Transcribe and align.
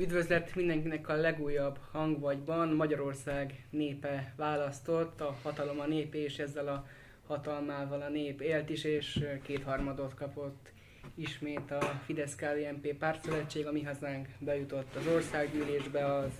Üdvözlet 0.00 0.54
mindenkinek 0.54 1.08
a 1.08 1.14
legújabb 1.14 1.78
hangvagyban. 1.90 2.68
Magyarország 2.68 3.66
népe 3.70 4.32
választott, 4.36 5.20
a 5.20 5.36
hatalom 5.42 5.80
a 5.80 5.86
nép, 5.86 6.14
és 6.14 6.38
ezzel 6.38 6.68
a 6.68 6.86
hatalmával 7.26 8.02
a 8.02 8.08
nép 8.08 8.40
élt 8.40 8.70
is, 8.70 8.84
és 8.84 9.24
kétharmadot 9.42 10.14
kapott 10.14 10.72
ismét 11.14 11.70
a 11.70 11.80
fidesz 12.04 12.34
KDNP 12.34 12.94
pártszövetség, 12.94 13.66
a 13.66 13.72
mi 13.72 13.82
hazánk 13.82 14.28
bejutott 14.38 14.94
az 14.94 15.06
országgyűlésbe, 15.06 16.14
az 16.14 16.32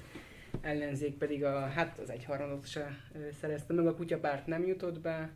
ellenzék 0.61 1.15
pedig 1.15 1.45
a, 1.45 1.61
hát 1.61 1.99
az 1.99 2.11
egyharmadot 2.11 2.69
se 2.69 2.97
szerezte 3.41 3.73
meg, 3.73 3.87
a 3.87 3.95
kutyapárt 3.95 4.47
nem 4.47 4.67
jutott 4.67 5.01
be 5.01 5.31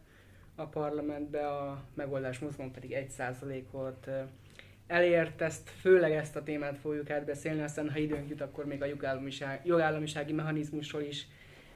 a 0.55 0.67
parlamentbe, 0.67 1.49
a 1.49 1.85
megoldás 1.95 2.39
mozgón 2.39 2.73
pedig 2.73 2.93
egy 2.93 3.11
százalékot 3.11 4.11
elért, 4.87 5.41
ezt, 5.41 5.71
főleg 5.81 6.13
ezt 6.13 6.37
a 6.37 6.43
témát 6.43 6.79
fogjuk 6.79 7.11
átbeszélni, 7.11 7.63
aztán 7.63 7.91
ha 7.91 7.99
időnk 7.99 8.29
jut, 8.29 8.41
akkor 8.41 8.65
még 8.65 8.83
a 8.83 8.87
jogállamiság, 8.87 9.61
jogállamisági 9.67 10.33
mechanizmusról 10.33 11.03
is 11.03 11.27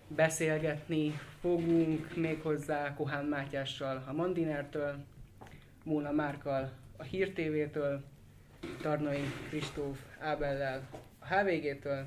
beszélgetni 0.08 1.20
fogunk, 1.40 2.16
méghozzá 2.16 2.94
Kohán 2.94 3.24
Mátyással 3.24 4.04
a 4.06 4.12
Mandinertől, 4.12 5.04
Móna 5.84 6.12
Márkal 6.12 6.72
a 6.96 7.02
Hír 7.02 7.32
TV-től, 7.32 8.02
Tarnai 8.82 9.32
Kristóf 9.48 9.98
Ábellel 10.18 10.88
a 11.18 11.26
HVG-től, 11.26 12.06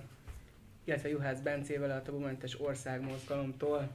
illetve 0.83 1.09
Juhász 1.09 1.39
Bencével 1.39 1.91
a 1.91 2.01
Tabumentes 2.01 2.61
Országmozgalomtól. 2.61 3.89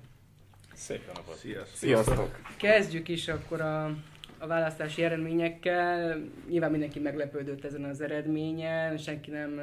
Szép 0.74 1.06
napot! 1.06 1.34
Sziasztok! 1.34 1.76
Sziasztok! 1.76 2.40
Kezdjük 2.56 3.08
is 3.08 3.28
akkor 3.28 3.60
a 3.60 3.96
a 4.38 4.46
választási 4.46 5.04
eredményekkel. 5.04 6.20
Nyilván 6.48 6.70
mindenki 6.70 6.98
meglepődött 6.98 7.64
ezen 7.64 7.84
az 7.84 8.00
eredményen, 8.00 8.96
senki 8.96 9.30
nem, 9.30 9.60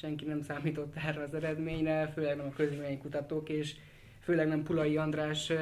senki 0.00 0.24
nem 0.24 0.42
számított 0.42 0.94
erre 1.06 1.22
az 1.22 1.34
eredményre, 1.34 2.10
főleg 2.14 2.36
nem 2.36 2.46
a 2.46 2.56
közvélemény 2.56 2.98
kutatók, 2.98 3.48
és 3.48 3.74
főleg 4.20 4.48
nem 4.48 4.62
Pulai 4.62 4.96
András. 4.96 5.52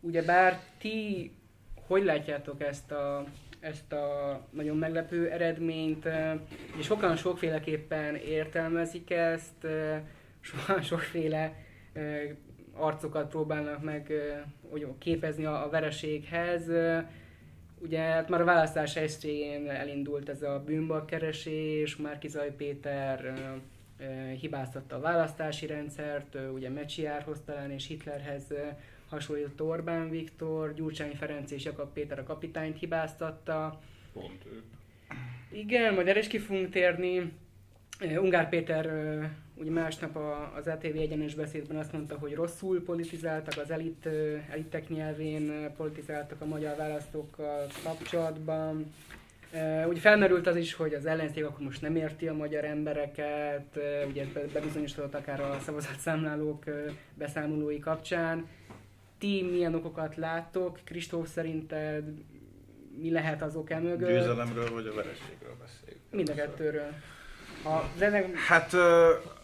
Ugyebár 0.00 0.60
ti 0.78 1.30
hogy 1.92 2.04
látjátok 2.04 2.62
ezt 2.62 2.92
a, 2.92 3.24
ezt 3.60 3.92
a 3.92 4.40
nagyon 4.50 4.76
meglepő 4.76 5.30
eredményt, 5.30 6.08
és 6.78 6.84
sokan 6.86 7.16
sokféleképpen 7.16 8.16
értelmezik 8.16 9.10
ezt, 9.10 9.66
sokan 10.40 10.82
sokféle 10.92 11.52
arcokat 12.74 13.28
próbálnak 13.28 13.82
meg 13.82 14.12
képezni 14.98 15.44
a 15.44 15.68
vereséghez. 15.70 16.70
Ugye 17.82 17.98
hát 17.98 18.28
már 18.28 18.40
a 18.40 18.44
választás 18.44 18.96
estjén 18.96 19.70
elindult 19.70 20.28
ez 20.28 20.42
a 20.42 20.62
bűnbakkeresés, 20.66 21.96
Márkizaj 21.96 22.54
Péter 22.56 23.34
hibáztatta 24.40 24.96
a 24.96 25.00
választási 25.00 25.66
rendszert, 25.66 26.38
ugye 26.54 26.70
Mecsiárhoz 26.70 27.42
talán 27.44 27.70
és 27.70 27.86
Hitlerhez 27.86 28.54
hasonlított 29.08 29.62
Orbán 29.62 30.10
Viktor, 30.10 30.74
Gyurcsány 30.74 31.16
Ferenc 31.16 31.50
és 31.50 31.64
Jakab 31.64 31.92
Péter 31.92 32.18
a 32.18 32.22
kapitányt 32.24 32.78
hibáztatta. 32.78 33.80
Pont 34.12 34.44
ő. 34.52 34.62
Igen, 35.52 35.94
majd 35.94 36.08
erre 36.08 36.18
is 36.18 36.26
ki 36.26 36.38
fogunk 36.38 36.68
térni. 36.68 37.32
Ungár 38.00 38.48
Péter 38.48 38.86
ugye 39.62 39.70
másnap 39.70 40.16
az 40.56 40.66
ATV 40.66 40.96
egyenes 40.96 41.34
beszédben 41.34 41.76
azt 41.76 41.92
mondta, 41.92 42.18
hogy 42.18 42.34
rosszul 42.34 42.84
politizáltak, 42.84 43.62
az 43.62 43.70
elit, 43.70 44.08
elitek 44.50 44.88
nyelvén 44.88 45.74
politizáltak 45.76 46.40
a 46.40 46.44
magyar 46.44 46.76
választókkal 46.76 47.66
kapcsolatban. 47.82 48.94
Ugye 49.88 50.00
felmerült 50.00 50.46
az 50.46 50.56
is, 50.56 50.74
hogy 50.74 50.94
az 50.94 51.06
ellenzék 51.06 51.44
akkor 51.44 51.64
most 51.64 51.82
nem 51.82 51.96
érti 51.96 52.28
a 52.28 52.34
magyar 52.34 52.64
embereket, 52.64 53.78
ugye 54.08 54.24
bebizonyosodott 54.52 55.14
akár 55.14 55.40
a 55.40 55.58
szavazatszámlálók 55.64 56.64
beszámolói 57.14 57.78
kapcsán. 57.78 58.48
Ti 59.18 59.48
milyen 59.50 59.74
okokat 59.74 60.16
láttok? 60.16 60.78
Kristóf 60.84 61.28
szerinted 61.28 62.04
mi 62.98 63.10
lehet 63.10 63.42
az 63.42 63.56
ok 63.56 63.68
mögött? 63.68 64.08
Győzelemről 64.08 64.70
vagy 64.72 64.86
a 64.86 64.94
vereségről 64.94 65.56
beszéljük? 65.60 66.00
Mind 66.10 66.28
a 66.28 66.34
kettőről. 66.34 66.92
A 67.64 67.80
zeneg... 67.98 68.34
Hát 68.34 68.72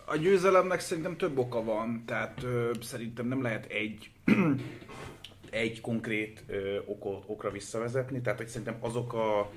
a 0.08 0.16
győzelemnek 0.16 0.80
szerintem 0.80 1.16
több 1.16 1.38
oka 1.38 1.64
van, 1.64 2.02
tehát 2.06 2.42
ö, 2.42 2.70
szerintem 2.82 3.26
nem 3.26 3.42
lehet 3.42 3.66
egy 3.66 4.10
egy 5.50 5.80
konkrét 5.80 6.44
ö, 6.46 6.78
okot, 6.86 7.24
okra 7.26 7.50
visszavezetni, 7.50 8.20
tehát 8.20 8.38
hogy 8.38 8.48
szerintem 8.48 8.76
azok 8.80 9.12
a, 9.12 9.50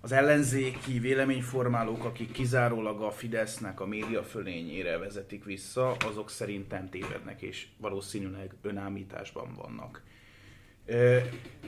az 0.00 0.12
ellenzéki 0.12 0.98
véleményformálók, 0.98 2.04
akik 2.04 2.32
kizárólag 2.32 3.00
a 3.00 3.10
Fidesznek 3.10 3.80
a 3.80 3.86
média 3.86 4.22
fölényére 4.22 4.98
vezetik 4.98 5.44
vissza, 5.44 5.96
azok 6.06 6.30
szerintem 6.30 6.88
tévednek, 6.88 7.42
és 7.42 7.66
valószínűleg 7.76 8.54
önállításban 8.62 9.54
vannak. 9.54 10.02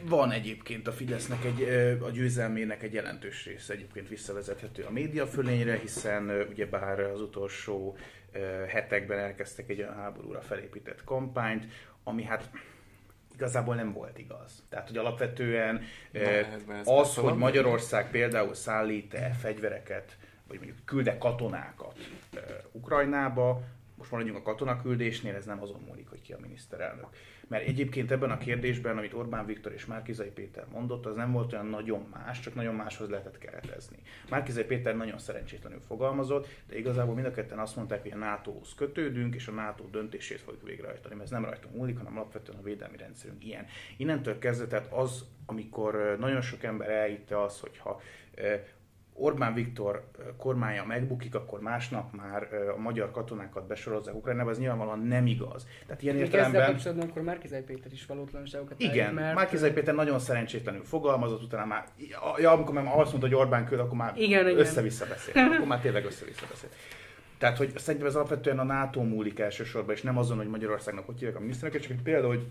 Van 0.03 0.31
egyébként 0.31 0.87
a 0.87 0.93
Fidesznek 0.93 1.45
egy, 1.45 1.63
a 2.03 2.11
győzelmének 2.11 2.83
egy 2.83 2.93
jelentős 2.93 3.47
része 3.47 3.73
egyébként 3.73 4.09
visszavezethető 4.09 4.83
a 4.83 4.91
média 4.91 5.27
fölényre, 5.27 5.79
hiszen 5.79 6.47
ugyebár 6.51 7.01
az 7.01 7.21
utolsó 7.21 7.97
hetekben 8.69 9.19
elkezdtek 9.19 9.69
egy 9.69 9.81
olyan 9.81 9.95
háborúra 9.95 10.41
felépített 10.41 11.05
kampányt, 11.05 11.67
ami 12.05 12.23
hát 12.23 12.51
igazából 13.35 13.75
nem 13.75 13.93
volt 13.93 14.19
igaz. 14.19 14.65
Tehát, 14.69 14.89
hogy 14.89 14.97
alapvetően 14.97 15.83
Na, 16.67 16.99
az, 16.99 17.15
hogy 17.15 17.37
Magyarország 17.37 18.11
például 18.11 18.55
szállít-e 18.55 19.31
fegyvereket, 19.41 20.17
vagy 20.49 20.57
mondjuk 20.57 20.79
külde 20.85 21.19
katonákat 21.19 21.99
Ukrajnába, 22.73 23.63
most 23.97 24.11
maradjunk 24.11 24.39
a 24.39 24.43
katonaküldésnél, 24.43 25.35
ez 25.35 25.45
nem 25.45 25.63
azon 25.63 25.81
múlik, 25.87 26.09
hogy 26.09 26.23
ki 26.23 26.33
a 26.33 26.39
miniszterelnök. 26.41 27.07
Mert 27.51 27.67
egyébként 27.67 28.11
ebben 28.11 28.31
a 28.31 28.39
kérdésben, 28.39 28.99
amit 28.99 29.13
Orbán 29.13 29.47
Viktor 29.47 29.73
és 29.73 29.87
Márkizai 29.87 30.29
Péter 30.29 30.67
mondott, 30.73 31.07
az 31.07 31.15
nem 31.15 31.33
volt 31.33 31.53
olyan 31.53 31.67
nagyon 31.67 32.09
más, 32.13 32.41
csak 32.41 32.55
nagyon 32.55 32.75
máshoz 32.75 33.09
lehetett 33.09 33.39
keretezni. 33.39 33.97
Márkizai 34.29 34.65
Péter 34.65 34.97
nagyon 34.97 35.19
szerencsétlenül 35.19 35.81
fogalmazott, 35.81 36.49
de 36.69 36.79
igazából 36.79 37.15
mind 37.15 37.27
a 37.27 37.31
ketten 37.31 37.59
azt 37.59 37.77
mondták, 37.77 38.03
hogy 38.03 38.11
a 38.11 38.17
NATO-hoz 38.17 38.75
kötődünk, 38.75 39.35
és 39.35 39.47
a 39.47 39.53
NATO 39.53 39.85
döntését 39.85 40.41
fogjuk 40.41 40.67
végrehajtani. 40.67 41.15
Mert 41.15 41.27
ez 41.27 41.31
nem 41.31 41.45
rajtunk 41.45 41.75
múlik, 41.75 41.99
hanem 41.99 42.17
alapvetően 42.17 42.59
a 42.59 42.63
védelmi 42.63 42.97
rendszerünk 42.97 43.45
ilyen. 43.45 43.67
Innentől 43.97 44.39
kezdve, 44.39 44.67
tehát 44.67 44.93
az, 44.93 45.25
amikor 45.47 46.17
nagyon 46.21 46.41
sok 46.41 46.63
ember 46.63 46.91
elhitte 46.91 47.43
az, 47.43 47.61
hogyha 47.61 48.01
Orbán 49.13 49.55
Viktor 49.55 50.11
kormánya 50.37 50.85
megbukik, 50.85 51.35
akkor 51.35 51.61
másnap 51.61 52.13
már 52.13 52.49
a 52.77 52.81
magyar 52.81 53.11
katonákat 53.11 53.67
besorozzák 53.67 54.15
Ukrajnába, 54.15 54.51
ez 54.51 54.59
nyilvánvalóan 54.59 54.99
nem 54.99 55.27
igaz. 55.27 55.67
Tehát 55.87 56.03
ilyen 56.03 56.15
Még 56.15 56.25
értelemben... 56.25 56.61
Ezzel 56.61 56.73
kapcsolatban 56.73 57.09
akkor 57.09 57.23
Márkizai 57.23 57.63
Péter 57.63 57.93
is 57.93 58.07
valótlanságokat 58.07 58.81
Igen, 58.81 59.15
mert... 59.15 59.35
Márkizai 59.35 59.73
Péter 59.73 59.95
nagyon 59.95 60.19
szerencsétlenül 60.19 60.85
fogalmazott, 60.85 61.43
utána 61.43 61.65
már, 61.65 61.85
ja, 62.39 62.51
amikor 62.51 62.75
már 62.75 62.85
azt 62.87 63.11
mondta, 63.11 63.29
hogy 63.29 63.35
Orbán 63.35 63.67
küld, 63.67 63.81
akkor 63.81 63.97
már 63.97 64.13
igen, 64.17 64.47
össze-vissza 64.47 65.07
beszél. 65.07 65.35
akkor 65.37 65.67
már 65.67 65.81
tényleg 65.81 66.05
össze-vissza 66.05 66.47
beszél. 66.51 66.69
Tehát, 67.39 67.57
hogy 67.57 67.79
szerintem 67.79 68.09
ez 68.09 68.15
alapvetően 68.15 68.59
a 68.59 68.65
NATO 68.65 69.03
múlik 69.03 69.39
elsősorban, 69.39 69.95
és 69.95 70.03
nem 70.03 70.19
azon, 70.19 70.37
hogy 70.37 70.49
Magyarországnak 70.49 71.07
hogy 71.07 71.19
hívják 71.19 71.37
a 71.37 71.41
minisztereket, 71.41 71.83
csak 71.83 71.91
egy 71.91 72.03
példa, 72.03 72.27
hogy 72.27 72.47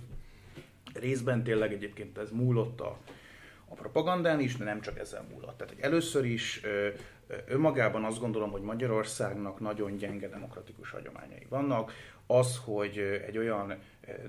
részben 0.93 1.43
tényleg 1.43 1.73
egyébként 1.73 2.17
ez 2.17 2.31
múlott 2.31 2.81
a, 2.81 2.97
a 3.69 3.73
propagandán 3.73 4.39
is, 4.39 4.57
de 4.57 4.63
nem 4.63 4.81
csak 4.81 4.99
ezzel 4.99 5.25
múlott. 5.31 5.57
Tehát 5.57 5.73
hogy 5.73 5.83
először 5.83 6.25
is 6.25 6.61
önmagában 7.45 8.03
azt 8.03 8.19
gondolom, 8.19 8.51
hogy 8.51 8.61
Magyarországnak 8.61 9.59
nagyon 9.59 9.97
gyenge 9.97 10.27
demokratikus 10.27 10.91
hagyományai 10.91 11.45
vannak. 11.49 11.91
Az, 12.27 12.61
hogy 12.65 12.97
egy 13.27 13.37
olyan 13.37 13.73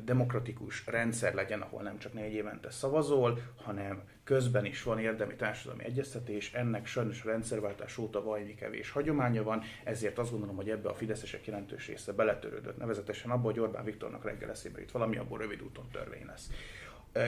demokratikus 0.04 0.86
rendszer 0.86 1.34
legyen, 1.34 1.60
ahol 1.60 1.82
nem 1.82 1.98
csak 1.98 2.12
négy 2.12 2.32
évente 2.32 2.70
szavazol, 2.70 3.38
hanem 3.64 4.02
közben 4.24 4.64
is 4.64 4.82
van 4.82 4.98
érdemi 4.98 5.34
társadalmi 5.34 5.84
egyeztetés, 5.84 6.52
ennek 6.52 6.86
sajnos 6.86 7.24
a 7.24 7.28
rendszerváltás 7.28 7.98
óta 7.98 8.22
valami 8.22 8.54
kevés 8.54 8.90
hagyománya 8.90 9.42
van, 9.42 9.62
ezért 9.84 10.18
azt 10.18 10.30
gondolom, 10.30 10.56
hogy 10.56 10.70
ebbe 10.70 10.88
a 10.88 10.94
fideszesek 10.94 11.46
jelentős 11.46 11.86
része 11.86 12.12
beletörődött, 12.12 12.78
nevezetesen 12.78 13.30
abba, 13.30 13.44
hogy 13.44 13.60
Orbán 13.60 13.84
Viktornak 13.84 14.24
reggel 14.24 14.50
eszébe 14.50 14.80
jut 14.80 14.90
valami, 14.90 15.16
abból 15.16 15.38
rövid 15.38 15.62
úton 15.62 15.88
törvény 15.92 16.26
lesz. 16.26 16.50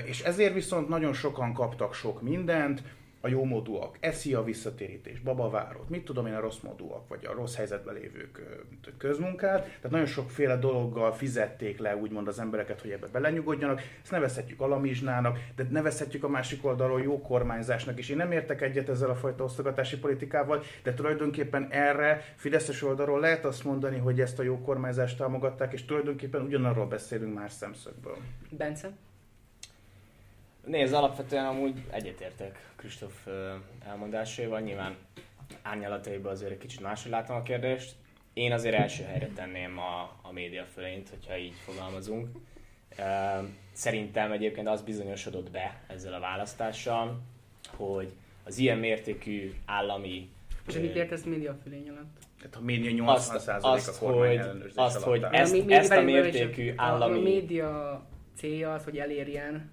És 0.04 0.22
ezért 0.22 0.54
viszont 0.54 0.88
nagyon 0.88 1.12
sokan 1.12 1.52
kaptak 1.52 1.94
sok 1.94 2.22
mindent, 2.22 2.82
a 3.24 3.28
jó 3.28 3.44
módúak 3.44 3.96
eszi 4.00 4.34
a 4.34 4.44
visszatérítés, 4.44 5.20
babavárot, 5.20 5.88
mit 5.88 6.04
tudom 6.04 6.26
én, 6.26 6.34
a 6.34 6.40
rossz 6.40 6.60
módúak, 6.60 7.08
vagy 7.08 7.26
a 7.26 7.32
rossz 7.32 7.56
helyzetben 7.56 7.94
lévők 7.94 8.42
közmunkát. 8.98 9.62
Tehát 9.62 9.90
nagyon 9.90 10.06
sokféle 10.06 10.56
dologgal 10.56 11.12
fizették 11.12 11.78
le 11.78 11.96
úgymond 11.96 12.28
az 12.28 12.38
embereket, 12.38 12.80
hogy 12.80 12.90
ebbe 12.90 13.06
belenyugodjanak. 13.06 13.80
Ezt 14.02 14.10
nevezhetjük 14.10 14.60
alamizsnának, 14.60 15.38
de 15.56 15.66
nevezhetjük 15.70 16.24
a 16.24 16.28
másik 16.28 16.64
oldalról 16.64 17.02
jó 17.02 17.20
kormányzásnak 17.20 17.98
is. 17.98 18.08
Én 18.08 18.16
nem 18.16 18.32
értek 18.32 18.60
egyet 18.60 18.88
ezzel 18.88 19.10
a 19.10 19.14
fajta 19.14 19.44
osztogatási 19.44 19.98
politikával, 19.98 20.62
de 20.82 20.94
tulajdonképpen 20.94 21.68
erre 21.70 22.24
Fideszes 22.36 22.82
oldalról 22.82 23.20
lehet 23.20 23.44
azt 23.44 23.64
mondani, 23.64 23.98
hogy 23.98 24.20
ezt 24.20 24.38
a 24.38 24.42
jó 24.42 24.58
kormányzást 24.58 25.18
támogatták, 25.18 25.72
és 25.72 25.84
tulajdonképpen 25.84 26.42
ugyanarról 26.42 26.86
beszélünk 26.86 27.34
más 27.34 27.52
szemszögből. 27.52 28.16
Bence? 28.50 28.92
Nézd, 30.66 30.92
alapvetően 30.92 31.46
amúgy 31.46 31.82
egyetértek 31.90 32.72
Kristóf 32.76 33.26
elmondásaival, 33.86 34.60
nyilván 34.60 34.96
árnyalataiban 35.62 36.32
azért 36.32 36.50
egy 36.50 36.58
kicsit 36.58 36.80
máshogy 36.80 37.10
látom 37.10 37.36
a 37.36 37.42
kérdést. 37.42 37.94
én 38.32 38.52
azért 38.52 38.74
első 38.74 39.04
helyre 39.04 39.28
tenném 39.34 39.78
a, 39.78 40.00
a 40.22 40.32
média 40.32 40.64
fölényt, 40.64 41.08
hogyha 41.08 41.36
így 41.36 41.54
fogalmazunk. 41.64 42.28
Szerintem 43.72 44.32
egyébként 44.32 44.68
az 44.68 44.82
bizonyosodott 44.82 45.50
be 45.50 45.80
ezzel 45.86 46.14
a 46.14 46.20
választással, 46.20 47.20
hogy 47.76 48.12
az 48.44 48.58
ilyen 48.58 48.78
mértékű 48.78 49.52
állami... 49.64 50.30
És 50.68 50.74
mit 50.74 50.94
értesz 50.94 51.22
média 51.22 51.58
fölény 51.62 51.88
alatt? 51.88 52.16
Tehát 52.38 52.56
a 52.56 52.60
média 52.60 53.04
80% 53.04 53.60
azt, 53.60 53.88
a 53.88 54.04
kormány 54.04 54.38
hogy, 54.38 54.72
azt, 54.74 55.02
hogy 55.02 55.22
ezt, 55.30 55.56
ezt 55.66 55.90
a 55.90 56.00
mértékű 56.00 56.72
állami... 56.76 57.18
A 57.18 57.22
média 57.22 58.02
célja 58.36 58.74
az, 58.74 58.84
hogy 58.84 58.98
elérjen 58.98 59.70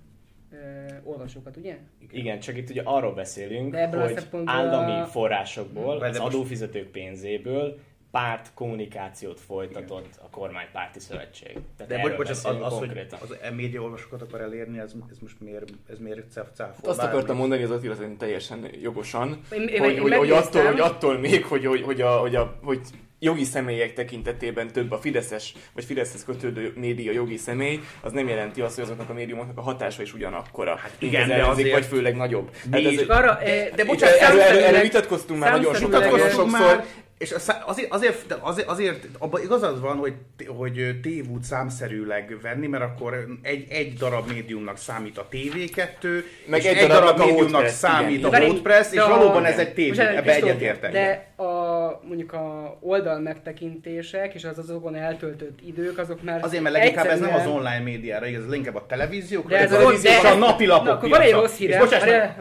ö, 0.51 0.57
olvasókat, 1.03 1.57
ugye? 1.57 1.77
Igen, 2.11 2.39
csak 2.39 2.57
itt 2.57 2.69
ugye 2.69 2.81
arról 2.85 3.13
beszélünk, 3.13 3.75
hogy 3.75 4.43
állami 4.45 5.01
a... 5.01 5.05
forrásokból, 5.05 5.97
az 5.97 6.17
adófizetők 6.17 6.87
pénzéből 6.87 7.79
párt 8.11 8.51
kommunikációt 8.53 9.39
folytatott 9.39 10.19
a 10.21 10.29
kormánypárti 10.29 10.99
szövetség. 10.99 11.57
Tehát 11.77 11.91
De 11.91 12.15
bocs, 12.15 12.29
az, 12.29 12.45
az, 12.61 12.77
hogy 12.77 13.07
az 13.21 13.35
e 13.41 13.49
média 13.49 13.81
olvasókat 13.81 14.21
akar 14.21 14.41
elérni, 14.41 14.79
ez, 14.79 14.93
ez 15.11 15.17
most 15.21 15.39
miért, 15.39 15.69
ez 15.89 15.99
miért 15.99 16.31
cáfol? 16.53 16.89
Azt 16.89 17.01
akartam 17.01 17.37
mondani, 17.37 17.63
az 17.63 17.71
Attila 17.71 17.95
szerint 17.95 18.17
teljesen 18.17 18.65
jogosan, 18.81 19.41
én, 19.51 19.67
én, 19.67 19.79
hogy, 19.79 19.93
én 19.93 20.01
hogy, 20.01 20.13
hogy, 20.13 20.31
attól, 20.31 20.65
hogy 20.65 20.79
attól 20.79 21.17
még, 21.17 21.45
hogy, 21.45 21.65
hogy, 21.65 21.81
hogy, 21.81 22.01
a, 22.01 22.17
hogy, 22.17 22.35
a, 22.35 22.59
hogy 22.63 22.81
jogi 23.19 23.43
személyek 23.43 23.93
tekintetében 23.93 24.67
több 24.71 24.91
a 24.91 24.97
Fideszes 24.97 25.53
vagy 25.73 25.83
Fideszhez 25.83 26.23
kötődő 26.23 26.73
média 26.75 27.11
jogi 27.11 27.37
személy, 27.37 27.79
az 28.01 28.11
nem 28.11 28.27
jelenti 28.27 28.61
azt, 28.61 28.75
hogy 28.75 28.83
azoknak 28.83 29.09
a 29.09 29.13
médiumoknak 29.13 29.57
a 29.57 29.61
hatása 29.61 30.01
is 30.01 30.13
ugyanakkora. 30.13 30.75
Hát 30.75 30.95
igen, 30.99 31.27
de 31.27 31.45
azért... 31.45 31.71
vagy 31.71 31.85
főleg 31.85 32.15
nagyobb. 32.15 32.51
Hát 32.71 32.85
ez, 32.85 33.09
arra, 33.09 33.39
de 33.75 33.85
bocsánat, 33.85 34.15
erről, 34.15 34.41
erről, 34.41 34.63
erről 34.63 34.81
vitatkoztunk 34.81 35.39
már 35.39 35.51
nagyon 35.51 35.73
sokat, 35.73 36.31
sokszor, 36.31 36.83
és 37.19 37.31
azért, 37.65 37.91
azért, 37.91 38.37
azért, 38.39 38.67
azért 38.67 39.07
abban 39.17 39.41
igazad 39.41 39.81
van, 39.81 39.97
hogy, 39.97 40.13
hogy 40.47 40.99
tévút 41.01 41.43
számszerűleg 41.43 42.37
venni, 42.41 42.67
mert 42.67 42.83
akkor 42.83 43.25
egy, 43.41 43.65
egy 43.69 43.93
darab 43.93 44.27
médiumnak 44.31 44.77
számít 44.77 45.17
a 45.17 45.27
TV2, 45.31 46.07
meg 46.45 46.59
és 46.59 46.65
egy, 46.65 46.77
egy 46.77 46.87
darab, 46.87 47.17
darab 47.17 47.27
médiumnak 47.27 47.67
számít 47.67 48.17
igen, 48.17 48.33
a 48.33 48.45
WordPress, 48.45 48.91
és 48.91 48.99
valóban 48.99 49.45
ez 49.45 49.57
egy 49.57 49.73
tévé, 49.73 49.99
ebbe 49.99 50.35
egyetértek. 50.35 50.91
De 50.91 51.33
a, 51.43 51.99
mondjuk 52.07 52.33
a 52.33 52.77
oldal 52.81 53.19
megtekintések 53.19 54.33
és 54.33 54.43
az 54.43 54.57
azokon 54.57 54.95
eltöltött 54.95 55.59
idők, 55.65 55.97
azok 55.97 56.23
már 56.23 56.43
Azért, 56.43 56.63
mert 56.63 56.75
leginkább 56.75 57.05
ez 57.05 57.19
nem 57.19 57.33
az 57.33 57.47
online 57.47 57.79
médiára, 57.83 58.25
igaz, 58.25 58.45
ez 58.45 58.53
inkább 58.53 58.75
a 58.75 58.85
televíziókra, 58.85 59.49
de 59.49 59.57
ez 59.57 59.71
a, 59.71 59.77
televíziók 59.77 60.23
a 60.23 60.35
napilapok 60.35 60.85
na, 60.85 60.93
akkor 60.93 61.09
van 61.09 61.21
egy 61.21 61.31
rossz 61.31 61.57
hírem, 61.57 61.87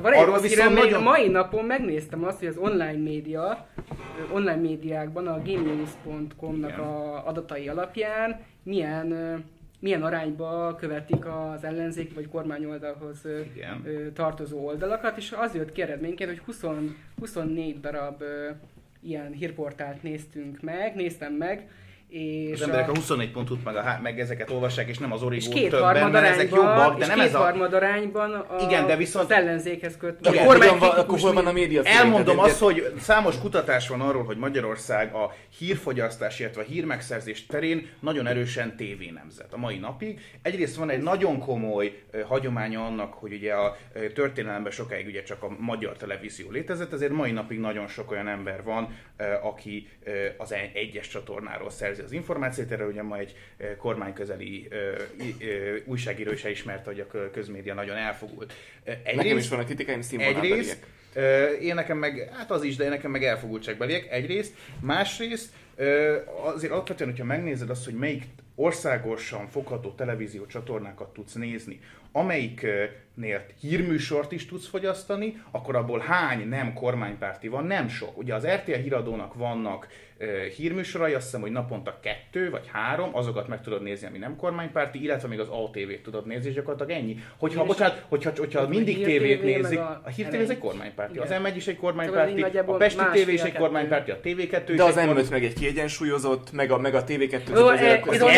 van 0.00 0.12
egy 0.12 0.24
rossz 0.24 0.42
hírem, 0.42 0.72
nagyon... 0.72 1.02
mai 1.02 1.28
napon 1.28 1.64
megnéztem 1.64 2.24
azt, 2.24 2.38
hogy 2.38 2.48
az 2.48 2.56
online 2.56 3.02
média, 3.02 3.66
online 4.32 4.60
médiákban 4.68 5.26
a 5.26 5.42
genius.com-nak 5.42 6.78
a 6.78 7.26
adatai 7.26 7.68
alapján 7.68 8.40
milyen 8.62 9.44
milyen 9.80 10.02
arányba 10.02 10.74
követik 10.78 11.26
az 11.26 11.64
ellenzéki 11.64 12.14
vagy 12.14 12.28
kormányoldalhoz 12.28 13.26
Igen. 13.54 14.12
tartozó 14.14 14.66
oldalakat, 14.66 15.16
és 15.16 15.34
az 15.38 15.54
jött 15.54 15.72
ki 15.72 15.82
eredményként, 15.82 16.30
hogy 16.30 16.38
20, 16.38 16.64
24 17.20 17.80
darab 17.80 18.22
ilyen 19.00 19.32
hírportált 19.32 20.02
néztünk 20.02 20.60
meg, 20.60 20.94
néztem 20.94 21.32
meg, 21.32 21.68
és 22.08 22.52
az 22.52 22.62
emberek 22.62 22.88
a 22.88 22.94
24 22.94 23.30
pontot 23.30 23.64
meg, 23.64 23.76
a, 23.76 23.98
meg 24.02 24.20
ezeket 24.20 24.50
olvassák, 24.50 24.88
és 24.88 24.98
nem 24.98 25.12
az 25.12 25.22
origó 25.22 25.52
többen, 25.68 26.10
mert 26.10 26.26
ezek 26.26 26.50
jobbak, 26.50 26.98
de 26.98 27.06
nem 27.06 27.20
ez 27.20 27.34
a... 27.34 27.54
arányban 27.72 28.34
a, 28.34 28.56
igen, 28.60 28.86
de 28.86 28.96
viszont... 28.96 29.24
az 29.24 29.36
ellenzékhez 29.36 29.96
köt. 29.96 30.26
Igen, 30.26 30.44
a 30.44 30.46
kormány 30.46 30.78
van, 30.78 30.90
akkor 30.90 31.18
hol 31.18 31.32
van 31.32 31.46
a 31.46 31.52
média 31.52 31.82
Elmondom 31.84 32.38
azt, 32.38 32.58
hogy 32.58 32.92
számos 33.00 33.38
kutatás 33.38 33.88
van 33.88 34.00
arról, 34.00 34.24
hogy 34.24 34.36
Magyarország 34.36 35.14
a 35.14 35.34
hírfogyasztás, 35.58 36.40
illetve 36.40 36.60
a 36.60 36.64
hírmegszerzés 36.64 37.46
terén 37.46 37.88
nagyon 38.00 38.26
erősen 38.26 38.76
tévénemzet 38.76 39.52
a 39.52 39.56
mai 39.56 39.78
napig. 39.78 40.20
Egyrészt 40.42 40.76
van 40.76 40.90
egy 40.90 41.02
nagyon 41.02 41.38
komoly 41.38 42.02
uh, 42.12 42.20
hagyománya 42.20 42.86
annak, 42.86 43.14
hogy 43.14 43.32
ugye 43.32 43.52
a 43.52 43.76
uh, 43.94 44.06
történelemben 44.12 44.72
sokáig 44.72 45.06
ugye 45.06 45.22
csak 45.22 45.42
a 45.42 45.56
magyar 45.58 45.96
televízió 45.96 46.50
létezett, 46.50 46.92
ezért 46.92 47.12
mai 47.12 47.30
napig 47.30 47.58
nagyon 47.58 47.86
sok 47.86 48.10
olyan 48.10 48.28
ember 48.28 48.62
van, 48.62 48.84
uh, 49.18 49.46
aki 49.46 49.88
az 50.36 50.54
egyes 50.72 51.08
csatornáról 51.08 51.70
szerzi 51.70 51.97
szerzi 51.98 52.14
az 52.14 52.20
információt, 52.20 52.70
erre 52.70 52.84
ugye 52.84 53.02
ma 53.02 53.18
egy 53.18 53.34
kormányközeli 53.78 54.68
újságíró 55.84 56.32
is 56.32 56.44
elismerte, 56.44 56.90
hogy 56.90 57.00
a 57.00 57.30
közmédia 57.30 57.74
nagyon 57.74 57.96
elfogult. 57.96 58.52
Egyrészt, 58.84 59.16
Nekem 59.16 59.36
is 59.36 59.48
van 59.48 59.58
a 59.58 59.64
kritikáim 59.64 60.00
Egyrészt, 60.10 60.86
én 61.60 61.74
nekem 61.74 61.98
meg, 61.98 62.30
hát 62.32 62.50
az 62.50 62.62
is, 62.62 62.76
de 62.76 62.84
én 62.84 62.90
nekem 62.90 63.10
meg 63.10 63.24
elfogultságbeliek 63.24 64.10
egyrészt. 64.10 64.54
Másrészt, 64.80 65.52
azért 66.54 66.72
alapvetően, 66.72 67.10
hogyha 67.10 67.24
megnézed 67.24 67.70
azt, 67.70 67.84
hogy 67.84 67.94
melyik 67.94 68.22
országosan 68.54 69.48
fogható 69.48 69.90
televízió 69.90 70.46
csatornákat 70.46 71.12
tudsz 71.12 71.32
nézni, 71.32 71.80
amelyiknél 72.12 73.44
hírműsort 73.60 74.32
is 74.32 74.46
tudsz 74.46 74.68
fogyasztani, 74.68 75.42
akkor 75.50 75.76
abból 75.76 75.98
hány 75.98 76.48
nem 76.48 76.72
kormánypárti 76.72 77.48
van? 77.48 77.64
Nem 77.64 77.88
sok. 77.88 78.18
Ugye 78.18 78.34
az 78.34 78.46
RTL 78.46 78.72
híradónak 78.72 79.34
vannak 79.34 79.88
hírműsorai, 80.56 81.14
azt 81.14 81.24
hiszem, 81.24 81.40
hogy 81.40 81.50
naponta 81.50 81.98
kettő 82.02 82.50
vagy 82.50 82.68
három, 82.72 83.10
azokat 83.12 83.48
meg 83.48 83.62
tudod 83.62 83.82
nézni, 83.82 84.06
ami 84.06 84.18
nem 84.18 84.36
kormánypárti, 84.36 85.02
illetve 85.02 85.28
még 85.28 85.40
az 85.40 85.48
ATV-t 85.48 86.02
tudod 86.02 86.26
nézni, 86.26 86.48
és 86.48 86.54
gyakorlatilag 86.54 87.02
ennyi. 87.02 87.16
Hogyha, 87.36 87.64
bocsánat, 87.64 88.04
hogyha, 88.08 88.30
hogyha 88.36 88.68
mindig 88.68 89.04
tévét 89.04 89.42
nézik, 89.42 89.78
a, 89.78 90.00
a 90.04 90.08
Hír 90.08 90.26
TV 90.26 90.34
ez 90.34 90.50
egy 90.50 90.58
kormánypárti, 90.58 91.18
az 91.18 91.28
M1 91.30 91.52
is 91.56 91.66
egy 91.66 91.76
kormánypárti, 91.76 92.42
a 92.66 92.72
Pesti 92.72 93.04
TV 93.12 93.28
is 93.28 93.40
egy 93.40 93.52
kormánypárti, 93.52 94.10
a 94.10 94.20
TV2 94.24 94.62
is 94.68 94.76
De 94.76 94.82
az 94.82 94.94
M5 94.96 95.30
meg 95.30 95.44
egy 95.44 95.52
kiegyensúlyozott, 95.52 96.52
meg 96.52 96.70
a, 96.70 96.78
meg 96.78 96.94
a 96.94 97.04
TV2 97.04 97.52
az 97.52 97.58
M5, 97.58 98.34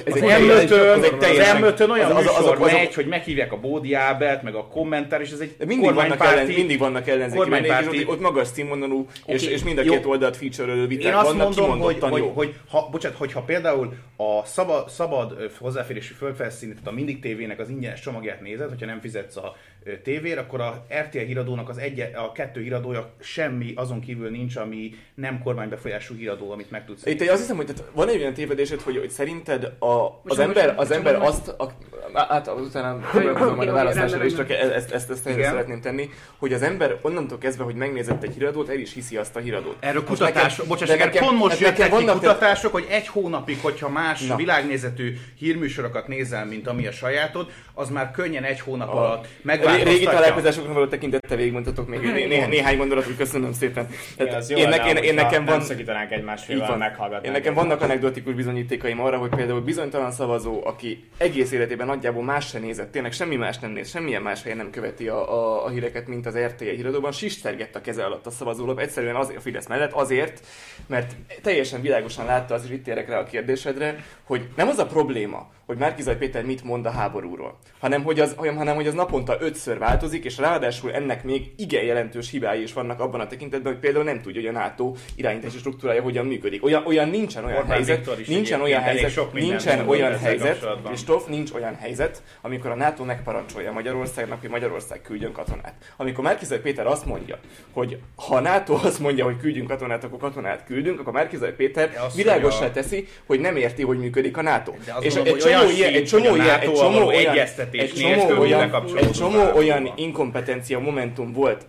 ez 0.00 0.14
egy 0.14 1.60
M5 1.60 1.90
olyan 1.90 2.09
műsor 2.14 2.58
megy, 2.58 2.94
hogy 2.94 3.06
meghívják 3.06 3.52
a 3.52 3.56
Bódi 3.56 3.94
Ábelt, 3.94 4.42
meg 4.42 4.54
a 4.54 4.64
kommentár, 4.64 5.20
és 5.20 5.30
ez 5.30 5.40
egy 5.40 5.56
kormánypárti. 5.80 6.54
Mindig 6.54 6.78
vannak 6.78 7.08
ellenzéki 7.08 8.04
ott 8.06 8.20
magas 8.20 8.48
színvonalú, 8.48 9.06
és 9.26 9.62
mind 9.62 9.78
a 9.78 9.82
két 9.82 10.06
oldal 10.06 10.20
oldalt 10.20 10.36
feature 10.36 10.86
viták 10.86 11.06
Én 11.06 11.14
azt 11.14 11.26
vannak, 11.26 11.54
mondom, 11.54 11.78
hogy, 11.78 11.98
hogy, 12.00 12.30
hogy, 12.34 12.54
ha, 12.68 12.88
bocsánat, 12.90 13.18
hogyha 13.18 13.42
például 13.42 13.94
a 14.16 14.44
szabad, 14.44 14.88
szabad 14.88 15.50
hozzáférésű 15.58 16.14
földfelszínt, 16.14 16.78
a 16.84 16.92
Mindig 16.92 17.20
tévének 17.20 17.58
az 17.58 17.68
ingyenes 17.68 18.00
csomagját 18.00 18.40
nézed, 18.40 18.68
hogyha 18.68 18.86
nem 18.86 19.00
fizetsz 19.00 19.36
a 19.36 19.56
tévér, 20.02 20.38
akkor 20.38 20.60
a 20.60 20.86
RTL 21.00 21.18
híradónak 21.18 21.68
az 21.68 21.78
egy, 21.78 22.00
a 22.00 22.32
kettő 22.32 22.62
híradója 22.62 23.14
semmi 23.20 23.72
azon 23.76 24.00
kívül 24.00 24.30
nincs, 24.30 24.56
ami 24.56 24.94
nem 25.14 25.42
kormánybefolyású 25.42 26.14
híradó, 26.14 26.50
amit 26.50 26.70
meg 26.70 26.84
tudsz. 26.84 27.06
Itt 27.06 27.20
azt 27.20 27.40
hiszem, 27.40 27.56
hogy 27.56 27.66
tehát 27.66 27.84
van 27.94 28.08
egy 28.08 28.20
olyan 28.20 28.34
tévedésed, 28.34 28.80
hogy, 28.80 28.96
hogy 28.98 29.10
szerinted 29.10 29.64
a, 29.78 30.20
az 30.24 30.38
ember, 30.38 30.74
az 30.76 30.90
ember 30.90 31.14
azt, 31.14 31.48
a, 31.48 31.72
hát 32.14 32.50
utána 32.60 33.00
foglalkozom 33.00 33.54
majd 33.54 33.68
a 33.68 33.72
választásra 33.72 34.24
is, 34.24 34.34
csak 34.34 34.50
ezt, 34.50 34.70
ezt, 34.70 34.92
ezt, 34.92 35.10
ezt 35.10 35.22
szeretném 35.22 35.80
tenni, 35.80 36.10
hogy 36.36 36.52
az 36.52 36.62
ember 36.62 36.98
onnantól 37.02 37.38
kezdve, 37.38 37.64
hogy 37.64 37.74
megnézett 37.74 38.22
egy 38.22 38.34
híradót, 38.34 38.68
el 38.68 38.78
is 38.78 38.92
hiszi 38.92 39.16
azt 39.16 39.36
a 39.36 39.38
híradót. 39.38 39.76
Erről 39.80 40.04
kutatások, 40.04 40.66
bocsáss, 40.66 40.88
nekem, 40.88 41.24
pont 41.24 41.38
most 41.38 41.60
jöttek 41.60 41.96
ki 41.96 42.04
kutatások, 42.04 42.72
hogy 42.72 42.86
egy 42.90 43.06
hónapig, 43.06 43.58
hogyha 43.62 43.88
más 43.88 44.26
Na. 44.26 44.36
világnézetű 44.36 45.16
hírműsorokat 45.38 46.08
nézel, 46.08 46.46
mint 46.46 46.68
ami 46.68 46.86
a 46.86 46.92
sajátod, 46.92 47.50
az 47.74 47.90
már 47.90 48.10
könnyen 48.10 48.44
egy 48.44 48.60
hónap 48.60 48.88
alatt 48.88 49.28
megváltoztatja. 49.42 49.92
Régi 49.92 50.04
találkozásokra 50.04 50.72
való 50.72 50.86
tekintette 50.86 51.36
végigmondhatok 51.36 51.88
még 51.88 52.00
né- 52.00 52.28
né- 52.28 52.48
néhány 52.48 52.76
gondolatot, 52.76 53.16
köszönöm 53.16 53.52
szépen. 53.52 53.88
Tehát 54.16 54.50
én, 54.50 54.68
lenne, 54.68 54.88
én, 54.88 54.96
én, 54.96 55.14
nekem 55.14 55.44
van... 55.44 55.60
szakítanánk 55.60 56.10
egymásfél 56.10 56.76
meghallgatni. 56.78 57.26
Én 57.26 57.32
nekem 57.32 57.54
vannak 57.54 57.82
anekdotikus 57.82 58.34
bizonyítékaim 58.34 59.00
arra, 59.00 59.18
hogy 59.18 59.28
például 59.28 59.60
bizonytalan 59.60 60.10
szavazó, 60.10 60.60
aki 60.66 61.04
egész 61.18 61.52
életében 61.52 61.88
nagyjából 62.00 62.24
más 62.24 62.48
sem 62.48 62.62
nézett, 62.62 62.90
tényleg 62.90 63.12
semmi 63.12 63.36
más 63.36 63.58
nem 63.58 63.70
néz, 63.70 63.90
semmilyen 63.90 64.22
más 64.22 64.42
helyen 64.42 64.56
nem 64.56 64.70
követi 64.70 65.08
a, 65.08 65.32
a, 65.32 65.64
a 65.64 65.68
híreket, 65.68 66.06
mint 66.06 66.26
az 66.26 66.38
RTL 66.38 66.64
híradóban, 66.64 67.12
sistergett 67.12 67.76
a 67.76 67.80
keze 67.80 68.04
alatt 68.04 68.26
a 68.26 68.30
szavazólap, 68.30 68.78
egyszerűen 68.78 69.16
azért 69.16 69.38
a 69.38 69.40
Fidesz 69.40 69.66
mellett, 69.66 69.92
azért, 69.92 70.46
mert 70.86 71.16
teljesen 71.42 71.80
világosan 71.80 72.24
látta, 72.24 72.54
az 72.54 72.64
is 72.64 72.70
itt 72.70 72.88
érek 72.88 73.08
rá 73.08 73.18
a 73.18 73.24
kérdésedre, 73.24 74.04
hogy 74.24 74.48
nem 74.56 74.68
az 74.68 74.78
a 74.78 74.86
probléma, 74.86 75.50
hogy 75.70 75.78
Márkizaj 75.78 76.16
Péter 76.16 76.44
mit 76.44 76.64
mond 76.64 76.86
a 76.86 76.90
háborúról, 76.90 77.58
hanem 77.78 78.02
hogy, 78.02 78.20
az, 78.20 78.34
hanem 78.36 78.74
hogy 78.74 78.86
az 78.86 78.94
naponta 78.94 79.36
ötször 79.40 79.78
változik, 79.78 80.24
és 80.24 80.38
ráadásul 80.38 80.92
ennek 80.92 81.24
még 81.24 81.52
igen 81.56 81.84
jelentős 81.84 82.30
hibái 82.30 82.62
is 82.62 82.72
vannak 82.72 83.00
abban 83.00 83.20
a 83.20 83.26
tekintetben, 83.26 83.72
hogy 83.72 83.80
például 83.80 84.04
nem 84.04 84.20
tudja, 84.20 84.40
hogy 84.40 84.56
a 84.56 84.58
NATO 84.58 84.94
irányítási 85.14 85.58
struktúrája 85.58 86.02
hogyan 86.02 86.26
működik. 86.26 86.64
Olyan, 86.64 86.86
olyan 86.86 87.08
nincsen 87.08 87.44
olyan 87.44 87.56
Orbán 87.56 87.72
helyzet, 87.72 88.26
nincsen 88.26 88.60
olyan 88.60 88.80
helyzet, 88.80 89.32
nincsen 89.32 89.88
olyan 89.88 90.18
helyzet, 90.18 90.66
és 90.92 91.04
Toff 91.04 91.26
nincs 91.26 91.52
olyan 91.52 91.74
helyzet, 91.74 92.22
amikor 92.40 92.70
a 92.70 92.74
NATO 92.74 93.04
megparancsolja 93.04 93.72
Magyarországnak, 93.72 94.40
hogy 94.40 94.50
Magyarország 94.50 95.02
küldjön 95.02 95.32
katonát. 95.32 95.74
Amikor 95.96 96.24
Márkizaj 96.24 96.60
Péter 96.60 96.86
azt 96.86 97.06
mondja, 97.06 97.38
hogy 97.72 97.98
ha 98.16 98.36
a 98.36 98.40
NATO 98.40 98.74
azt 98.74 98.98
mondja, 98.98 99.24
hogy 99.24 99.36
küldjünk 99.36 99.68
katonát, 99.68 100.04
akkor 100.04 100.18
katonát 100.18 100.64
küldünk, 100.64 101.00
akkor 101.00 101.12
Márkizaj 101.12 101.54
Péter 101.54 101.90
világosá 102.14 102.70
teszi, 102.70 103.08
hogy 103.26 103.40
nem 103.40 103.56
érti, 103.56 103.82
hogy 103.82 103.98
működik 103.98 104.36
a 104.36 104.42
NATO. 104.42 104.72
És 105.00 105.14
egy 105.14 105.28
csomó 105.60 105.70
ilyen, 105.76 105.94
egy 105.94 106.04
csomó 106.04 106.34
ilyen, 106.34 106.60
egy 106.60 106.72
csomó 106.72 107.06
olyan, 107.06 107.36
egy 107.72 107.92
csomó 107.92 108.40
olyan, 108.40 108.88
egy 108.96 109.10
csomó 109.10 109.56
olyan 109.56 109.92
inkompetencia 109.96 110.78
momentum 110.78 111.32
volt, 111.32 111.66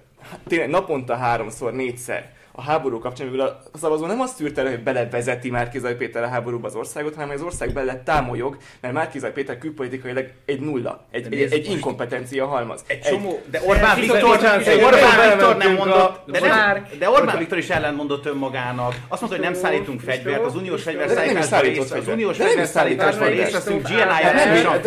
tényleg 0.48 0.69
naponta 0.69 1.15
háromszor, 1.15 1.74
négyszer, 1.74 2.29
a 2.51 2.62
háború 2.62 3.00
kapcsán, 3.00 3.27
mivel 3.27 3.62
a 3.74 3.77
szavazó 3.77 4.05
nem 4.05 4.22
azt 4.22 4.38
tűrte 4.38 4.70
hogy 4.70 4.84
belevezeti 4.84 5.50
Márkizaj 5.50 5.96
Péter 5.96 6.24
a 6.24 6.27
háborúba 6.27 6.67
az 6.67 6.75
országot, 6.75 7.15
hanem 7.15 7.29
az 7.29 7.41
ország 7.41 7.74
bele 7.74 8.03
támolyog, 8.03 8.58
mert 8.81 8.93
Márkizaj 8.93 9.31
Péter 9.31 9.58
külpolitikailag 9.58 10.31
egy 10.46 10.60
nulla, 10.60 11.05
egy, 11.12 11.34
egy, 11.34 11.51
egy 11.51 11.70
inkompetencia 11.70 12.46
halmaz. 12.46 12.81
Egy 12.88 13.00
csomó, 13.00 13.41
de 13.51 13.62
Orbán 13.65 14.00
Viktor, 14.00 14.24
Orbán 14.24 15.29
Viktor 15.29 15.58
nem 15.58 15.74
mondott, 15.74 16.24
de, 16.25 16.39
nem, 16.39 16.88
de 17.00 17.10
Orbán 17.10 17.38
Viktor 17.38 17.58
is 17.58 17.70
ellentmondott 17.70 18.25
önmagának. 18.25 18.96
Azt 19.08 19.22
mondta, 19.22 19.39
hogy 19.39 19.50
nem 19.50 19.62
szállítunk 19.62 20.00
fegyvert, 20.00 20.46
az 20.46 20.55
uniós 20.55 20.84
fegyverszállításban 20.84 21.62
részt, 21.62 21.91
az 21.91 22.08
uniós 22.08 22.38
fegyverszállításban 22.38 23.27
részt 23.27 23.51
veszünk, 23.51 23.88
GNI-jal 23.88 24.77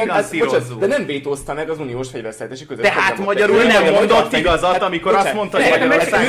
De 0.78 0.86
nem 0.86 1.06
vétózta 1.06 1.54
meg 1.54 1.70
az 1.70 1.78
uniós 1.78 2.08
fegyverszállítási 2.08 2.66
között. 2.66 2.84
Tehát 2.84 3.18
magyarul 3.18 3.62
nem 3.62 3.92
mondott 3.92 4.32
igazat, 4.32 4.82
amikor 4.82 5.14
azt 5.14 5.34
mondta, 5.34 5.62
hogy 5.62 5.70
Magyarország 5.70 6.26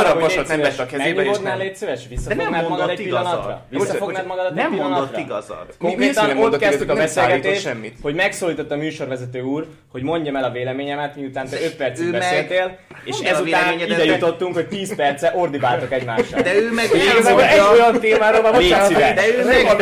egy 0.00 0.06
darab 0.06 0.20
vasat 0.20 0.48
nem 0.48 0.60
vett 0.60 0.78
a 0.78 0.86
kezébe, 0.86 1.24
és 1.24 1.38
nem. 1.38 1.58
légy 1.58 1.76
szíves, 1.76 2.00
visszafognád 2.08 2.68
magad 2.68 2.88
egy 2.90 3.02
pillanatra? 3.02 3.62
Visszafognád 3.68 4.26
magad 4.26 4.46
egy 4.46 4.52
Nem 4.52 4.72
mondott 4.72 5.18
igazat. 5.18 5.74
Konkrétan 5.78 6.38
ott 6.38 6.58
kezdtük 6.58 6.90
a 6.90 6.94
beszélgetést, 6.94 7.76
hogy 8.02 8.14
megszólított 8.14 8.70
a 8.70 8.76
műsorvezető 8.76 9.40
úr, 9.40 9.66
hogy 9.92 10.02
mondjam 10.02 10.36
el 10.36 10.44
a 10.44 10.50
véleményemet, 10.50 11.16
miután 11.16 11.48
te 11.48 11.56
5 11.64 11.76
percig 11.76 12.10
beszéltél, 12.10 12.78
és 13.04 13.18
ezután 13.18 13.78
ide 13.80 14.04
jutottunk, 14.04 14.54
hogy 14.54 14.68
10 14.68 14.94
perce 14.94 15.32
ordibáltok 15.34 15.92
egymással. 15.92 16.42
De 16.42 16.54
ő 16.54 16.72
meg 16.72 16.84
egy 16.92 17.60
olyan 17.72 18.00
témáról 18.00 18.42
van, 18.42 18.52
bocsánat, 18.52 18.92
de 18.92 19.28
ő 19.28 19.44
meg 19.44 19.76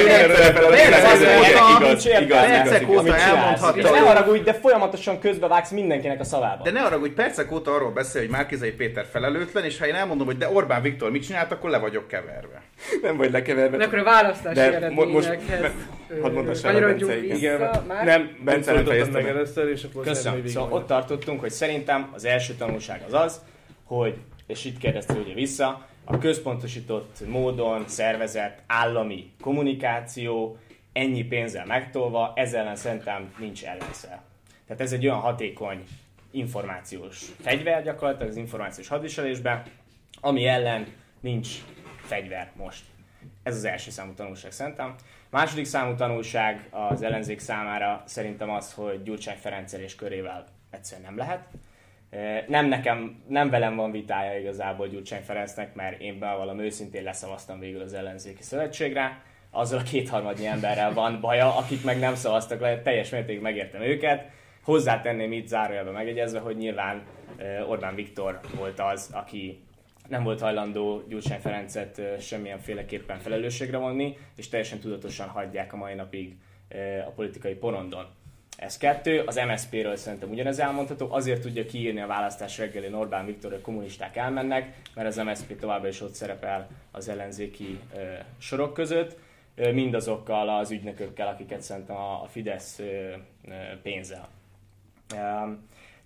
percek 2.29 2.89
óta 2.89 3.17
elmondhatta. 3.17 3.79
És 3.79 3.85
ne 3.85 3.99
haragudj, 3.99 4.43
de 4.43 4.53
folyamatosan 4.53 5.21
közbevágsz 5.21 5.71
mindenkinek 5.71 6.21
a 6.21 6.25
szavába. 6.25 6.63
De 6.63 6.71
ne 6.71 6.81
haragudj, 6.81 7.13
percek 7.13 7.53
óta 7.53 7.75
arról 7.75 7.91
beszél, 7.91 8.21
hogy 8.21 8.31
Márkizai 8.31 8.71
Péter 8.71 9.07
felelőtlen, 9.13 9.65
és 9.65 9.79
ha 9.79 9.87
én 9.87 9.95
elmondom, 9.99 10.27
hogy 10.27 10.37
de 10.37 10.49
Orbán 10.49 10.83
Viktor 10.83 11.11
mit 11.11 11.27
csinált, 11.27 11.53
akkor 11.53 11.71
le 11.71 11.79
vagyok 11.79 12.09
keverve. 12.09 12.63
Nem 13.03 13.17
vagy 13.17 13.31
lekeverve. 13.31 13.77
De 13.77 13.85
akkor 13.85 13.99
a 13.99 14.05
választási 14.05 14.61
eredményekhez 14.61 15.73
Hadd 16.23 16.33
mondassam 16.33 16.77
el, 16.77 16.81
Bence, 16.81 17.25
igen. 17.25 17.71
Nem, 18.05 18.39
Bence 18.45 18.73
nem 18.73 18.85
fejezte 18.85 19.13
meg 19.13 19.29
először, 19.29 19.69
és 19.69 19.85
akkor 19.85 20.05
Köszönöm. 20.05 20.47
Szóval 20.47 20.73
ott 20.73 20.87
tartottunk, 20.87 21.41
hogy 21.41 21.51
szerintem 21.51 22.11
az 22.15 22.25
első 22.25 22.55
tanulság 22.55 23.03
az 23.07 23.13
az, 23.15 23.41
hogy, 23.85 24.15
és 24.47 24.65
itt 24.65 24.79
kérdezte 24.79 25.15
ugye 25.15 25.35
vissza, 25.35 25.87
a 26.05 26.19
központosított 26.19 27.27
módon 27.27 27.85
szervezett 27.87 28.59
állami 28.67 29.31
kommunikáció 29.41 30.59
ennyi 30.93 31.25
pénzzel 31.25 31.67
megtolva, 31.67 32.33
ezzel 32.37 32.61
ellen 32.61 32.77
szerintem 32.77 33.35
nincs 33.39 33.65
ellenszer. 33.65 34.21
Tehát 34.67 34.83
ez 34.83 34.93
egy 34.93 35.07
olyan 35.07 35.19
hatékony 35.19 35.85
információs 36.31 37.25
fegyver 37.41 37.83
gyakorlatilag 37.83 38.29
az 38.29 38.37
információs 38.37 38.89
hadviselésben, 38.89 39.63
ami 40.21 40.47
ellen 40.47 40.87
nincs 41.21 41.49
fegyver 41.97 42.51
most. 42.57 42.85
Ez 43.43 43.57
az 43.57 43.65
első 43.65 43.91
számú 43.91 44.13
tanulság 44.13 44.53
szerintem. 44.53 44.95
Második 45.31 45.65
számú 45.65 45.95
tanulság 45.95 46.69
az 46.71 47.03
ellenzék 47.03 47.39
számára 47.39 48.03
szerintem 48.07 48.51
az, 48.51 48.73
hogy 48.73 49.03
Gyurcsány 49.03 49.37
Ferenccel 49.37 49.81
és 49.81 49.95
körével 49.95 50.45
egyszerűen 50.71 51.07
nem 51.07 51.17
lehet. 51.17 51.49
Nem 52.49 52.67
nekem, 52.67 53.23
nem 53.29 53.51
velem 53.51 53.77
van 53.77 53.91
vitája 53.91 54.39
igazából 54.39 54.89
Gyurcsány 54.89 55.23
Ferencnek, 55.23 55.75
mert 55.75 56.01
én 56.01 56.19
bevallom 56.19 56.59
őszintén 56.59 57.03
leszavaztam 57.03 57.59
végül 57.59 57.81
az 57.81 57.95
ellenzéki 57.95 58.43
szövetségre. 58.43 59.23
Azzal 59.51 59.79
a 59.79 59.83
kétharmadnyi 59.83 60.47
emberrel 60.47 60.93
van 60.93 61.21
baja, 61.21 61.57
akik 61.57 61.85
meg 61.85 61.99
nem 61.99 62.15
szavaztak 62.15 62.61
le, 62.61 62.83
teljes 62.83 63.11
mértékig 63.11 63.43
megértem 63.43 63.81
őket. 63.81 64.31
Hozzátenném 64.63 65.33
itt 65.33 65.47
zárójelben 65.47 65.93
megegyezve, 65.93 66.39
hogy 66.39 66.57
nyilván 66.57 67.03
Orbán 67.69 67.95
Viktor 67.95 68.41
volt 68.57 68.81
az, 68.81 69.11
aki 69.13 69.63
nem 70.09 70.23
volt 70.23 70.41
hajlandó 70.41 71.03
Gyurcsány 71.09 71.41
Ferencet 71.41 72.01
semmilyenféleképpen 72.21 73.19
felelősségre 73.19 73.77
vonni, 73.77 74.17
és 74.37 74.49
teljesen 74.49 74.79
tudatosan 74.79 75.29
hagyják 75.29 75.73
a 75.73 75.77
mai 75.77 75.95
napig 75.95 76.37
a 77.07 77.11
politikai 77.11 77.55
porondon. 77.55 78.07
Ez 78.57 78.77
kettő, 78.77 79.23
az 79.27 79.41
MSZP-ről 79.47 79.97
szerintem 79.97 80.31
ugyanez 80.31 80.59
elmondható, 80.59 81.13
azért 81.13 81.43
tudja 81.43 81.67
kiírni 81.67 82.01
a 82.01 82.07
választás 82.07 82.59
reggelén 82.59 82.95
Orbán 82.95 83.27
Viktor, 83.27 83.51
hogy 83.51 83.61
kommunisták 83.61 84.17
elmennek, 84.17 84.77
mert 84.95 85.09
az 85.09 85.17
MSZP 85.17 85.59
továbbra 85.59 85.89
is 85.89 86.01
ott 86.01 86.15
szerepel 86.15 86.69
az 86.91 87.09
ellenzéki 87.09 87.81
sorok 88.39 88.75
között, 88.75 89.17
mindazokkal 89.55 90.49
az 90.49 90.71
ügynökökkel, 90.71 91.29
akiket 91.29 91.61
szerintem 91.61 91.97
a, 91.97 92.27
Fidesz 92.31 92.81
pénzel. 93.83 94.29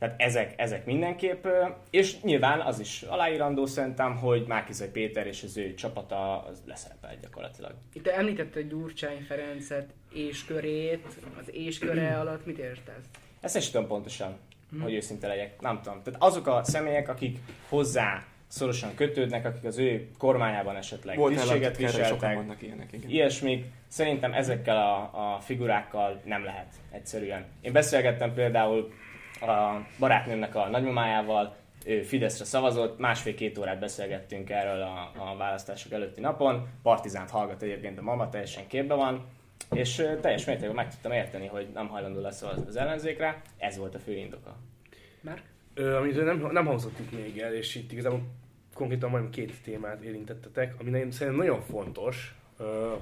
Tehát 0.02 0.21
ezek, 0.21 0.54
ezek 0.56 0.85
mindenképp, 0.85 1.47
és 1.90 2.21
nyilván 2.21 2.61
az 2.61 2.80
is 2.80 3.02
aláírandó 3.02 3.66
szerintem, 3.66 4.16
hogy 4.16 4.44
Márkizai 4.47 4.88
Péter 4.88 5.26
és 5.26 5.42
az 5.42 5.56
ő 5.56 5.75
csapata 5.75 6.42
az 6.42 6.62
leszerepel 6.66 7.16
gyakorlatilag. 7.23 7.75
Itt 7.92 8.06
említette 8.06 8.62
Gyurcsány 8.62 9.25
Ferencet 9.28 9.90
és 10.12 10.44
körét, 10.44 11.06
az 11.40 11.50
és 11.52 11.78
köre 11.78 12.18
alatt 12.21 12.47
mit 12.47 12.59
értesz? 12.59 13.04
Ezt 13.40 13.56
is 13.56 13.71
tudom 13.71 13.87
pontosan, 13.87 14.37
hmm. 14.71 14.80
hogy 14.80 14.94
őszinte 14.94 15.26
legyek. 15.26 15.61
Nem 15.61 15.80
tudom. 15.82 16.02
Tehát 16.02 16.23
azok 16.23 16.47
a 16.47 16.64
személyek, 16.64 17.09
akik 17.09 17.38
hozzá 17.68 18.25
szorosan 18.47 18.94
kötődnek, 18.94 19.47
akik 19.47 19.64
az 19.64 19.78
ő 19.78 20.09
kormányában 20.18 20.76
esetleg 20.76 21.16
Volt 21.16 21.35
tisztséget 21.35 21.76
viseltek, 21.76 22.35
vannak 22.35 22.62
ilyenek, 22.62 22.92
igen. 22.92 23.11
ilyesmik, 23.11 23.64
szerintem 23.88 24.32
ezekkel 24.32 24.76
a, 24.76 25.35
a 25.35 25.40
figurákkal 25.40 26.21
nem 26.25 26.44
lehet 26.44 26.73
egyszerűen. 26.90 27.44
Én 27.61 27.73
beszélgettem 27.73 28.35
például 28.35 28.92
a 29.50 29.87
barátnőmnek 29.99 30.54
a 30.54 30.68
nagymamájával, 30.68 31.56
ő 31.84 32.02
Fideszre 32.02 32.44
szavazott, 32.44 32.99
másfél-két 32.99 33.58
órát 33.58 33.78
beszélgettünk 33.78 34.50
erről 34.50 34.82
a, 34.82 35.12
a 35.16 35.37
választások 35.37 35.92
előtti 35.92 36.20
napon, 36.20 36.68
Partizánt 36.82 37.30
hallgat 37.30 37.62
egyébként 37.62 37.99
a 37.99 38.02
mama, 38.02 38.28
teljesen 38.28 38.66
képbe 38.66 38.94
van, 38.94 39.25
és 39.70 40.06
teljes 40.20 40.44
mértékben 40.44 40.75
meg 40.75 40.90
tudtam 40.90 41.12
érteni, 41.12 41.46
hogy 41.46 41.68
nem 41.75 41.88
hajlandó 41.88 42.20
lesz 42.20 42.42
az 42.42 42.76
ellenzékre, 42.76 43.40
ez 43.58 43.78
volt 43.78 43.94
a 43.94 43.99
fő 43.99 44.12
indoka. 44.12 44.56
Márk? 45.20 45.42
Ö, 45.75 45.96
amit 45.96 46.25
nem, 46.25 46.49
nem 46.52 46.66
hangzott 46.66 46.99
itt 46.99 47.12
még 47.12 47.38
el, 47.38 47.54
és 47.54 47.75
itt 47.75 47.92
igazából 47.92 48.20
konkrétan 48.75 49.11
majdnem 49.11 49.32
két 49.32 49.62
témát 49.62 50.02
érintettetek, 50.02 50.75
ami 50.80 50.90
szerintem 50.90 51.34
nagyon 51.34 51.61
fontos, 51.61 52.34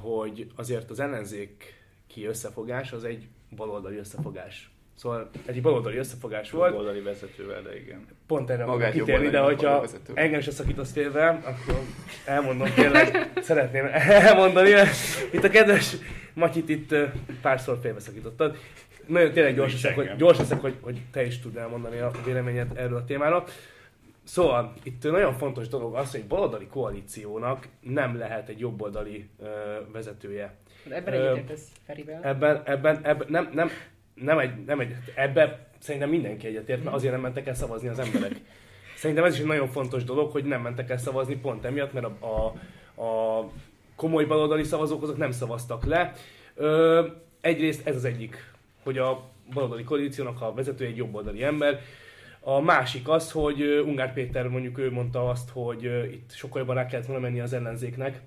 hogy 0.00 0.50
azért 0.56 0.90
az 0.90 1.00
ellenzéki 1.00 2.24
összefogás 2.26 2.92
az 2.92 3.04
egy 3.04 3.28
baloldali 3.56 3.96
összefogás 3.96 4.70
Szóval 5.00 5.30
egy 5.46 5.62
baloldali 5.62 5.96
összefogás 5.96 6.50
volt. 6.50 6.70
Baloldali 6.70 7.00
vezetővel, 7.00 7.62
de 7.62 7.80
igen. 7.80 8.06
Pont 8.26 8.50
erre 8.50 8.64
Magát 8.64 8.92
kitérni, 8.92 9.28
de 9.28 9.38
hogyha 9.38 9.84
engem 10.14 10.38
is 10.38 10.44
szakítasz 10.44 10.92
félve, 10.92 11.28
akkor 11.28 11.80
elmondom 12.24 12.74
tényleg, 12.74 13.32
szeretném 13.40 13.88
elmondani. 13.92 14.70
Itt 15.32 15.44
a 15.44 15.48
kedves 15.48 15.96
Matyit 16.34 16.68
itt 16.68 16.94
párszor 17.42 17.78
félbe 17.82 18.00
szakítottad. 18.00 18.56
Nagyon 19.06 19.32
tényleg 19.32 19.54
gyors 19.54 19.72
leszek, 19.72 19.94
hogy, 19.94 20.10
gyors 20.16 20.38
leszek 20.38 20.60
hogy, 20.60 20.76
hogy 20.80 21.00
te 21.12 21.26
is 21.26 21.40
tudnál 21.40 21.68
mondani 21.68 21.98
a 21.98 22.10
véleményed 22.24 22.70
erről 22.74 22.96
a 22.96 23.04
témáról. 23.04 23.44
Szóval 24.24 24.74
itt 24.82 25.02
nagyon 25.02 25.34
fontos 25.34 25.68
dolog 25.68 25.94
az, 25.94 26.10
hogy 26.10 26.20
egy 26.20 26.26
baloldali 26.26 26.66
koalíciónak 26.66 27.68
nem 27.80 28.18
lehet 28.18 28.48
egy 28.48 28.58
jobboldali 28.58 29.28
uh, 29.38 29.48
vezetője. 29.92 30.54
Ebben 30.88 31.14
egyetértesz 31.14 31.68
Ferivel? 31.86 32.22
Ebben, 32.22 32.62
ebben, 32.64 33.00
ebben 33.02 33.26
nem, 33.30 33.50
nem, 33.52 33.70
nem 34.22 34.38
egy, 34.38 34.64
nem 34.64 34.80
egy, 34.80 34.96
ebbe 35.14 35.68
szerintem 35.78 36.10
mindenki 36.10 36.46
egyetért, 36.46 36.84
mert 36.84 36.96
azért 36.96 37.12
nem 37.12 37.20
mentek 37.20 37.46
el 37.46 37.54
szavazni 37.54 37.88
az 37.88 37.98
emberek. 37.98 38.40
Szerintem 38.96 39.24
ez 39.24 39.34
is 39.34 39.40
egy 39.40 39.46
nagyon 39.46 39.68
fontos 39.68 40.04
dolog, 40.04 40.30
hogy 40.30 40.44
nem 40.44 40.62
mentek 40.62 40.90
el 40.90 40.98
szavazni 40.98 41.36
pont 41.36 41.64
emiatt, 41.64 41.92
mert 41.92 42.06
a, 42.06 42.26
a, 42.26 43.02
a 43.02 43.48
komoly 43.96 44.24
baloldali 44.24 44.64
szavazók 44.64 45.02
azok 45.02 45.16
nem 45.16 45.30
szavaztak 45.30 45.84
le. 45.84 46.12
Ö, 46.54 47.06
egyrészt 47.40 47.86
ez 47.86 47.96
az 47.96 48.04
egyik, 48.04 48.52
hogy 48.82 48.98
a 48.98 49.28
baloldali 49.52 49.84
koalíciónak 49.84 50.40
a 50.40 50.54
vezető 50.54 50.84
egy 50.84 50.96
jobboldali 50.96 51.42
ember. 51.42 51.80
A 52.40 52.60
másik 52.60 53.08
az, 53.08 53.32
hogy 53.32 53.62
Ungár 53.62 54.12
Péter 54.12 54.48
mondjuk 54.48 54.78
ő 54.78 54.90
mondta 54.90 55.28
azt, 55.28 55.50
hogy 55.52 55.84
itt 56.12 56.32
sokkal 56.32 56.60
jobban 56.60 56.74
rá 56.74 56.86
kellett 56.86 57.06
volna 57.06 57.22
menni 57.22 57.40
az 57.40 57.52
ellenzéknek, 57.52 58.20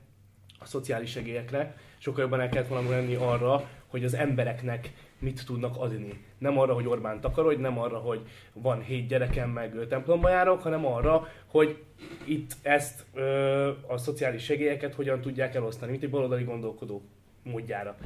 a 0.59 0.65
szociális 0.65 1.11
segélyekre, 1.11 1.77
sokkal 1.97 2.23
jobban 2.23 2.41
el 2.41 2.49
kellett 2.49 2.67
volna 2.67 2.89
menni 2.89 3.15
arra, 3.15 3.69
hogy 3.87 4.03
az 4.03 4.13
embereknek 4.13 4.91
mit 5.23 5.45
tudnak 5.45 5.75
adni. 5.77 6.23
Nem 6.37 6.57
arra, 6.57 6.73
hogy 6.73 6.87
Orbán 6.87 7.21
takarodj, 7.21 7.61
nem 7.61 7.79
arra, 7.79 7.97
hogy 7.97 8.21
van 8.53 8.81
hét 8.81 9.07
gyerekem, 9.07 9.49
meg 9.49 9.87
templomba 9.89 10.29
járok, 10.29 10.61
hanem 10.61 10.85
arra, 10.85 11.27
hogy 11.45 11.83
itt 12.25 12.51
ezt 12.61 13.05
ö, 13.13 13.69
a 13.87 13.97
szociális 13.97 14.43
segélyeket 14.43 14.93
hogyan 14.93 15.21
tudják 15.21 15.55
elosztani, 15.55 15.91
mint 15.91 16.03
egy 16.03 16.09
baloldali 16.09 16.43
gondolkodó 16.43 17.01
módjára. 17.43 17.97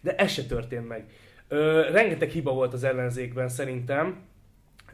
De 0.00 0.16
ez 0.16 0.32
se 0.32 0.44
történt 0.44 0.88
meg. 0.88 1.04
Ö, 1.48 1.88
rengeteg 1.90 2.30
hiba 2.30 2.52
volt 2.52 2.72
az 2.72 2.84
ellenzékben 2.84 3.48
szerintem, 3.48 4.22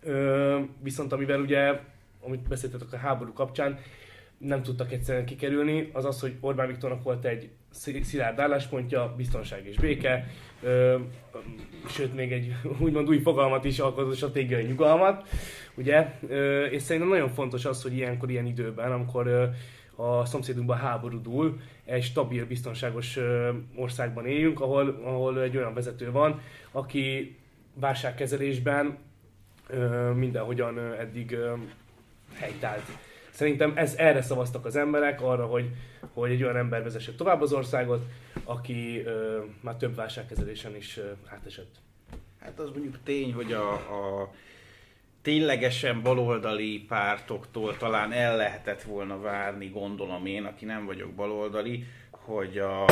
ö, 0.03 0.61
viszont 0.83 1.13
amivel 1.13 1.41
ugye, 1.41 1.81
amit 2.21 2.49
beszéltetek 2.49 2.93
a 2.93 2.97
háború 2.97 3.33
kapcsán, 3.33 3.79
nem 4.39 4.63
tudtak 4.63 4.93
egyszerűen 4.93 5.25
kikerülni, 5.25 5.91
az 5.93 6.05
az, 6.05 6.21
hogy 6.21 6.37
Orbán 6.41 6.67
Viktornak 6.67 7.03
volt 7.03 7.25
egy 7.25 7.51
szilárd 8.03 8.39
álláspontja, 8.39 9.15
biztonság 9.17 9.67
és 9.67 9.77
béke, 9.77 10.27
ö, 10.63 10.99
sőt 11.89 12.15
még 12.15 12.33
egy 12.33 12.57
úgymond 12.79 13.09
új 13.09 13.19
fogalmat 13.19 13.65
is 13.65 13.79
alkotott, 13.79 14.17
stratégiai 14.17 14.65
nyugalmat, 14.65 15.29
ugye? 15.75 16.15
Ö, 16.29 16.65
és 16.65 16.83
szerintem 16.83 17.11
nagyon 17.11 17.29
fontos 17.29 17.65
az, 17.65 17.83
hogy 17.83 17.97
ilyenkor, 17.97 18.31
ilyen 18.31 18.47
időben, 18.47 18.93
amikor 18.93 19.27
ö, 19.27 19.47
a 20.03 20.25
szomszédunkban 20.25 20.79
háború 20.79 21.23
dúl, 21.23 21.61
egy 21.85 22.03
stabil, 22.03 22.47
biztonságos 22.47 23.17
ö, 23.17 23.51
országban 23.77 24.27
éljünk, 24.27 24.61
ahol, 24.61 25.01
ahol 25.05 25.43
egy 25.43 25.57
olyan 25.57 25.75
vezető 25.75 26.11
van, 26.11 26.41
aki 26.71 27.37
válságkezelésben 27.75 28.99
ö, 29.67 30.11
mindenhogyan 30.13 30.77
ö, 30.77 30.95
eddig 30.99 31.37
helytált. 32.35 33.08
Szerintem 33.39 33.73
ez, 33.75 33.95
erre 33.95 34.23
szavaztak 34.23 34.65
az 34.65 34.77
emberek, 34.77 35.23
arra, 35.23 35.47
hogy, 35.47 35.71
hogy 36.13 36.31
egy 36.31 36.43
olyan 36.43 36.57
ember 36.57 36.83
vezesse 36.83 37.13
tovább 37.13 37.41
az 37.41 37.53
országot, 37.53 38.05
aki 38.45 39.03
ö, 39.05 39.43
már 39.61 39.75
több 39.75 39.95
válságkezelésen 39.95 40.77
is 40.77 40.97
ö, 40.97 41.11
átesett. 41.27 41.75
Hát 42.41 42.59
az 42.59 42.71
mondjuk 42.71 42.99
tény, 43.05 43.33
hogy 43.33 43.53
a, 43.53 43.73
a 43.73 44.33
ténylegesen 45.23 46.03
baloldali 46.03 46.85
pártoktól 46.89 47.77
talán 47.77 48.13
el 48.13 48.37
lehetett 48.37 48.83
volna 48.83 49.21
várni, 49.21 49.69
gondolom 49.69 50.27
én, 50.27 50.45
aki 50.45 50.65
nem 50.65 50.87
vagyok 50.87 51.11
baloldali, 51.11 51.85
hogy 52.11 52.59
a 52.59 52.85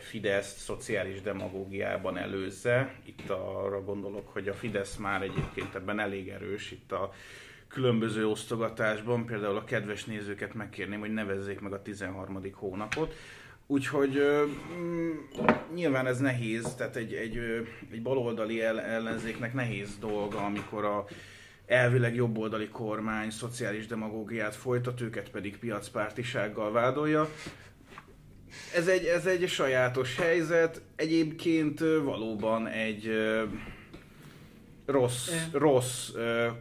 Fidesz 0.00 0.56
szociális 0.56 1.20
demagógiában 1.20 2.18
előzze. 2.18 2.94
Itt 3.04 3.30
arra 3.30 3.84
gondolok, 3.84 4.28
hogy 4.28 4.48
a 4.48 4.54
Fidesz 4.54 4.96
már 4.96 5.22
egyébként 5.22 5.74
ebben 5.74 5.98
elég 5.98 6.28
erős. 6.28 6.70
Itt 6.70 6.92
a 6.92 7.12
különböző 7.68 8.26
osztogatásban, 8.26 9.26
például 9.26 9.56
a 9.56 9.64
kedves 9.64 10.04
nézőket 10.04 10.54
megkérném, 10.54 11.00
hogy 11.00 11.12
nevezzék 11.12 11.60
meg 11.60 11.72
a 11.72 11.82
13. 11.82 12.42
hónapot. 12.52 13.14
Úgyhogy 13.66 14.22
mm, 14.78 15.10
nyilván 15.74 16.06
ez 16.06 16.18
nehéz, 16.18 16.74
tehát 16.74 16.96
egy, 16.96 17.12
egy, 17.12 17.38
egy 17.90 18.02
baloldali 18.02 18.62
ellenzéknek 18.62 19.54
nehéz 19.54 19.98
dolga, 19.98 20.44
amikor 20.44 20.84
a 20.84 21.04
elvileg 21.66 22.14
jobboldali 22.14 22.68
kormány 22.68 23.30
szociális 23.30 23.86
demagógiát 23.86 24.54
folytat, 24.54 25.00
őket 25.00 25.30
pedig 25.30 25.58
piacpártisággal 25.58 26.72
vádolja. 26.72 27.28
Ez 28.74 28.86
egy, 28.86 29.04
ez 29.04 29.26
egy 29.26 29.48
sajátos 29.48 30.16
helyzet, 30.16 30.82
egyébként 30.96 31.80
valóban 31.80 32.66
egy 32.66 33.10
rossz, 34.88 35.28
e. 35.28 35.48
rossz 35.52 36.10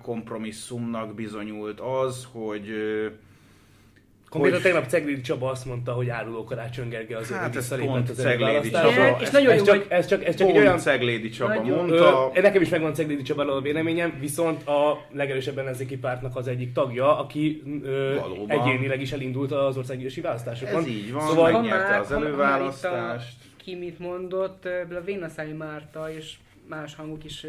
kompromisszumnak 0.02 1.16
bizonyult 1.16 1.80
az, 1.80 2.28
hogy 2.32 2.72
Konkrétan 4.30 4.62
tegnap 4.62 4.88
Ceglédi 4.88 5.22
Csaba 5.22 5.50
azt 5.50 5.66
mondta, 5.66 5.92
hogy 5.92 6.10
áruló 6.10 6.44
Karácsony 6.44 6.90
Gergely 6.90 7.18
azért, 7.18 7.40
hát 7.40 7.56
ez 7.56 7.76
pont 7.76 8.10
az 8.10 8.18
Ceglédi 8.18 8.70
Csaba. 8.70 9.18
És 9.20 9.30
nagyon 9.30 9.54
jó, 9.54 9.60
ez 9.60 9.64
csak, 9.64 9.86
ez 9.92 10.08
csak, 10.08 10.26
ez 10.26 10.36
csak 10.36 10.48
egy 10.48 10.58
olyan... 10.58 10.78
Ceglédi 10.78 11.30
Csaba 11.30 11.54
nagyon, 11.54 11.78
mondta. 11.78 12.32
Ö, 12.36 12.42
nekem 12.42 12.62
is 12.62 12.70
megvan 12.70 12.94
Ceglédi 12.94 13.22
Csaba 13.22 13.56
a 13.56 13.62
véleményem, 13.62 14.18
viszont 14.20 14.68
a 14.68 15.06
legerősebb 15.12 15.58
ellenzéki 15.58 15.98
pártnak 15.98 16.36
az 16.36 16.48
egyik 16.48 16.74
tagja, 16.74 17.20
aki 17.20 17.64
ö, 17.84 18.16
egyénileg 18.48 19.02
is 19.02 19.12
elindult 19.12 19.52
az 19.52 19.78
országgyűlési 19.78 20.22
választásokon. 20.22 20.82
Ez 20.82 20.88
így 20.88 21.12
van, 21.12 21.28
szóval 21.28 21.52
megnyerte 21.52 22.00
az 22.00 22.12
előválasztást. 22.12 23.36
Ki 23.58 23.76
mit 23.76 24.00
mondott, 24.00 24.66
a 24.66 25.02
Vénaszály 25.06 25.52
Márta 25.52 26.12
és 26.12 26.34
más 26.70 26.96
hangok 26.96 27.24
is 27.24 27.46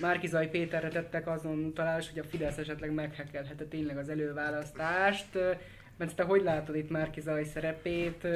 Márkizai 0.00 0.46
Péterre 0.46 0.88
tettek 0.88 1.26
azon 1.26 1.58
utalás, 1.58 2.10
hogy 2.10 2.18
a 2.18 2.24
Fidesz 2.24 2.58
esetleg 2.58 2.92
meghekelhette 2.92 3.64
tényleg 3.64 3.98
az 3.98 4.08
előválasztást. 4.08 5.38
Mert 5.96 6.16
te 6.16 6.22
hogy 6.22 6.42
látod 6.42 6.76
itt 6.76 6.90
Márkizai 6.90 7.44
szerepét? 7.44 8.26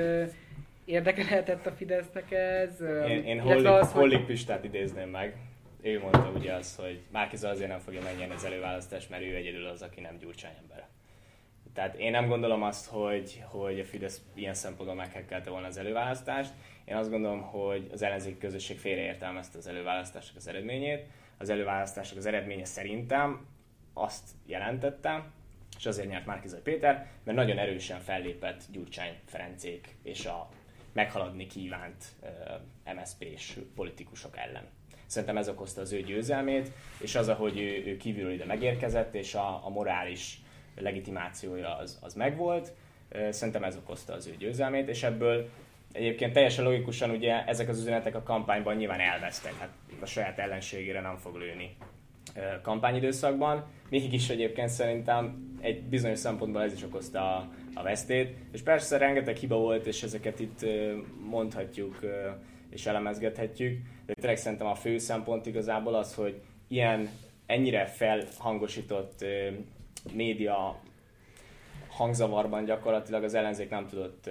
Érdekelhetett 0.85 1.67
a 1.67 1.73
Fidesznek 1.73 2.31
ez? 2.33 2.81
Én, 3.09 3.25
én 3.25 3.41
Hollik, 3.41 3.67
az, 3.67 3.93
Hollik 3.93 4.27
Pistát 4.27 4.65
idézném 4.65 5.09
meg. 5.09 5.37
Ő 5.83 5.99
mondta 5.99 6.33
ugye 6.37 6.53
az, 6.53 6.77
hogy 6.77 7.01
Márkiza 7.13 7.49
azért 7.49 7.69
nem 7.69 7.79
fogja 7.79 8.03
megnyerni 8.03 8.35
az 8.35 8.45
előválasztást, 8.45 9.11
mert 9.11 9.23
ő 9.23 9.35
egyedül 9.35 9.67
az, 9.67 9.83
aki 9.83 10.01
nem 10.01 10.17
Gyurcsány 10.19 10.55
ember. 10.61 10.89
Tehát 11.75 11.95
én 11.95 12.11
nem 12.11 12.29
gondolom 12.29 12.63
azt, 12.63 12.87
hogy, 12.87 13.43
hogy 13.45 13.81
a 13.81 13.85
Fidesz 13.85 14.23
ilyen 14.35 14.55
szempontból 14.55 14.97
meghekkelte 14.97 15.51
volna 15.51 15.67
az 15.67 15.77
előválasztást. 15.77 16.53
Én 16.91 16.97
azt 16.97 17.11
gondolom, 17.11 17.43
hogy 17.43 17.89
az 17.93 18.03
ellenzéki 18.03 18.39
közösség 18.39 18.79
félreértelmezte 18.79 19.59
az 19.59 19.67
előválasztások 19.67 20.37
az 20.37 20.49
eredményét. 20.49 21.07
Az 21.39 21.49
előválasztások 21.49 22.19
az 22.19 22.27
eredménye 22.27 22.65
szerintem 22.65 23.47
azt 23.95 24.29
jelentette, 24.47 25.31
és 25.79 25.87
azért 25.87 26.09
nyert 26.09 26.27
Márkizai 26.27 26.61
Péter, 26.61 27.07
mert 27.25 27.37
nagyon 27.37 27.59
erősen 27.59 28.01
fellépett 28.01 28.63
Gyurcsány 28.73 29.19
Ferencék 29.25 29.97
és 30.03 30.27
a 30.27 30.49
meghaladni 30.93 31.47
kívánt 31.47 32.05
uh, 32.85 32.95
MSZP-s 32.95 33.59
politikusok 33.75 34.37
ellen. 34.37 34.69
Szerintem 35.07 35.37
ez 35.37 35.49
okozta 35.49 35.81
az 35.81 35.93
ő 35.93 36.03
győzelmét, 36.03 36.71
és 36.99 37.15
az, 37.15 37.29
ahogy 37.29 37.59
ő, 37.59 37.85
ő 37.87 37.97
kívülről 37.97 38.33
ide 38.33 38.45
megérkezett, 38.45 39.15
és 39.15 39.35
a, 39.35 39.67
a 39.67 39.69
morális 39.69 40.41
legitimációja 40.77 41.77
az, 41.77 41.99
az 42.01 42.15
megvolt. 42.15 42.73
Szerintem 43.31 43.65
ez 43.65 43.77
okozta 43.77 44.13
az 44.13 44.27
ő 44.27 44.37
győzelmét, 44.37 44.89
és 44.89 45.03
ebből 45.03 45.51
egyébként 45.93 46.33
teljesen 46.33 46.65
logikusan 46.65 47.11
ugye 47.11 47.45
ezek 47.45 47.69
az 47.69 47.79
üzenetek 47.79 48.15
a 48.15 48.23
kampányban 48.23 48.77
nyilván 48.77 49.01
elvesztek, 49.01 49.59
hát 49.59 49.71
a 50.01 50.07
saját 50.07 50.39
ellenségére 50.39 51.01
nem 51.01 51.17
fog 51.17 51.37
lőni 51.37 51.77
kampányidőszakban. 52.63 53.65
Mégis 53.89 54.29
egyébként 54.29 54.69
szerintem 54.69 55.49
egy 55.61 55.83
bizonyos 55.83 56.19
szempontból 56.19 56.63
ez 56.63 56.73
is 56.73 56.83
okozta 56.83 57.37
a, 57.37 57.49
a 57.75 57.83
vesztét. 57.83 58.37
És 58.53 58.63
persze 58.63 58.97
rengeteg 58.97 59.37
hiba 59.37 59.57
volt, 59.57 59.87
és 59.87 60.03
ezeket 60.03 60.41
itt 60.41 60.67
mondhatjuk 61.31 61.99
és 62.71 62.87
elemezgethetjük, 62.87 63.79
de 64.07 64.15
tényleg 64.15 64.37
szerintem 64.37 64.67
a 64.67 64.75
fő 64.75 64.99
szempont 64.99 65.47
igazából 65.47 65.95
az, 65.95 66.15
hogy 66.15 66.41
ilyen 66.69 67.09
ennyire 67.47 67.87
felhangosított 67.87 69.25
média 70.13 70.81
hangzavarban 71.89 72.65
gyakorlatilag 72.65 73.25
az 73.25 73.35
ellenzék 73.35 73.71
nem 73.71 73.87
tudott 73.87 74.31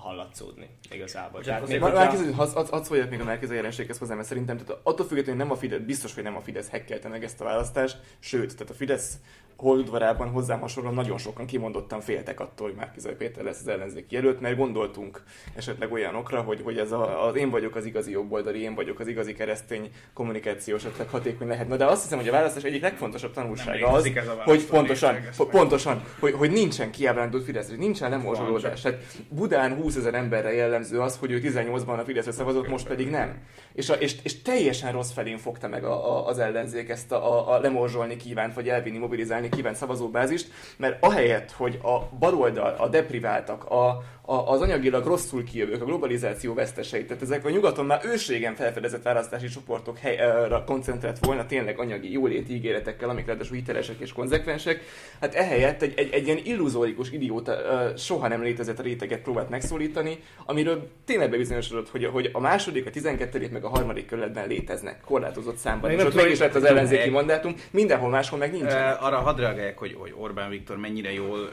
hallatszódni 0.00 0.68
igazából. 0.90 1.42
Tehát 1.42 1.68
még, 1.68 1.80
Márkizai, 1.80 2.32
hadd 2.32 2.82
szóljak 2.82 3.10
még 3.10 3.20
a 3.20 3.24
Márkizai 3.24 3.56
jelenséghez 3.56 3.98
hozzá, 3.98 4.14
mert 4.14 4.26
szerintem 4.26 4.56
tehát 4.56 4.80
attól 4.82 5.06
függetlenül 5.06 5.42
nem 5.42 5.50
a 5.50 5.56
Fidesz, 5.56 5.80
biztos, 5.80 6.14
hogy 6.14 6.22
nem 6.22 6.36
a 6.36 6.40
Fidesz 6.40 6.68
hekkelte 6.68 7.08
meg 7.08 7.24
ezt 7.24 7.40
a 7.40 7.44
választást, 7.44 7.98
sőt, 8.18 8.56
tehát 8.56 8.72
a 8.72 8.76
Fidesz 8.76 9.18
holdudvarában 9.60 10.28
hozzám 10.28 10.60
hasonlóan 10.60 10.94
nagyon 10.94 11.18
sokan 11.18 11.46
kimondottan 11.46 12.00
féltek 12.00 12.40
attól, 12.40 12.66
hogy 12.66 12.76
Márkizai 12.76 13.14
Péter 13.14 13.44
lesz 13.44 13.60
az 13.60 13.68
ellenzék 13.68 14.12
jelölt, 14.12 14.40
mert 14.40 14.56
gondoltunk 14.56 15.22
esetleg 15.54 15.92
olyanokra, 15.92 16.40
hogy, 16.40 16.60
hogy 16.64 16.78
ez 16.78 16.92
a, 16.92 17.26
az 17.26 17.36
én 17.36 17.50
vagyok 17.50 17.74
az 17.74 17.84
igazi 17.84 18.10
jobboldali, 18.10 18.62
én 18.62 18.74
vagyok 18.74 19.00
az 19.00 19.06
igazi 19.06 19.32
keresztény 19.32 19.90
kommunikáció 20.14 20.74
esetleg 20.76 21.08
hatékony 21.08 21.48
lehet. 21.48 21.68
Na 21.68 21.76
de 21.76 21.84
azt 21.84 22.02
hiszem, 22.02 22.18
hogy 22.18 22.28
a 22.28 22.32
választás 22.32 22.62
egyik 22.62 22.82
legfontosabb 22.82 23.32
tanulsága 23.32 23.88
az, 23.88 24.10
hogy 24.44 24.66
pontosan, 24.66 25.16
pontosan 25.36 26.02
hogy, 26.18 26.32
hogy 26.32 26.50
nincsen 26.50 26.90
kiábrándult 26.90 27.44
Fidesz, 27.44 27.68
hogy 27.68 27.78
nincsen 27.78 28.10
lemorzsolódás. 28.10 28.80
Tehát 28.80 29.02
Budán 29.28 29.74
20 29.74 29.89
ezer 29.96 30.14
emberre 30.14 30.52
jellemző 30.52 31.00
az, 31.00 31.16
hogy 31.16 31.30
ő 31.30 31.40
18-ban 31.42 31.98
a 31.98 32.04
Fideszre 32.04 32.32
szavazott, 32.32 32.68
most 32.68 32.86
pedig 32.86 33.10
nem. 33.10 33.38
És, 33.72 33.88
a, 33.88 33.94
és, 33.94 34.16
és 34.22 34.42
teljesen 34.42 34.92
rossz 34.92 35.12
felén 35.12 35.38
fogta 35.38 35.68
meg 35.68 35.84
a, 35.84 36.16
a, 36.16 36.26
az 36.26 36.38
ellenzék 36.38 36.88
ezt 36.88 37.12
a, 37.12 37.32
a, 37.32 37.52
a 37.52 37.60
lemorzsolni 37.60 38.16
kívánt, 38.16 38.54
vagy 38.54 38.68
elvinni, 38.68 38.98
mobilizálni 38.98 39.48
kívánt 39.48 39.76
szavazóbázist, 39.76 40.50
mert 40.76 41.04
ahelyett, 41.04 41.50
hogy 41.52 41.78
a 41.82 42.16
baloldal, 42.18 42.74
a 42.78 42.88
depriváltak, 42.88 43.64
a, 43.64 44.02
a, 44.30 44.50
az 44.50 44.60
anyagilag 44.60 45.06
rosszul 45.06 45.44
kijövők, 45.44 45.82
a 45.82 45.84
globalizáció 45.84 46.54
veszteseit, 46.54 47.06
tehát 47.06 47.22
ezek 47.22 47.44
a 47.44 47.50
nyugaton 47.50 47.86
már 47.86 48.00
ősrégen 48.04 48.54
felfedezett 48.54 49.02
választási 49.02 49.48
csoportok 49.48 49.98
helyre 49.98 50.62
koncentrált 50.66 51.18
volna 51.20 51.46
tényleg 51.46 51.78
anyagi 51.78 52.12
jóléti 52.12 52.54
ígéretekkel, 52.54 53.08
amik 53.08 53.26
ráadásul 53.26 53.56
hitelesek 53.56 53.96
és 53.98 54.12
konzekvensek, 54.12 54.80
hát 55.20 55.34
ehelyett 55.34 55.82
egy, 55.82 55.92
egy, 55.96 56.12
egy 56.12 56.26
ilyen 56.26 56.40
illuzórikus 56.42 57.10
idióta 57.10 57.56
soha 57.96 58.28
nem 58.28 58.42
létezett 58.42 58.82
réteget 58.82 59.20
próbált 59.20 59.48
megszólítani, 59.48 60.18
amiről 60.44 60.88
tényleg 61.04 61.30
bebizonyosodott, 61.30 61.88
hogy, 61.88 62.04
hogy 62.04 62.30
a 62.32 62.40
második, 62.40 62.86
a 62.86 62.90
tizenkettedik 62.90 63.50
meg 63.50 63.64
a 63.64 63.68
harmadik 63.68 64.06
kerületben 64.06 64.48
léteznek 64.48 65.00
korlátozott 65.00 65.56
számban, 65.56 65.90
és 65.90 66.04
ott 66.04 66.14
meg 66.14 66.30
is 66.30 66.38
lett 66.38 66.54
az 66.54 66.64
ellenzéki 66.64 67.10
mandátum, 67.10 67.54
mindenhol 67.70 68.10
máshol 68.10 68.38
meg 68.38 68.52
nincs. 68.52 68.72
Uh, 68.72 69.04
arra 69.04 69.16
hadd 69.16 69.40
reagáljak, 69.40 69.78
hogy, 69.78 69.96
hogy 69.98 70.14
Orbán 70.16 70.50
Viktor 70.50 70.76
mennyire 70.76 71.12
jól 71.12 71.38
uh, 71.38 71.50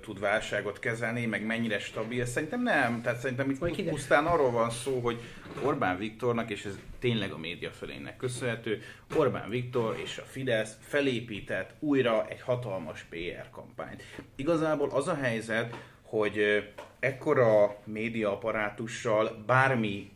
tud 0.00 0.20
válságot 0.20 0.78
kezelni, 0.78 1.26
meg 1.26 1.46
mennyire 1.46 1.78
stabil 1.78 2.18
ez 2.20 2.30
szerintem 2.30 2.62
nem. 2.62 3.02
Tehát 3.02 3.18
szerintem 3.18 3.50
itt 3.50 3.88
pusztán 3.88 4.26
arról 4.26 4.50
van 4.50 4.70
szó, 4.70 5.00
hogy 5.00 5.20
Orbán 5.62 5.98
Viktornak, 5.98 6.50
és 6.50 6.64
ez 6.64 6.78
tényleg 6.98 7.32
a 7.32 7.38
média 7.38 7.70
felének 7.70 8.16
köszönhető, 8.16 8.82
Orbán 9.16 9.48
Viktor 9.48 9.98
és 10.02 10.18
a 10.18 10.22
Fidesz 10.22 10.76
felépített 10.80 11.74
újra 11.78 12.26
egy 12.28 12.40
hatalmas 12.40 13.06
PR 13.10 13.50
kampányt. 13.50 14.02
Igazából 14.36 14.90
az 14.90 15.08
a 15.08 15.14
helyzet, 15.14 15.76
hogy 16.02 16.68
ekkora 16.98 17.76
média 17.84 18.32
apparátussal 18.32 19.44
bármi 19.46 20.10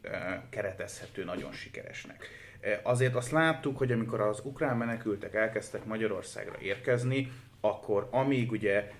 keretezhető 0.50 1.24
nagyon 1.24 1.52
sikeresnek. 1.52 2.28
Azért 2.82 3.14
azt 3.14 3.30
láttuk, 3.30 3.78
hogy 3.78 3.92
amikor 3.92 4.20
az 4.20 4.40
ukrán 4.44 4.76
menekültek 4.76 5.34
elkezdtek 5.34 5.84
Magyarországra 5.84 6.54
érkezni, 6.60 7.32
akkor 7.60 8.08
amíg 8.10 8.50
ugye 8.50 8.90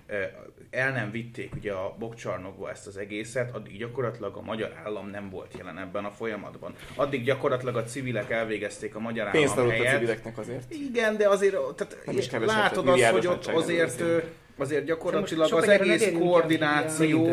el 0.75 0.91
nem 0.91 1.11
vitték 1.11 1.55
ugye 1.55 1.71
a 1.71 1.95
bokcsarnokba 1.99 2.69
ezt 2.69 2.87
az 2.87 2.97
egészet, 2.97 3.55
addig 3.55 3.77
gyakorlatilag 3.77 4.35
a 4.35 4.41
magyar 4.41 4.81
állam 4.85 5.09
nem 5.09 5.29
volt 5.29 5.53
jelen 5.57 5.77
ebben 5.79 6.05
a 6.05 6.11
folyamatban. 6.11 6.73
Addig 6.95 7.23
gyakorlatilag 7.23 7.75
a 7.75 7.83
civilek 7.83 8.29
elvégezték 8.29 8.95
a 8.95 8.99
magyar 8.99 9.27
állam 9.27 9.41
Pénzt 9.41 9.57
adott 9.57 9.71
helyet. 9.71 9.93
a 9.93 9.97
civileknek 9.97 10.37
azért. 10.37 10.71
Igen, 10.73 11.17
de 11.17 11.29
azért 11.29 11.55
tehát 11.75 11.97
Nem 12.05 12.17
is 12.17 12.29
látod 12.31 12.87
azt, 12.87 13.03
hogy 13.03 13.27
ott 13.27 13.45
azért 13.45 13.99
ö, 13.99 14.17
azért 14.57 14.85
gyakorlatilag 14.85 15.51
Most 15.51 15.63
az 15.63 15.69
egész 15.69 16.11
koordináció... 16.19 17.27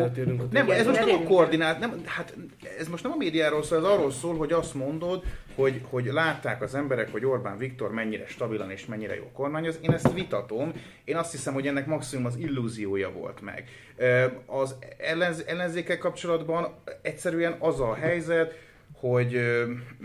Nem, 0.51 0.69
ez 0.69 0.85
most 0.85 0.99
Ne 0.99 1.05
nem 1.05 1.15
a 1.15 1.23
koordinát, 1.23 1.79
nem, 1.79 2.01
hát 2.05 2.35
ez 2.79 2.87
most 2.87 3.03
nem 3.03 3.11
a 3.11 3.15
médiáról 3.17 3.63
szól, 3.63 3.77
ez 3.77 3.83
arról 3.83 4.11
szól, 4.11 4.37
hogy 4.37 4.51
azt 4.51 4.73
mondod, 4.73 5.23
hogy, 5.55 5.81
hogy 5.89 6.05
látták 6.05 6.61
az 6.61 6.75
emberek, 6.75 7.11
hogy 7.11 7.25
Orbán 7.25 7.57
Viktor 7.57 7.91
mennyire 7.91 8.25
stabilan 8.27 8.71
és 8.71 8.85
mennyire 8.85 9.15
jó 9.15 9.29
kormányoz. 9.33 9.79
Én 9.81 9.91
ezt 9.91 10.13
vitatom. 10.13 10.71
Én 11.03 11.15
azt 11.15 11.31
hiszem, 11.31 11.53
hogy 11.53 11.67
ennek 11.67 11.85
maximum 11.85 12.25
az 12.25 12.37
illúziója 12.37 13.11
volt 13.11 13.41
meg. 13.41 13.69
Az 14.45 14.75
ellenz, 14.97 15.43
ellenzékkel 15.47 15.97
kapcsolatban 15.97 16.73
egyszerűen 17.01 17.55
az 17.59 17.79
a 17.79 17.93
helyzet, 17.93 18.53
hogy 19.09 19.37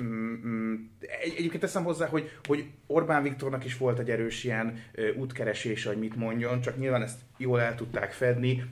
mm, 0.01 0.35
mm, 0.47 0.75
egy, 0.99 1.35
egyébként 1.37 1.63
teszem 1.63 1.85
hozzá, 1.85 2.07
hogy, 2.07 2.31
hogy 2.45 2.65
Orbán 2.87 3.23
Viktornak 3.23 3.65
is 3.65 3.77
volt 3.77 3.99
egy 3.99 4.11
erős 4.11 4.45
ilyen 4.45 4.83
útkeresése, 5.17 5.89
hogy 5.89 5.99
mit 5.99 6.17
mondjon, 6.17 6.61
csak 6.61 6.79
nyilván 6.79 7.03
ezt 7.03 7.19
jól 7.37 7.61
el 7.61 7.75
tudták 7.75 8.13
fedni. 8.13 8.65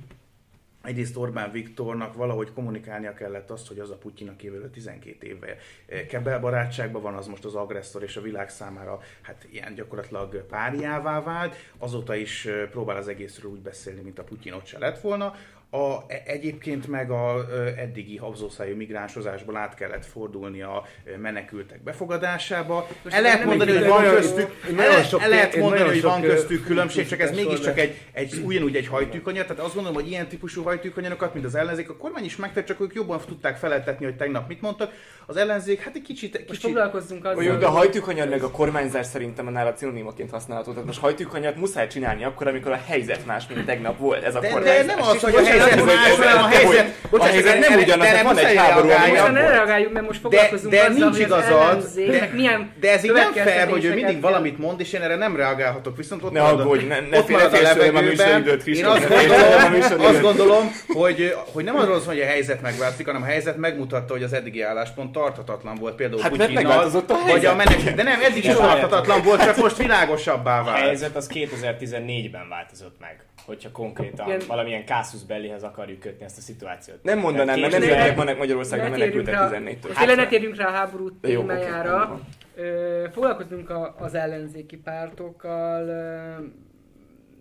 Egyrészt 0.83 1.17
Orbán 1.17 1.51
Viktornak 1.51 2.15
valahogy 2.15 2.53
kommunikálnia 2.53 3.15
kellett 3.15 3.51
azt, 3.51 3.69
hogy 3.69 3.79
az 3.79 3.91
a 3.91 3.97
Putyin, 3.97 4.29
akivel 4.29 4.61
ő 4.61 4.71
12 4.71 5.27
éve 5.27 5.57
eh, 5.87 6.07
kebel 6.07 6.41
barátságban 6.41 7.03
van, 7.03 7.15
az 7.15 7.27
most 7.27 7.45
az 7.45 7.55
agresszor 7.55 8.03
és 8.03 8.17
a 8.17 8.21
világ 8.21 8.51
számára 8.51 9.01
hát 9.23 9.47
ilyen 9.51 9.75
gyakorlatilag 9.75 10.47
páriává 10.47 11.23
vált. 11.23 11.57
Azóta 11.79 12.15
is 12.15 12.49
próbál 12.71 12.97
az 12.97 13.09
egészről 13.09 13.51
úgy 13.51 13.61
beszélni, 13.61 14.01
mint 14.01 14.19
a 14.19 14.25
Putyin 14.25 14.53
ott 14.53 14.67
se 14.67 14.79
lett 14.79 15.01
volna. 15.01 15.35
A, 15.71 16.13
e- 16.13 16.23
egyébként 16.27 16.87
meg 16.87 17.11
a 17.11 17.47
ö, 17.51 17.67
eddigi 17.67 18.17
habzószájú 18.17 18.77
migránsozásból 18.77 19.57
át 19.57 19.75
kellett 19.75 20.07
fordulni 20.07 20.63
a 20.63 20.85
menekültek 21.21 21.83
befogadásába. 21.83 22.89
Most 23.03 23.17
El 23.17 23.23
lehet 23.23 23.45
mondani, 23.45 23.73
hogy 23.73 23.87
van 23.87 24.05
köztük, 24.05 24.51
el, 24.79 25.03
sok- 25.03 25.23
el 25.23 25.29
lehet 25.29 25.57
mondani, 25.57 25.89
hogy 25.89 26.03
van 26.03 26.21
köztük 26.23 26.65
különbség, 26.65 27.07
csak 27.07 27.21
ez 27.21 27.31
mégiscsak 27.31 27.79
egy, 27.79 27.97
egy 28.13 28.41
ugyanúgy 28.45 28.77
egy 28.77 28.87
hajtűkanya. 28.87 29.43
Tehát 29.43 29.63
azt 29.63 29.75
gondolom, 29.75 30.01
hogy 30.01 30.11
ilyen 30.11 30.29
típusú 30.29 30.63
hajtűkanyarokat, 30.63 31.35
mint 31.35 31.47
az 31.47 31.55
ellenzék, 31.55 31.91
a 31.91 31.97
kormány 31.97 32.25
is 32.25 32.37
megtett, 32.37 32.67
csak 32.67 32.81
ők 32.81 32.95
jobban 32.95 33.21
tudták 33.27 33.57
feleltetni, 33.57 34.05
hogy 34.05 34.17
tegnap 34.17 34.49
mit 34.49 34.61
mondtak. 34.61 34.93
Az 35.27 35.37
ellenzék, 35.37 35.81
hát 35.81 35.95
egy 35.95 36.03
kicsit, 36.03 36.33
Most 36.33 36.47
kicsit 36.47 36.63
foglalkozzunk 36.63 37.25
azzal, 37.25 37.43
Mondjuk 37.43 37.63
a 37.63 37.69
hajtűkanyar 37.71 38.29
meg 38.29 38.43
a 38.43 38.51
kormányzás 38.51 39.07
szerintem 39.07 39.49
nála 39.49 39.77
szinonimaként 39.77 40.31
használható. 40.31 40.71
Tehát 40.71 40.87
most 40.87 41.01
hajtűkanyart 41.01 41.57
muszáj 41.57 41.87
csinálni 41.87 42.25
akkor, 42.25 42.47
amikor 42.47 42.73
a 42.73 42.81
helyzet 42.87 43.27
más, 43.27 43.47
mint 43.47 43.67
tegnap 43.67 43.99
volt. 43.99 44.23
Ez 44.25 44.35
a 44.35 44.41
de, 44.41 44.47
de 44.47 44.53
kormányzás. 44.53 44.87
nem 44.87 45.03
az, 45.03 45.21
hogy 45.21 45.35
a 45.35 45.43
helyzet 45.61 46.35
a 46.35 46.47
helyzet, 46.47 46.95
a 47.03 47.09
bocsánat, 47.11 47.33
helyzet 47.33 47.69
nem 47.69 47.79
ugyanaz, 47.79 48.07
erre 48.07 48.17
tehát 48.21 48.35
van 48.35 48.45
egy 48.47 48.57
háború, 48.57 48.89
ami 48.91 49.11
ne 49.11 49.21
volt. 49.21 49.35
reagáljuk, 49.35 49.93
mert 49.93 50.07
most 50.07 50.21
foglalkozunk 50.21 50.73
de 50.73 50.81
azzal, 50.81 50.93
nincs 50.93 51.05
hogy 51.17 51.21
igazad, 51.21 51.85
de- 51.95 52.31
milyen 52.33 52.73
De 52.81 52.93
ez 52.93 53.05
így 53.05 53.13
nem 53.13 53.33
fair, 53.33 53.69
hogy 53.69 53.85
ő 53.85 53.95
mindig 53.95 54.21
valamit 54.21 54.59
mond, 54.59 54.81
és 54.81 54.93
én 54.93 55.03
erre 55.03 55.17
nem 55.17 55.37
reagálhatok. 55.37 55.97
Viszont 55.97 56.23
ott 56.23 56.33
Ne 56.33 56.41
a- 56.41 56.49
aggódj, 56.49 56.85
ne- 56.85 57.01
ne 57.01 57.19
ott 57.19 57.29
marad 57.29 57.55
a 57.55 57.57
a 57.57 57.61
levegőben. 57.61 58.61
Én 58.65 58.85
azt 58.85 59.05
a 59.05 59.09
gondolom, 59.09 60.05
azt 60.05 60.21
gondolom, 60.21 60.73
hogy, 60.89 61.35
hogy 61.53 61.65
nem 61.65 61.77
arról 61.77 61.99
szól, 61.99 62.07
hogy 62.13 62.21
a 62.21 62.27
helyzet 62.27 62.63
megváltozik, 62.63 63.07
hanem 63.07 63.23
a 63.23 63.27
helyzet 63.27 63.57
megmutatta, 63.57 64.13
hogy 64.13 64.23
az 64.23 64.33
eddigi 64.33 64.63
álláspont 64.63 65.13
tarthatatlan 65.13 65.75
volt 65.75 65.95
például 65.95 66.21
Hát, 66.21 66.31
Putyinnal, 66.31 66.53
megváltozott 66.63 67.11
a 67.11 67.15
vagy 67.27 67.45
a 67.47 67.55
menek... 67.55 67.95
De 67.95 68.03
nem, 68.03 68.21
eddig 68.23 68.45
is 68.45 68.51
De 68.51 68.55
tarthatatlan 68.55 69.23
volt, 69.23 69.45
csak 69.45 69.57
most 69.57 69.77
világosabbá 69.77 70.61
A 70.61 70.65
vált. 70.65 70.79
helyzet 70.79 71.17
az 71.17 71.31
2014-ben 71.35 72.49
változott 72.49 72.97
meg, 73.01 73.17
hogyha 73.47 73.71
konkrétan 73.71 74.27
Igen. 74.27 74.41
valamilyen 74.47 74.85
Casus 74.85 75.25
Bellihez 75.25 75.63
akarjuk 75.63 76.01
kötni 76.01 76.25
ezt 76.25 76.39
a 76.39 76.41
szituációt. 76.41 77.03
Nem 77.03 77.19
mondanám, 77.19 77.61
mert 77.61 77.73
nem 77.73 77.83
jöttek 77.83 78.05
2000 78.05 78.35
ma 78.35 78.39
Magyarországon 78.39 78.91
menekültek 78.91 79.35
rá- 79.35 79.51
14-től. 79.51 79.87
Most 79.87 79.99
tényleg 79.99 80.17
ne 80.17 80.27
térjünk 80.27 80.57
rá 80.57 80.67
a 80.67 80.71
háború 80.71 81.11
témájára. 81.21 82.21
Ö, 82.55 83.07
Foglalkozunk 83.13 83.71
a, 83.71 83.95
az 83.99 84.15
ellenzéki 84.15 84.77
pártokkal. 84.77 85.89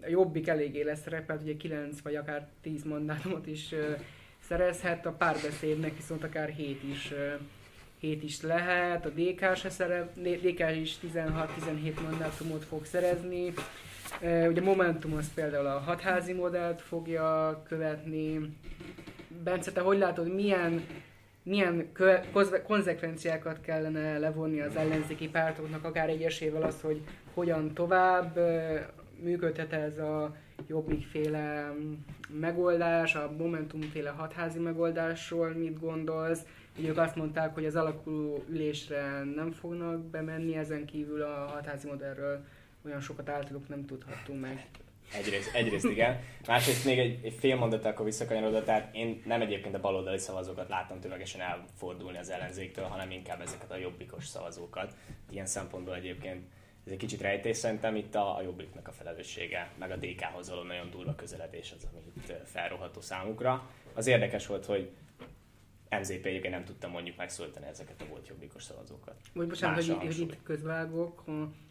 A 0.01 0.09
Jobbik 0.09 0.47
eléggé 0.47 0.81
lesz 0.81 1.01
szerepelt, 1.01 1.41
ugye 1.41 1.57
9 1.57 2.01
vagy 2.03 2.15
akár 2.15 2.47
10 2.61 2.83
mandátumot 2.83 3.47
is 3.47 3.75
szerezhet, 4.47 5.05
a 5.05 5.11
párbeszédnek 5.11 5.95
viszont 5.95 6.23
akár 6.23 6.49
7 6.49 6.83
is, 6.91 7.13
7 7.99 8.23
is 8.23 8.41
lehet, 8.41 9.05
a 9.05 9.09
DK, 9.09 9.55
se 9.55 9.69
szerep, 9.69 10.13
DK 10.19 10.63
is 10.81 10.95
16-17 11.13 12.01
mandátumot 12.01 12.63
fog 12.63 12.85
szerezni. 12.85 13.53
Ugye 14.21 14.61
Momentum 14.61 15.13
az 15.13 15.33
például 15.33 15.65
a 15.65 15.79
hatházi 15.79 16.33
modellt 16.33 16.81
fogja 16.81 17.61
követni. 17.67 18.57
Bence, 19.43 19.71
te 19.71 19.81
hogy 19.81 19.97
látod, 19.97 20.33
milyen 20.33 20.83
milyen 21.43 21.91
konzekvenciákat 22.63 23.61
kellene 23.61 24.17
levonni 24.17 24.61
az 24.61 24.75
ellenzéki 24.75 25.29
pártoknak, 25.29 25.83
akár 25.83 26.09
egyesével 26.09 26.61
az, 26.61 26.81
hogy 26.81 27.01
hogyan 27.33 27.73
tovább 27.73 28.39
működhet 29.23 29.73
ez 29.73 29.97
a 29.97 30.35
jobbikféle 30.67 31.73
megoldás, 32.39 33.15
a 33.15 33.31
Momentumféle 33.37 34.09
hatházi 34.09 34.59
megoldásról 34.59 35.49
mit 35.49 35.79
gondolsz? 35.79 36.41
Ugye 36.77 36.89
ők 36.89 36.97
azt 36.97 37.15
mondták, 37.15 37.53
hogy 37.53 37.65
az 37.65 37.75
alakuló 37.75 38.43
ülésre 38.49 39.23
nem 39.35 39.51
fognak 39.51 40.01
bemenni, 40.05 40.55
ezen 40.55 40.85
kívül 40.85 41.21
a 41.21 41.49
hatházi 41.53 41.87
modellről 41.87 42.43
olyan 42.85 43.01
sokat 43.01 43.29
általuk 43.29 43.67
nem 43.67 43.85
tudhattunk 43.85 44.41
meg. 44.41 44.67
Egyrészt, 45.13 45.55
egyrészt 45.55 45.85
igen. 45.85 46.19
Másrészt 46.47 46.85
még 46.85 46.99
egy, 46.99 47.19
egy 47.23 47.33
fél 47.33 47.55
mondat, 47.55 47.85
akkor 47.85 48.05
visszakanyarodva, 48.05 48.63
tehát 48.63 48.95
én 48.95 49.21
nem 49.25 49.41
egyébként 49.41 49.75
a 49.75 49.79
baloldali 49.79 50.17
szavazókat 50.17 50.69
láttam 50.69 50.99
tömegesen 50.99 51.41
elfordulni 51.41 52.17
az 52.17 52.29
ellenzéktől, 52.29 52.85
hanem 52.85 53.11
inkább 53.11 53.41
ezeket 53.41 53.71
a 53.71 53.77
jobbikos 53.77 54.25
szavazókat. 54.25 54.93
Ilyen 55.29 55.45
szempontból 55.45 55.95
egyébként 55.95 56.45
ez 56.85 56.91
egy 56.91 56.97
kicsit 56.97 57.21
rejtés, 57.21 57.57
szerintem 57.57 57.95
itt 57.95 58.15
a, 58.15 58.37
a 58.37 58.41
jobbiknak 58.41 58.87
a 58.87 58.91
felelőssége, 58.91 59.71
meg 59.79 59.91
a 59.91 59.95
DK-hoz 59.95 60.49
való 60.49 60.61
nagyon 60.61 60.89
durva 60.89 61.15
közeledés 61.15 61.73
az, 61.77 61.87
ami 61.91 62.01
itt 62.17 62.29
eh, 62.29 62.37
felroható 62.45 63.01
számukra. 63.01 63.69
Az 63.93 64.07
érdekes 64.07 64.47
volt, 64.47 64.65
hogy 64.65 64.89
MZP 65.99 66.25
egyébként 66.25 66.53
nem 66.53 66.63
tudta 66.63 66.87
mondjuk 66.87 67.17
megszólítani 67.17 67.65
ezeket 67.65 68.01
a 68.01 68.05
volt 68.09 68.27
jobbikos 68.27 68.63
szavazókat. 68.63 69.15
Vagy 69.33 69.47
bocsánat, 69.47 69.85
hogy, 69.85 69.97
hogy 69.99 70.19
itt 70.19 70.43
közvágok, 70.43 71.23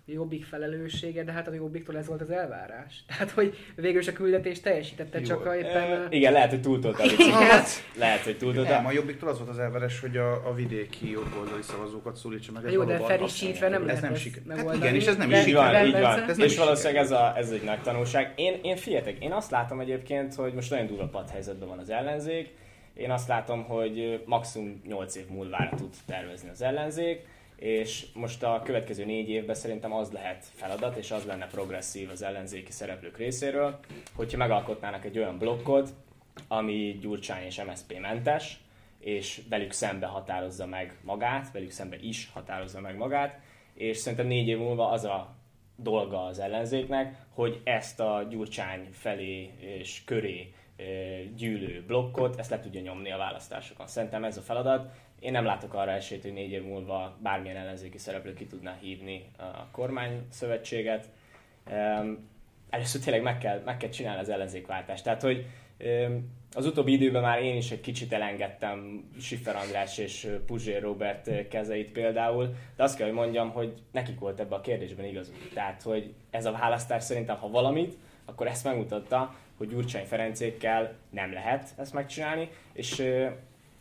a 0.07 0.12
jobbik 0.12 0.44
felelőssége, 0.44 1.24
de 1.24 1.33
hát 1.33 1.48
a 1.48 1.53
jobbiktól 1.53 1.96
ez 1.96 2.07
volt 2.07 2.20
az 2.20 2.31
elvárás. 2.31 3.05
Tehát, 3.09 3.31
hogy 3.31 3.57
végül 3.77 4.00
is 4.00 4.09
a 4.09 4.12
küldetés 4.12 4.61
teljesítette, 4.61 5.18
Jó. 5.18 5.24
csak 5.24 5.46
a 5.46 5.57
éppen... 5.57 5.90
E, 5.90 6.07
igen, 6.11 6.33
lehet, 6.33 6.50
hogy 6.50 6.61
túltolta 6.61 7.03
a 7.03 7.05
Igen. 7.05 7.16
biciklet. 7.16 7.68
Lehet, 7.98 8.20
hogy 8.20 8.38
túltolta. 8.38 8.70
Nem, 8.70 8.87
a 8.87 8.92
Jobbiktól 8.92 9.29
az 9.29 9.38
volt 9.38 9.50
az 9.50 9.59
elveres, 9.59 10.00
hogy 10.00 10.16
a, 10.16 10.48
a 10.48 10.55
vidéki 10.55 11.11
jobboldali 11.11 11.62
szavazókat 11.62 12.16
szólítsa 12.16 12.53
meg. 12.53 12.64
Ez 12.64 12.72
Jó, 12.72 12.85
de 12.85 12.98
felisítve 12.98 13.68
nem 13.68 13.88
ez 13.88 14.00
nem 14.00 14.12
ezt 14.12 14.22
siker. 14.22 14.42
Hát 14.57 14.74
igen, 14.74 14.94
és 14.94 15.07
ez 15.07 15.16
nem 15.16 15.31
is 15.31 15.37
Így 15.37 15.44
siker. 15.44 15.72
van, 15.72 15.87
így 15.87 16.00
van. 16.00 16.22
Ez 16.29 16.38
És 16.38 16.59
valószínűleg 16.59 17.03
ez, 17.03 17.11
a, 17.11 17.33
ez 17.37 17.50
egy 17.50 17.62
nagy 17.62 17.83
tanulság. 17.83 18.33
Én, 18.37 18.61
én 18.62 18.77
figyeljetek, 18.77 19.22
én 19.22 19.33
azt 19.33 19.50
látom 19.50 19.81
egyébként, 19.81 20.35
hogy 20.35 20.55
most 20.55 20.70
nagyon 20.70 20.87
durva 20.87 21.09
padhelyzetben 21.09 21.68
van 21.68 21.79
az 21.79 21.90
ellenzék. 21.90 22.62
Én 22.94 23.11
azt 23.11 23.28
látom, 23.28 23.64
hogy 23.64 24.22
maximum 24.26 24.80
8 24.87 25.16
év 25.16 25.28
múlvára 25.28 25.76
tud 25.76 25.94
tervezni 26.07 26.48
az 26.48 26.62
ellenzék, 26.62 27.26
és 27.57 28.07
most 28.14 28.42
a 28.42 28.62
következő 28.64 29.04
négy 29.04 29.28
évben 29.28 29.54
szerintem 29.54 29.92
az 29.92 30.12
lehet 30.12 30.44
feladat, 30.54 30.96
és 30.96 31.11
az 31.11 31.24
lenne 31.24 31.46
progresszív 31.46 32.11
az 32.11 32.22
ellenzéki 32.22 32.72
szereplők 32.72 33.16
részéről, 33.16 33.78
hogyha 34.14 34.37
megalkotnának 34.37 35.04
egy 35.04 35.18
olyan 35.18 35.38
blokkot, 35.38 35.94
ami 36.48 36.98
Gyurcsány 37.00 37.44
és 37.44 37.62
MSZP 37.62 38.00
mentes, 38.00 38.61
és 38.98 39.40
velük 39.48 39.72
szembe 39.72 40.07
határozza 40.07 40.66
meg 40.66 40.98
magát, 41.02 41.52
velük 41.52 41.70
szembe 41.70 41.96
is 42.00 42.30
határozza 42.33 42.80
meg 42.80 42.96
magát, 42.96 43.40
és 43.74 43.96
szerintem 43.96 44.26
négy 44.26 44.48
év 44.48 44.59
múlva 44.59 44.90
az 44.90 45.04
a 45.04 45.35
dolga 45.76 46.24
az 46.24 46.38
ellenzéknek, 46.38 47.16
hogy 47.28 47.61
ezt 47.64 48.00
a 48.00 48.26
Gyurcsány 48.30 48.88
felé 48.92 49.50
és 49.61 50.02
köré 50.04 50.52
gyűlő 51.37 51.85
blokkot, 51.87 52.39
ezt 52.39 52.51
le 52.51 52.61
tudja 52.61 52.81
nyomni 52.81 53.13
a 53.13 53.17
választásokon. 53.17 53.87
Szerintem 53.87 54.25
ez 54.25 54.37
a 54.37 54.41
feladat. 54.41 54.93
Én 55.21 55.33
nem 55.33 55.45
látok 55.45 55.75
arra 55.75 55.91
esélyt, 55.91 56.23
hogy 56.23 56.33
négy 56.33 56.51
év 56.51 56.65
múlva 56.65 57.17
bármilyen 57.23 57.57
ellenzéki 57.57 57.99
szereplő 57.99 58.35
ki 58.35 58.47
tudná 58.47 58.79
hívni 58.81 59.31
a 59.39 59.71
kormány 59.71 60.27
szövetséget. 60.31 61.09
Először 62.71 63.01
tényleg 63.01 63.23
meg 63.23 63.39
kell, 63.39 63.63
meg 63.65 63.77
kell 63.77 63.91
csinálni 63.91 64.21
az 64.21 64.29
ellenzékváltást. 64.29 65.05
Tehát, 65.05 65.23
hogy 65.23 65.47
az 66.55 66.67
utóbbi 66.67 66.93
időben 66.93 67.23
már 67.23 67.43
én 67.43 67.57
is 67.57 67.71
egy 67.71 67.81
kicsit 67.81 68.13
elengedtem 68.13 69.05
Siffer 69.21 69.57
András 69.57 69.99
és 69.99 70.29
Puzsér 70.47 70.83
Robert 70.83 71.49
kezeit 71.49 71.93
például, 71.93 72.55
de 72.77 72.83
azt 72.83 72.97
kell, 72.97 73.07
hogy 73.07 73.17
mondjam, 73.17 73.51
hogy 73.51 73.73
nekik 73.93 74.19
volt 74.19 74.41
ebben 74.41 74.59
a 74.59 74.63
kérdésben 74.63 75.05
igazuk. 75.07 75.37
Tehát, 75.55 75.83
hogy 75.83 76.15
ez 76.31 76.47
a 76.47 76.53
választás 76.53 77.03
szerintem, 77.03 77.37
ha 77.37 77.49
valamit, 77.49 77.97
akkor 78.25 78.47
ezt 78.47 78.65
megmutatta, 78.65 79.35
hogy 79.64 79.74
Gyurcsány 79.74 80.05
Ferencékkel 80.05 80.94
nem 81.11 81.33
lehet 81.33 81.68
ezt 81.77 81.92
megcsinálni, 81.92 82.48
és 82.72 83.03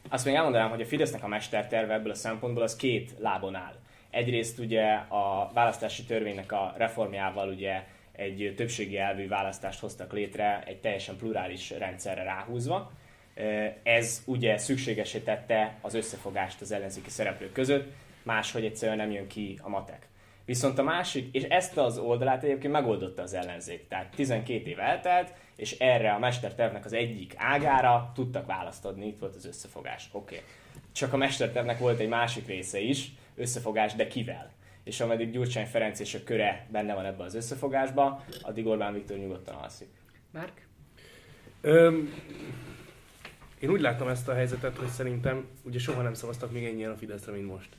azt 0.10 0.26
még 0.26 0.36
elmondanám, 0.36 0.70
hogy 0.70 0.82
a 0.82 0.86
Fidesznek 0.86 1.24
a 1.24 1.28
mesterterve 1.28 1.94
ebből 1.94 2.12
a 2.12 2.16
szempontból 2.16 2.64
az 2.64 2.76
két 2.76 3.12
lábon 3.20 3.56
áll. 3.56 3.76
Egyrészt 4.10 4.60
ugye 4.60 4.92
a 4.94 5.52
választási 5.54 6.04
törvénynek 6.04 6.52
a 6.52 6.74
reformjával 6.78 7.50
ugye 7.50 7.84
egy 8.12 8.54
többségi 8.56 8.98
elvű 8.98 9.28
választást 9.28 9.80
hoztak 9.80 10.14
létre 10.14 10.64
egy 10.66 10.80
teljesen 10.80 11.18
plurális 11.18 11.70
rendszerre 11.70 12.24
ráhúzva. 12.24 12.92
Ez 13.84 14.24
ugye 14.26 14.58
szükségesé 14.58 15.20
tette 15.20 15.76
az 15.82 15.94
összefogást 15.94 16.62
az 16.62 16.72
ellenzéki 16.72 17.10
szereplők 17.10 17.52
között, 17.52 17.94
máshogy 18.24 18.66
egyszerűen 18.66 18.98
nem 18.98 19.12
jön 19.12 19.28
ki 19.28 19.60
a 19.62 19.70
matek. 19.70 20.08
Viszont 20.46 20.78
a 20.78 20.84
másik, 20.84 21.36
és 21.36 21.44
ezt 21.44 21.78
az 21.78 21.98
oldalát 21.98 22.44
egyébként 22.44 22.74
megoldotta 22.74 23.22
az 23.22 23.34
ellenzék. 23.34 23.88
Tehát 23.88 24.16
12 24.16 24.70
év 24.70 24.80
eltelt, 24.80 25.34
és 25.56 25.72
erre 25.80 26.12
a 26.12 26.20
mestertervnek 26.20 26.86
az 26.86 26.94
egyik 26.94 27.34
ágára 27.38 28.12
tudtak 28.16 28.46
választ 28.46 28.86
adni, 28.86 29.08
itt 29.08 29.20
volt 29.20 29.36
az 29.36 29.46
összefogás. 29.46 30.10
Oké. 30.12 30.36
Okay. 30.36 30.48
Csak 30.92 31.14
a 31.14 31.18
mestertervnek 31.18 31.80
volt 31.80 32.00
egy 32.00 32.08
másik 32.08 32.48
része 32.48 32.80
is, 32.80 33.12
összefogás, 33.36 33.94
de 33.94 34.08
kivel? 34.08 34.52
És 34.84 35.00
ameddig 35.00 35.32
Gyurcsány 35.32 35.66
Ferenc 35.66 36.00
és 36.00 36.14
a 36.14 36.24
köre 36.24 36.68
benne 36.72 36.94
van 36.94 37.06
ebben 37.06 37.26
az 37.26 37.36
összefogásban, 37.36 38.24
addig 38.42 38.68
Orbán 38.68 38.94
Viktor 38.94 39.18
nyugodtan 39.18 39.56
alszik. 39.56 39.90
Márk? 40.32 40.68
Öm, 41.62 42.14
én 43.60 43.70
úgy 43.70 43.82
láttam 43.82 44.08
ezt 44.08 44.28
a 44.28 44.34
helyzetet, 44.34 44.78
hogy 44.78 44.88
szerintem 44.88 45.48
ugye 45.64 45.80
soha 45.80 46.02
nem 46.02 46.14
szavaztak 46.14 46.52
még 46.52 46.66
ennyien 46.66 46.92
a 46.92 46.96
Fideszre, 46.96 47.32
mint 47.32 47.48
most 47.48 47.70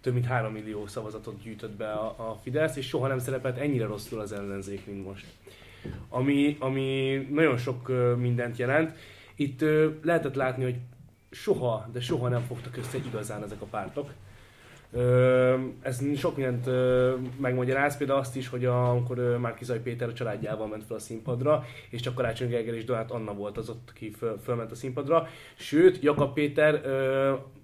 több 0.00 0.12
mint 0.12 0.26
3 0.26 0.52
millió 0.52 0.86
szavazatot 0.86 1.42
gyűjtött 1.42 1.76
be 1.76 1.92
a, 1.92 2.30
a 2.30 2.38
Fidesz, 2.42 2.76
és 2.76 2.86
soha 2.86 3.06
nem 3.06 3.18
szerepelt 3.18 3.58
ennyire 3.58 3.84
rosszul 3.84 4.20
az 4.20 4.32
ellenzék, 4.32 4.86
mint 4.86 5.04
most. 5.04 5.26
Ami, 6.08 6.56
ami 6.58 7.16
nagyon 7.30 7.56
sok 7.56 7.92
mindent 8.18 8.56
jelent. 8.56 8.96
Itt 9.36 9.64
lehetett 10.02 10.34
látni, 10.34 10.62
hogy 10.62 10.76
soha, 11.30 11.88
de 11.92 12.00
soha 12.00 12.28
nem 12.28 12.42
fogtak 12.42 12.76
össze 12.76 12.98
igazán 13.06 13.42
ezek 13.42 13.60
a 13.60 13.66
pártok. 13.70 14.10
Ez 15.82 16.16
sok 16.16 16.36
mindent 16.36 16.68
megmagyaráz, 17.40 17.96
például 17.96 18.18
azt 18.18 18.36
is, 18.36 18.48
hogy 18.48 18.64
amikor 18.64 19.38
Márkizaj 19.40 19.80
Péter 19.80 20.08
a 20.08 20.12
családjával 20.12 20.66
ment 20.66 20.84
fel 20.84 20.96
a 20.96 21.00
színpadra, 21.00 21.64
és 21.90 22.00
csak 22.00 22.14
Karácsony 22.14 22.48
Gergely 22.48 22.76
és 22.76 22.84
Donát 22.84 23.10
Anna 23.10 23.34
volt 23.34 23.56
az 23.56 23.68
ott, 23.68 23.88
aki 23.90 24.10
föl, 24.10 24.38
fölment 24.44 24.70
a 24.70 24.74
színpadra. 24.74 25.28
Sőt, 25.54 26.02
Jakab 26.02 26.34
Péter 26.34 26.82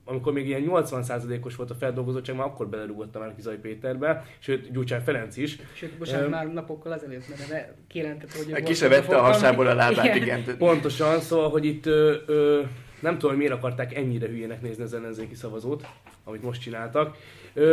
amikor 0.09 0.33
még 0.33 0.47
ilyen 0.47 0.65
80%-os 0.67 1.57
volt 1.57 1.71
a 1.71 1.75
feldolgozottság, 1.75 2.37
már 2.37 2.47
akkor 2.47 2.69
belerúgott 2.69 3.17
a 3.17 3.19
Márkizai 3.19 3.57
Péterbe, 3.57 4.25
sőt 4.39 4.73
Gyurcsány 4.73 5.01
Ferenc 5.01 5.37
is. 5.37 5.59
Sőt, 5.73 5.99
bocsánat, 5.99 6.25
um, 6.25 6.31
már 6.31 6.53
napokkal 6.53 6.95
ezelőtt, 6.95 7.49
mert 7.49 7.73
kijelentett, 7.89 8.33
hogy... 8.33 8.63
Ki 8.63 8.75
se 8.75 8.89
vette 8.89 9.17
a 9.17 9.23
hasából 9.23 9.67
a 9.67 9.75
lábát, 9.75 10.17
igen. 10.17 10.41
igen. 10.41 10.57
Pontosan, 10.59 11.21
szóval, 11.21 11.51
hogy 11.51 11.65
itt 11.65 11.87
ö, 11.87 12.15
ö, 12.27 12.63
nem 13.01 13.19
tudom, 13.19 13.37
miért 13.37 13.53
akarták 13.53 13.95
ennyire 13.95 14.27
hülyének 14.27 14.63
nézni 14.63 14.83
az 14.83 14.95
ellenzéki 14.95 15.35
szavazót, 15.35 15.87
amit 16.25 16.43
most 16.43 16.61
csináltak. 16.61 17.17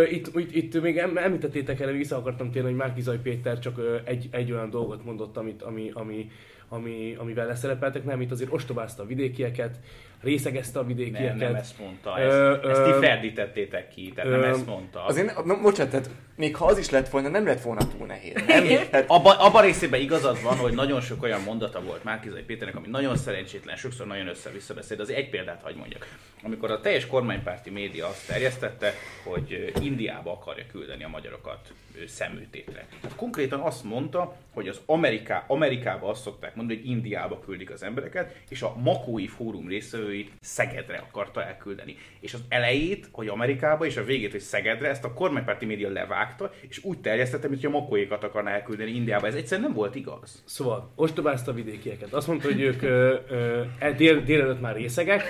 Itt, 0.09 0.31
itt, 0.35 0.55
itt 0.55 0.81
még 0.81 0.97
említettétek 0.97 1.79
el, 1.79 1.91
vissza 1.91 2.17
akartam 2.17 2.51
térni, 2.51 2.69
hogy 2.69 2.77
Márkizai 2.77 3.17
Péter 3.17 3.59
csak 3.59 3.79
egy, 4.03 4.27
egy 4.31 4.51
olyan 4.51 4.69
dolgot 4.69 5.05
mondott, 5.05 5.37
amit, 5.37 5.61
ami, 5.61 5.91
ami, 5.93 6.31
ami, 6.67 7.15
amivel 7.17 7.47
leszerepeltek, 7.47 8.05
nem, 8.05 8.21
itt 8.21 8.31
azért 8.31 8.53
ostobázta 8.53 9.03
a 9.03 9.05
vidékieket, 9.05 9.79
részegezte 10.23 10.79
a 10.79 10.83
vidékieket. 10.83 11.35
Nem, 11.35 11.51
nem 11.51 11.55
ezt 11.55 11.79
mondta, 11.79 12.19
ezt, 12.19 12.35
ö, 12.35 12.69
ezt 12.69 12.83
ti 12.83 13.05
ferdítettétek 13.05 13.89
ki, 13.89 14.11
tehát 14.15 14.31
ö, 14.31 14.37
nem 14.37 14.49
ezt 14.49 14.65
mondta. 14.65 15.05
Azért, 15.05 15.45
na, 15.45 15.61
bocsánat, 15.61 15.91
tehát 15.91 16.09
még 16.35 16.55
ha 16.55 16.65
az 16.65 16.77
is 16.77 16.89
lett 16.89 17.09
volna, 17.09 17.27
nem 17.27 17.45
lett 17.45 17.61
volna 17.61 17.87
túl 17.97 18.07
nehéz. 18.07 18.33
Nem? 18.47 18.67
Tehát... 18.89 19.05
Abba, 19.07 19.39
abba 19.39 19.61
részében 19.61 20.01
igazad 20.01 20.41
van, 20.41 20.57
hogy 20.57 20.73
nagyon 20.73 21.01
sok 21.01 21.23
olyan 21.23 21.41
mondata 21.41 21.81
volt 21.81 22.03
Márkizai 22.03 22.41
Péternek, 22.41 22.75
ami 22.75 22.87
nagyon 22.87 23.17
szerencsétlen, 23.17 23.75
sokszor 23.75 24.07
nagyon 24.07 24.27
össze-vissza 24.27 24.73
beszél, 24.73 24.97
de 24.97 25.03
az 25.03 25.09
egy 25.09 25.29
példát 25.29 25.61
hagy 25.63 25.75
mondjak. 25.75 26.07
Amikor 26.43 26.71
a 26.71 26.79
teljes 26.79 27.07
kormánypárti 27.07 27.69
média 27.69 28.07
azt 28.07 28.27
terjesztette, 28.27 28.93
hogy 29.23 29.73
Indiába 29.81 30.31
akarja 30.31 30.63
küldeni 30.71 31.03
a 31.03 31.07
magyarokat 31.07 31.73
szemültétre. 32.07 32.85
Hát 33.03 33.15
konkrétan 33.15 33.59
azt 33.59 33.83
mondta, 33.83 34.35
hogy 34.53 34.67
az 34.67 34.79
Ameriká, 34.85 35.45
Amerikába 35.47 36.09
azt 36.09 36.21
szokták 36.21 36.55
mondani, 36.55 36.79
hogy 36.79 36.89
Indiába 36.89 37.39
küldik 37.39 37.71
az 37.71 37.83
embereket, 37.83 38.35
és 38.49 38.61
a 38.61 38.75
Makói 38.83 39.27
Fórum 39.27 39.69
részvevőit 40.13 40.31
Szegedre 40.41 40.97
akarta 40.97 41.43
elküldeni. 41.43 41.95
És 42.19 42.33
az 42.33 42.43
elejét, 42.49 43.09
hogy 43.11 43.27
Amerikába, 43.27 43.85
és 43.85 43.97
a 43.97 44.03
végét, 44.03 44.31
hogy 44.31 44.39
Szegedre, 44.39 44.89
ezt 44.89 45.03
a 45.03 45.13
kormánypárti 45.13 45.65
média 45.65 45.89
levágta, 45.89 46.51
és 46.69 46.83
úgy 46.83 46.97
terjesztette, 46.97 47.47
mint 47.47 47.61
hogy 47.61 47.71
a 47.73 47.79
Makóikat 47.79 48.23
akarná 48.23 48.51
elküldeni 48.51 48.91
Indiába. 48.91 49.27
Ez 49.27 49.35
egyszerűen 49.35 49.67
nem 49.67 49.77
volt 49.77 49.95
igaz. 49.95 50.43
Szóval, 50.45 50.91
ostobázta 50.95 51.51
a 51.51 51.53
vidékieket. 51.53 52.13
Azt 52.13 52.27
mondta, 52.27 52.47
hogy 52.47 52.61
ők 52.61 52.81
ö, 52.81 53.15
ö, 53.29 53.61
e, 53.79 53.91
dél, 53.91 54.21
délelőtt 54.21 54.61
már 54.61 54.75
részegek, 54.75 55.23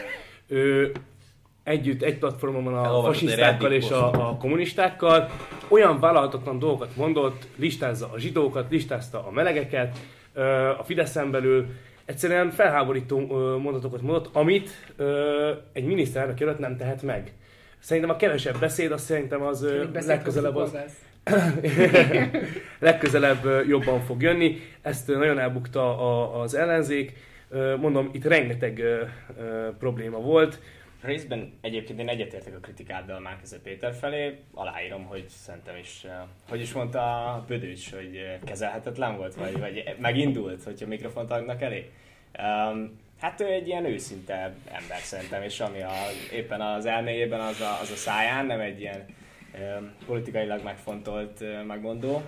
ö, 0.47 0.87
együtt 1.63 2.01
egy 2.01 2.17
platformon 2.17 2.63
van 2.63 2.73
a 2.73 3.01
fasisztákkal 3.03 3.71
és 3.71 3.89
a, 3.89 4.29
a 4.29 4.37
kommunistákkal, 4.37 5.29
olyan 5.67 5.99
vállalhatatlan 5.99 6.59
dolgokat 6.59 6.95
mondott, 6.95 7.47
listázza 7.55 8.09
a 8.13 8.19
zsidókat, 8.19 8.71
listázta 8.71 9.27
a 9.27 9.31
melegeket, 9.31 9.97
a 10.79 10.83
Fideszen 10.83 11.31
belül, 11.31 11.67
egyszerűen 12.05 12.51
felháborító 12.51 13.19
mondatokat 13.57 14.01
mondott, 14.01 14.29
amit 14.35 14.69
egy 15.73 15.85
miniszterelnök 15.85 16.39
jelölt 16.39 16.59
nem 16.59 16.77
tehet 16.77 17.01
meg. 17.01 17.33
Szerintem 17.79 18.11
a 18.11 18.15
kevesebb 18.15 18.59
beszéd, 18.59 18.91
azt 18.91 19.05
szerintem 19.05 19.41
az 19.41 19.67
legközelebb 20.05 20.55
az, 20.55 20.77
legközelebb 22.79 23.67
jobban 23.67 24.01
fog 24.01 24.21
jönni. 24.21 24.59
Ezt 24.81 25.07
nagyon 25.07 25.39
elbukta 25.39 26.39
az 26.41 26.53
ellenzék. 26.55 27.13
Mondom, 27.79 28.09
itt 28.13 28.25
rengeteg 28.25 28.83
probléma 29.79 30.17
volt. 30.17 30.59
Részben 31.03 31.53
egyébként 31.61 31.99
én 31.99 32.09
egyetértek 32.09 32.55
a 32.55 32.59
kritikáddal 32.59 33.19
Márkeze 33.19 33.59
Péter 33.59 33.93
felé, 33.93 34.37
aláírom, 34.53 35.03
hogy 35.03 35.25
szerintem 35.27 35.75
is, 35.77 36.05
hogy 36.49 36.61
is 36.61 36.73
mondta 36.73 37.33
a 37.33 37.43
Bödőcs, 37.47 37.91
hogy 37.93 38.37
kezelhetetlen 38.43 39.17
volt, 39.17 39.35
vagy, 39.35 39.59
vagy 39.59 39.95
megindult, 39.99 40.63
hogyha 40.63 40.87
mikrofont 40.87 41.31
adnak 41.31 41.61
elé. 41.61 41.91
Um, 42.71 42.99
hát 43.19 43.41
ő 43.41 43.45
egy 43.45 43.67
ilyen 43.67 43.85
őszinte 43.85 44.55
ember 44.65 44.99
szerintem, 44.99 45.41
és 45.41 45.59
ami 45.59 45.81
a, 45.81 45.91
éppen 46.33 46.61
az 46.61 46.85
elméjében 46.85 47.39
az 47.39 47.61
a, 47.61 47.79
az 47.81 47.91
a 47.91 47.95
száján, 47.95 48.45
nem 48.45 48.59
egy 48.59 48.79
ilyen 48.79 49.05
um, 49.79 49.91
politikailag 50.05 50.63
megfontolt 50.63 51.41
uh, 51.41 51.65
megmondó. 51.65 52.21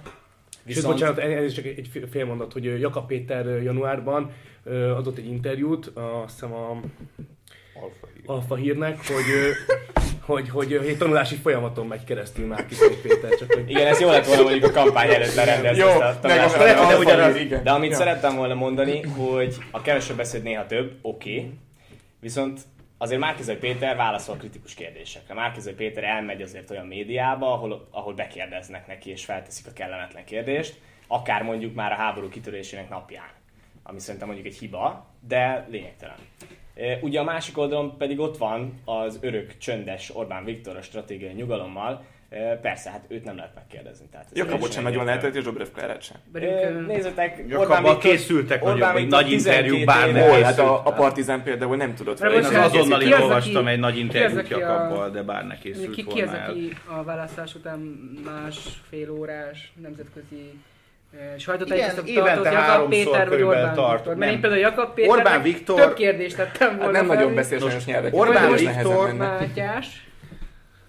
Viszont... 0.64 0.98
Sőt, 0.98 1.14
bocsánat, 1.16 1.44
ez 1.44 1.54
csak 1.54 1.66
egy 1.66 1.90
fél 2.12 2.26
mondat, 2.26 2.54
hogy 2.54 2.80
Jakab 2.80 3.08
Péter 3.08 3.46
januárban 3.46 4.32
adott 4.96 5.18
egy 5.18 5.28
interjút, 5.28 5.86
azt 5.96 6.34
hiszem 6.34 6.54
a 6.54 6.80
Alfa, 7.82 8.08
Alfa 8.26 8.56
hírnek, 8.56 8.98
hogy, 9.08 9.24
hogy, 10.26 10.50
hogy, 10.50 10.78
hogy 10.78 10.88
egy 10.88 10.98
tanulási 10.98 11.36
folyamaton 11.36 11.88
megy 11.88 12.04
keresztül 12.04 12.48
már 12.48 12.66
Kiszai 12.66 12.96
Péter. 13.02 13.30
Csak 13.38 13.54
hogy... 13.54 13.70
Igen, 13.70 13.88
ez 13.88 14.00
jó 14.00 14.10
lett 14.10 14.26
volna 14.26 14.42
mondjuk 14.42 14.64
a 14.64 14.72
kampány 14.72 15.14
előtt 15.14 15.36
lerendezni 15.36 15.84
Jó, 15.84 15.88
ezt 15.88 16.00
a 16.02 16.20
tanulási 16.22 16.58
de, 16.58 16.98
ugyanaz, 16.98 17.36
igen. 17.36 17.64
de 17.64 17.72
amit 17.72 17.90
ja. 17.90 17.96
szerettem 17.96 18.36
volna 18.36 18.54
mondani, 18.54 19.02
hogy 19.02 19.58
a 19.72 19.82
kevesebb 19.82 20.18
beszéd 20.18 20.44
néha 20.44 20.66
több, 20.66 20.94
oké, 21.02 21.38
okay, 21.38 21.54
viszont 22.20 22.60
azért 22.98 23.20
Márkizai 23.20 23.56
Péter 23.56 23.96
válaszol 23.96 24.36
kritikus 24.36 24.74
kérdésekre. 24.74 25.34
Márkizai 25.34 25.74
Péter 25.74 26.04
elmegy 26.04 26.42
azért 26.42 26.72
olyan 26.72 26.86
médiába, 26.86 27.54
ahol, 27.54 27.88
ahol 27.92 28.14
bekérdeznek 28.14 28.88
neki 28.88 29.10
és 29.10 29.26
felteszik 29.26 29.68
a 29.68 29.74
kellemetlen 29.74 30.26
kérdést, 30.26 30.80
akár 31.08 31.44
mondjuk 31.44 31.76
már 31.76 31.92
a 31.92 31.96
háború 31.96 32.30
kitörésének 32.30 32.90
napján. 32.90 33.30
Ami 33.84 34.00
szerintem 34.00 34.28
mondjuk 34.28 34.54
egy 34.54 34.58
hiba, 34.58 35.08
de 35.28 35.66
lényegtelen. 35.70 36.18
Ugye 37.02 37.20
a 37.20 37.24
másik 37.24 37.58
oldalon 37.58 37.98
pedig 37.98 38.20
ott 38.20 38.38
van 38.38 38.82
az 38.86 39.18
örök 39.22 39.58
csöndes 39.58 40.16
Orbán 40.16 40.46
Viktor 40.46 40.78
a 40.78 40.82
stratégiai 40.82 41.34
nyugalommal, 41.34 42.06
Persze, 42.62 42.90
hát 42.90 43.06
őt 43.08 43.24
nem 43.24 43.36
lehet 43.36 43.56
megkérdezni. 43.56 44.06
Tehát 44.12 44.28
Jakabot 44.34 44.72
sem 44.72 44.84
nagyon 44.84 45.06
lehetett, 45.06 45.36
és 45.36 45.44
Zsobrev 45.44 45.68
Klárát 45.74 46.02
sem. 46.02 46.18
Nézzetek, 46.88 47.44
Orbán 47.54 47.84
Viktor, 47.84 47.98
készültek 47.98 48.66
Orbán 48.66 48.94
nagyobb, 48.94 49.10
nagy 49.10 49.32
interjú, 49.32 49.86
bár 49.86 50.12
nem 50.12 50.44
hát 50.44 50.60
a, 50.60 50.86
a 50.86 50.92
Partizán 50.92 51.44
például 51.44 51.76
nem 51.76 51.96
tudott 51.96 52.18
fel. 52.18 52.34
Én 52.34 52.44
azonnal 52.44 53.02
én 53.02 53.14
olvastam 53.14 53.68
egy 53.68 53.80
nagy 53.80 53.98
interjút 53.98 54.50
Jakabbal, 54.50 55.10
de 55.10 55.24
bár 55.24 55.48
ne 55.48 55.58
készült 55.58 55.96
ki, 55.96 56.06
ki 56.06 56.22
az, 56.22 56.30
aki 56.30 56.74
a 56.86 57.04
választás 57.04 57.56
után 57.56 57.80
másfél 58.26 59.12
órás 59.12 59.72
nemzetközi 59.82 60.60
sajtótájékoztatót 61.38 62.08
évente 62.08 62.52
Jakab 62.52 62.90
Péter 62.90 63.30
vagy 63.30 63.42
Orbán 63.42 63.74
tart. 63.74 63.98
Viktor. 63.98 64.16
Mert 64.16 64.32
én 64.32 64.40
például 64.40 64.62
Jakab 64.62 64.94
Péter 64.94 65.10
Orbán 65.10 65.42
Viktor... 65.42 65.80
több 65.80 65.94
kérdést 65.94 66.36
tettem 66.36 66.78
volna 66.78 66.84
hát 66.84 66.92
Nem 66.92 67.06
fel. 67.06 67.16
nagyon 67.16 67.36
beszél 67.36 67.60
sajnos 67.60 67.86
nyelvek. 67.86 68.16
Orbán 68.16 68.54
Viktor... 68.54 69.14
Mátyás. 69.14 70.08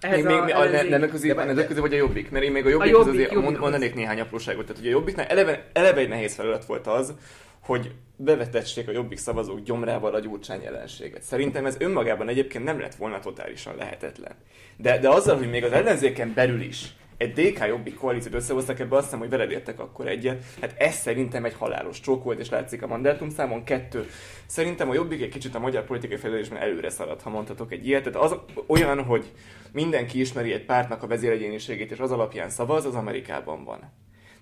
Még, 0.01 0.23
még, 0.23 0.39
még 0.39 0.53
a, 0.53 0.59
a 0.59 0.65
nemzetközi, 0.65 1.29
a 1.29 1.43
nemzetközi 1.43 1.79
vagy 1.79 1.93
a 1.93 1.97
Jobbik? 1.97 2.29
Mert 2.29 2.43
én 2.43 2.51
még 2.51 2.65
a 2.65 2.69
Jobbik, 2.69 2.87
a 2.87 2.97
jobbik 2.97 3.13
azért 3.13 3.31
jobbik 3.31 3.57
mondanék 3.57 3.95
néhány 3.95 4.19
apróságot. 4.19 4.65
Tehát 4.65 4.81
ugye 4.81 4.89
a 4.89 4.91
Jobbiknál 4.91 5.25
eleve, 5.25 5.65
eleve 5.73 5.99
egy 5.99 6.09
nehéz 6.09 6.35
feladat 6.35 6.65
volt 6.65 6.87
az, 6.87 7.13
hogy 7.59 7.91
bevetessék 8.15 8.87
a 8.87 8.91
Jobbik 8.91 9.17
szavazók 9.17 9.59
gyomrával 9.63 10.13
a 10.13 10.19
gyurcsány 10.19 10.61
jelenséget. 10.61 11.21
Szerintem 11.21 11.65
ez 11.65 11.75
önmagában 11.79 12.27
egyébként 12.27 12.63
nem 12.63 12.79
lett 12.79 12.95
volna 12.95 13.19
totálisan 13.19 13.75
lehetetlen. 13.77 14.35
De, 14.77 14.97
de 14.97 15.09
azzal, 15.09 15.37
hogy 15.37 15.49
még 15.49 15.63
az 15.63 15.71
ellenzéken 15.71 16.33
belül 16.35 16.61
is 16.61 16.85
egy 17.17 17.33
DK 17.33 17.65
jobbik 17.67 17.95
koalíciót 17.95 18.33
összehoztak, 18.33 18.79
ebbe 18.79 18.95
azt 18.95 19.03
hiszem, 19.03 19.19
hogy 19.19 19.29
veled 19.29 19.51
értek 19.51 19.79
akkor 19.79 20.07
egyet. 20.07 20.43
Hát 20.61 20.75
ez 20.77 20.95
szerintem 20.95 21.45
egy 21.45 21.53
halálos 21.53 21.99
csók 21.99 22.23
volt, 22.23 22.39
és 22.39 22.49
látszik 22.49 22.83
a 22.83 22.87
mandátum 22.87 23.29
számon. 23.29 23.63
Kettő. 23.63 24.09
Szerintem 24.45 24.89
a 24.89 24.93
jobbik 24.93 25.21
egy 25.21 25.29
kicsit 25.29 25.55
a 25.55 25.59
magyar 25.59 25.83
politikai 25.83 26.17
fejlődésben 26.17 26.61
előre 26.61 26.89
szaladt, 26.89 27.21
ha 27.21 27.29
mondhatok 27.29 27.71
egy 27.71 27.87
ilyet. 27.87 28.03
Tehát 28.03 28.31
az 28.31 28.35
olyan, 28.67 29.03
hogy 29.03 29.31
mindenki 29.71 30.19
ismeri 30.19 30.53
egy 30.53 30.65
pártnak 30.65 31.03
a 31.03 31.07
vezéregyéniségét, 31.07 31.91
és 31.91 31.99
az 31.99 32.11
alapján 32.11 32.49
szavaz, 32.49 32.85
az 32.85 32.95
Amerikában 32.95 33.63
van. 33.63 33.91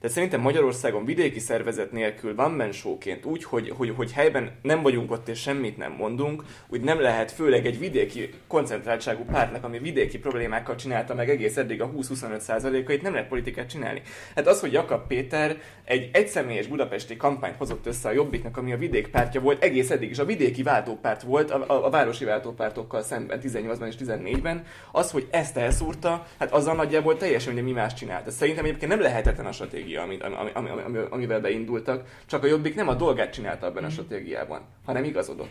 De 0.06 0.12
szerintem 0.12 0.42
Magyarországon 0.42 1.06
vidéki 1.06 1.40
szervezet 1.40 1.92
nélkül 1.92 2.36
van 2.36 2.52
man 2.52 2.72
showként 2.72 3.26
úgy, 3.26 3.44
hogy, 3.44 3.70
hogy, 3.70 3.94
hogy 3.96 4.12
helyben 4.12 4.52
nem 4.62 4.82
vagyunk 4.82 5.12
ott 5.12 5.28
és 5.28 5.40
semmit 5.40 5.78
nem 5.78 5.92
mondunk, 5.92 6.44
úgy 6.68 6.82
nem 6.82 7.02
lehet 7.02 7.32
főleg 7.32 7.66
egy 7.66 7.80
vidéki 7.80 8.30
koncentráltságú 8.48 9.24
pártnak, 9.24 9.64
ami 9.64 9.80
vidéki 9.80 10.18
problémákkal 10.18 10.76
csinálta 10.76 11.14
meg 11.14 11.30
egész 11.30 11.58
eddig 11.58 11.82
a 11.82 11.92
20-25 11.92 12.40
százalékait, 12.40 13.02
nem 13.02 13.14
lehet 13.14 13.28
politikát 13.28 13.70
csinálni. 13.70 14.02
Hát 14.36 14.48
az, 14.48 14.60
hogy 14.60 14.72
Jakab 14.72 15.08
Péter 15.08 15.58
egy 15.84 16.10
egyszemélyes 16.14 16.68
budapesti 16.68 17.18
kampányt 17.18 17.58
hozott 17.58 17.86
össze 17.86 18.10
a 18.10 18.12
Jobbiknak, 18.12 18.58
ami 18.58 18.74
a 18.74 18.78
vidék 18.78 19.08
pártja 19.08 19.42
volt 19.42 19.64
egész 19.64 19.90
eddig, 19.90 20.10
és 20.10 20.20
a 20.20 20.26
vidéki 20.26 20.64
váltópárt 20.64 21.22
volt 21.22 21.52
a, 21.52 21.64
a, 21.68 21.86
a 21.86 21.90
városi 21.90 22.26
váltópártokkal 22.26 23.02
szemben 23.02 23.40
18-ban 23.44 23.88
és 23.88 23.96
14-ben, 24.00 24.66
az, 24.92 25.12
hogy 25.12 25.28
ezt 25.32 25.58
elszúrta, 25.58 26.26
hát 26.40 26.52
azzal 26.52 26.76
nagyjából 26.76 27.18
teljesen, 27.18 27.54
hogy 27.54 27.64
mi 27.64 27.72
más 27.72 27.94
csinált. 27.94 28.28
Ez 28.28 28.36
szerintem 28.36 28.66
egyébként 28.66 28.92
nem 28.92 29.02
lehetetlen 29.02 29.46
a 29.46 29.52
stratégia, 29.52 29.95
ami, 29.96 30.18
ami, 30.20 30.50
ami, 30.54 30.70
ami, 30.70 30.98
amivel 31.10 31.42
beindultak, 31.42 32.22
csak 32.26 32.44
a 32.44 32.48
Jobbik 32.48 32.76
nem 32.76 32.88
a 32.88 32.96
dolgát 32.96 33.34
csinálta 33.34 33.66
abban 33.66 33.84
a 33.84 33.90
stratégiában, 33.90 34.62
hanem 34.86 35.04
igazodott. 35.04 35.50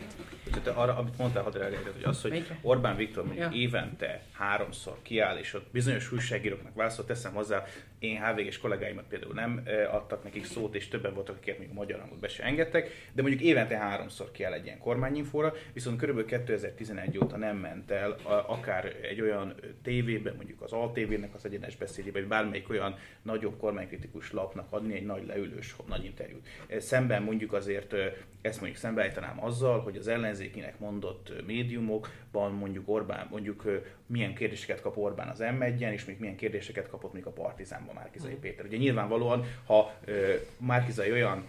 Tehát 0.51 0.67
arra, 0.67 0.97
amit 0.97 1.17
mondtál, 1.17 1.43
hadd 1.43 1.57
hogy 1.93 2.03
az, 2.03 2.21
hogy 2.21 2.47
Orbán 2.61 2.95
Viktor 2.95 3.25
mondjuk 3.25 3.53
ja. 3.53 3.59
évente 3.59 4.21
háromszor 4.33 4.97
kiáll, 5.01 5.37
és 5.37 5.53
ott 5.53 5.67
bizonyos 5.71 6.11
újságíróknak 6.11 6.75
válaszolt, 6.75 7.07
teszem 7.07 7.33
hozzá, 7.33 7.63
én 8.05 8.23
HVG-s 8.23 8.57
kollégáimat 8.57 9.05
például 9.09 9.33
nem 9.33 9.63
adtak 9.91 10.23
nekik 10.23 10.45
szót, 10.45 10.75
és 10.75 10.87
többen 10.87 11.13
voltak, 11.13 11.35
akiket 11.35 11.59
még 11.59 11.73
magyar 11.73 11.99
hangot 11.99 12.19
be 12.19 12.27
se 12.27 12.43
engedtek, 12.43 13.09
de 13.13 13.21
mondjuk 13.21 13.41
évente 13.43 13.77
háromszor 13.77 14.31
kiáll 14.31 14.53
egy 14.53 14.65
ilyen 14.65 14.77
kormányinfóra, 14.77 15.53
viszont 15.73 15.99
körülbelül 15.99 16.29
2011 16.29 17.17
óta 17.17 17.37
nem 17.37 17.57
ment 17.57 17.91
el 17.91 18.15
akár 18.47 18.85
egy 19.01 19.21
olyan 19.21 19.55
tévében, 19.83 20.35
mondjuk 20.35 20.61
az 20.61 20.71
ATV-nek 20.71 21.33
az 21.33 21.45
egyenes 21.45 21.75
beszédében, 21.75 22.21
vagy 22.21 22.29
bármelyik 22.29 22.69
olyan 22.69 22.95
nagyobb 23.21 23.57
kormánykritikus 23.57 24.31
lapnak 24.31 24.67
adni 24.69 24.93
egy 24.93 25.05
nagy 25.05 25.25
leülős 25.25 25.75
nagy 25.87 26.05
interjút. 26.05 26.47
Szemben 26.77 27.23
mondjuk 27.23 27.53
azért, 27.53 27.93
ezt 28.41 28.59
mondjuk 28.59 28.81
szembeállítanám 28.81 29.43
azzal, 29.43 29.79
hogy 29.79 29.97
az 29.97 30.07
ellenzékinek 30.07 30.79
mondott 30.79 31.45
médiumokban 31.45 32.51
mondjuk 32.51 32.89
Orbán, 32.89 33.27
mondjuk 33.29 33.81
milyen 34.05 34.33
kérdéseket 34.33 34.81
kap 34.81 34.97
Orbán 34.97 35.27
az 35.27 35.39
m 35.39 35.61
és 35.79 36.05
még 36.05 36.19
milyen 36.19 36.35
kérdéseket 36.35 36.89
kapott 36.89 37.13
még 37.13 37.25
a 37.25 37.31
Partizánban 37.31 37.95
Márkizai 37.95 38.35
Péter. 38.35 38.65
Ugye 38.65 38.77
nyilvánvalóan, 38.77 39.45
ha 39.65 39.93
Márkizai 40.57 41.11
olyan 41.11 41.43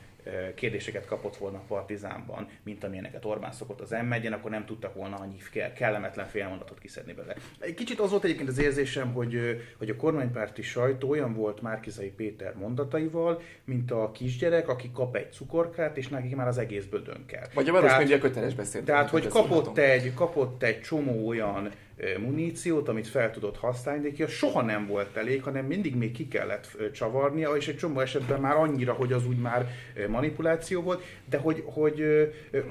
kérdéseket 0.55 1.07
kapott 1.07 1.37
volna 1.37 1.59
a 1.59 1.65
Partizánban, 1.69 2.49
mint 2.63 2.85
amilyeneket 2.85 3.25
Orbán 3.25 3.53
szokott 3.53 3.81
az 3.81 3.91
m 3.91 4.33
akkor 4.33 4.51
nem 4.51 4.65
tudtak 4.65 4.95
volna 4.95 5.17
annyi 5.17 5.37
kellemetlen 5.75 6.27
félmondatot 6.27 6.79
kiszedni 6.79 7.13
belőle. 7.13 7.35
Egy 7.59 7.75
kicsit 7.75 8.01
az 8.01 8.11
volt 8.11 8.25
egyébként 8.25 8.49
az 8.49 8.59
érzésem, 8.59 9.13
hogy, 9.13 9.63
hogy 9.79 9.91
a 9.91 9.97
kormánypárti 9.97 10.63
sajtó 10.63 11.09
olyan 11.09 11.35
volt 11.35 11.63
Márkizai 11.63 12.11
Péter 12.11 12.55
mondataival, 12.55 13.41
mint 13.65 13.91
a 13.91 14.11
kisgyerek, 14.13 14.69
aki 14.69 14.91
kap 14.93 15.17
egy 15.17 15.33
cukorkát, 15.33 15.97
és 15.97 16.09
neki 16.09 16.35
már 16.35 16.47
az 16.47 16.59
egész 16.59 16.85
bödön 16.85 17.27
kell. 17.27 17.47
Vagy 17.55 17.69
a 17.69 17.73
város 17.73 18.19
köteles 18.19 18.55
beszéd. 18.55 18.85
Tehát, 18.85 19.11
hogy 19.11 19.27
kapott 19.27 19.79
egy, 19.79 20.15
kapott 20.15 20.63
egy 20.63 20.81
csomó 20.81 21.27
olyan 21.27 21.71
muníciót, 22.19 22.89
amit 22.89 23.07
fel 23.07 23.31
tudott 23.31 23.57
használni, 23.57 24.03
de 24.03 24.13
ki 24.13 24.33
soha 24.33 24.63
nem 24.63 24.87
volt 24.87 25.17
elég, 25.17 25.43
hanem 25.43 25.65
mindig 25.65 25.97
még 25.97 26.13
ki 26.13 26.29
kellett 26.29 26.77
csavarnia, 26.93 27.51
és 27.51 27.69
egy 27.69 27.77
csomó 27.77 28.01
esetben 28.01 28.41
már 28.41 28.57
annyira, 28.57 28.93
hogy 28.93 29.13
az 29.13 29.27
úgy 29.27 29.39
már 29.39 29.69
manipuláció 30.09 30.83
volt, 30.83 31.03
de 31.29 31.39
hogy, 31.39 31.63
hogy 31.67 31.99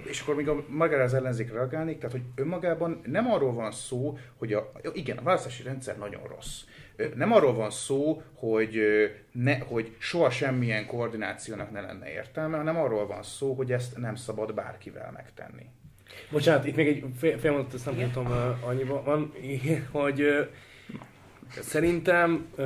és 0.09 0.21
akkor 0.21 0.35
még 0.35 0.47
a 0.47 0.63
magára 0.67 1.03
az 1.03 1.13
ellenzék 1.13 1.51
reagálnék, 1.53 1.97
tehát 1.97 2.11
hogy 2.11 2.23
önmagában 2.35 3.01
nem 3.05 3.31
arról 3.31 3.53
van 3.53 3.71
szó, 3.71 4.17
hogy 4.37 4.53
a, 4.53 4.71
igen, 4.93 5.17
a 5.17 5.23
választási 5.23 5.63
rendszer 5.63 5.97
nagyon 5.97 6.21
rossz. 6.27 6.61
Nem 7.15 7.31
arról 7.31 7.53
van 7.53 7.71
szó, 7.71 8.21
hogy, 8.33 8.79
ne, 9.31 9.57
hogy 9.57 9.95
soha 9.99 10.29
semmilyen 10.29 10.85
koordinációnak 10.85 11.71
ne 11.71 11.81
lenne 11.81 12.11
értelme, 12.11 12.57
hanem 12.57 12.77
arról 12.77 13.07
van 13.07 13.23
szó, 13.23 13.53
hogy 13.53 13.71
ezt 13.71 13.97
nem 13.97 14.15
szabad 14.15 14.53
bárkivel 14.53 15.11
megtenni. 15.11 15.65
Bocsánat, 16.29 16.65
itt 16.65 16.75
még 16.75 16.87
egy 16.87 17.03
fél, 17.19 17.37
fél 17.37 17.51
mondatot, 17.51 17.73
ezt 17.73 17.97
nem 17.97 18.11
tudom 18.11 18.31
uh, 18.31 18.67
annyiban 18.69 19.03
van, 19.03 19.33
hogy 19.91 20.21
uh, 20.21 20.47
szerintem 21.61 22.45
uh, 22.57 22.65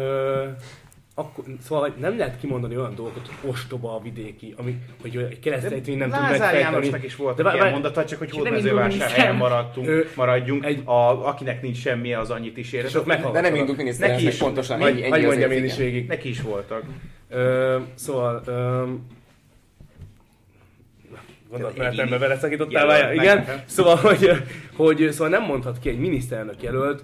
akkor, 1.19 1.43
szóval 1.62 1.93
nem 1.99 2.17
lehet 2.17 2.39
kimondani 2.39 2.78
olyan 2.78 2.95
dolgokat, 2.95 3.28
hogy 3.28 3.49
ostoba 3.49 3.95
a 3.95 4.02
vidéki, 4.02 4.54
ami, 4.58 4.75
hogy 5.02 5.17
egy 5.17 5.39
keresztényt 5.39 5.97
nem 5.97 6.10
tud 6.10 6.21
megfejteni. 6.21 6.60
Jánosnak 6.60 7.04
is 7.04 7.15
volt 7.15 7.39
egy 7.39 7.54
ilyen 7.54 7.71
mondata, 7.71 8.06
csak 8.06 8.19
hogy 8.19 8.32
hódmezővásárhelyen 8.32 9.36
maradtunk, 9.36 10.15
maradjunk, 10.15 10.65
egy, 10.65 10.82
a, 10.86 11.28
akinek 11.28 11.62
nincs 11.62 11.78
semmi, 11.78 12.13
az 12.13 12.30
annyit 12.30 12.58
is 12.58 12.71
ér. 12.71 12.91
De 13.32 13.41
nem 13.41 13.56
indult 13.56 13.78
miniszterelnök, 13.78 14.21
neki 14.21 14.34
is 14.34 14.38
pontosan. 14.38 14.82
Ennyi, 14.82 15.12
ennyi 15.12 15.25
mondjam 15.25 15.52
én 15.52 15.63
is 15.63 15.78
végig. 15.78 16.08
Neki 16.08 16.30
is 16.30 16.41
voltak. 16.41 16.84
Szóval 17.95 18.43
gondolatmenetembe 21.50 22.18
beleszakítottál, 22.18 22.86
várjál, 22.86 23.14
igen. 23.14 23.46
Szóval, 23.66 23.96
hogy, 23.96 24.32
hogy 24.76 25.08
szóval 25.12 25.30
nem 25.30 25.44
mondhat 25.44 25.80
ki 25.80 25.90
egy 25.90 26.00
miniszterelnök 26.00 26.64
jelölt 26.64 27.04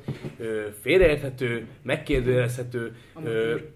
félreérthető, 0.82 1.68
megkérdőjelezhető, 1.84 2.96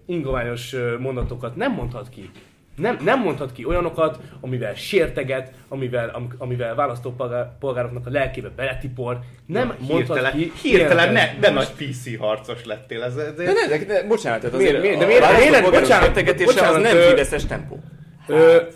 ingoványos 0.06 0.74
mondatokat. 0.98 1.56
Nem 1.56 1.72
mondhat 1.72 2.08
ki. 2.08 2.30
Nem, 2.76 2.98
nem 3.04 3.20
mondhat 3.20 3.52
ki 3.52 3.64
olyanokat, 3.64 4.18
amivel 4.40 4.74
sérteget, 4.74 5.52
amivel, 5.68 6.28
amivel 6.38 6.74
választópolgároknak 6.74 8.06
a 8.06 8.10
lelkébe 8.10 8.48
beletipor. 8.56 9.18
Nem 9.46 9.68
ja, 9.68 9.74
mondhat 9.78 10.16
hirtelen, 10.16 10.32
ki. 10.32 10.52
Hirtelen 10.62 11.12
ne, 11.12 11.38
de 11.40 11.50
nagy 11.50 11.68
PC 11.68 12.18
harcos 12.18 12.64
lettél. 12.64 13.02
Ez, 13.02 13.16
ez, 13.16 13.34
de, 13.34 13.44
de, 13.44 13.52
de, 13.68 13.84
de, 13.84 14.06
bocsánat, 14.06 14.40
tehát 14.40 14.54
azért 14.54 14.70
miért, 14.70 14.82
miért, 14.82 14.98
de 14.98 15.06
miért, 15.06 15.38
miért, 15.38 15.70
bocsánat, 15.70 16.36
bocsánat, 16.44 16.76
az 16.76 16.82
nem 16.82 16.96
fideszes 16.96 17.46
tempó. 17.46 17.80
Hát, 18.28 18.72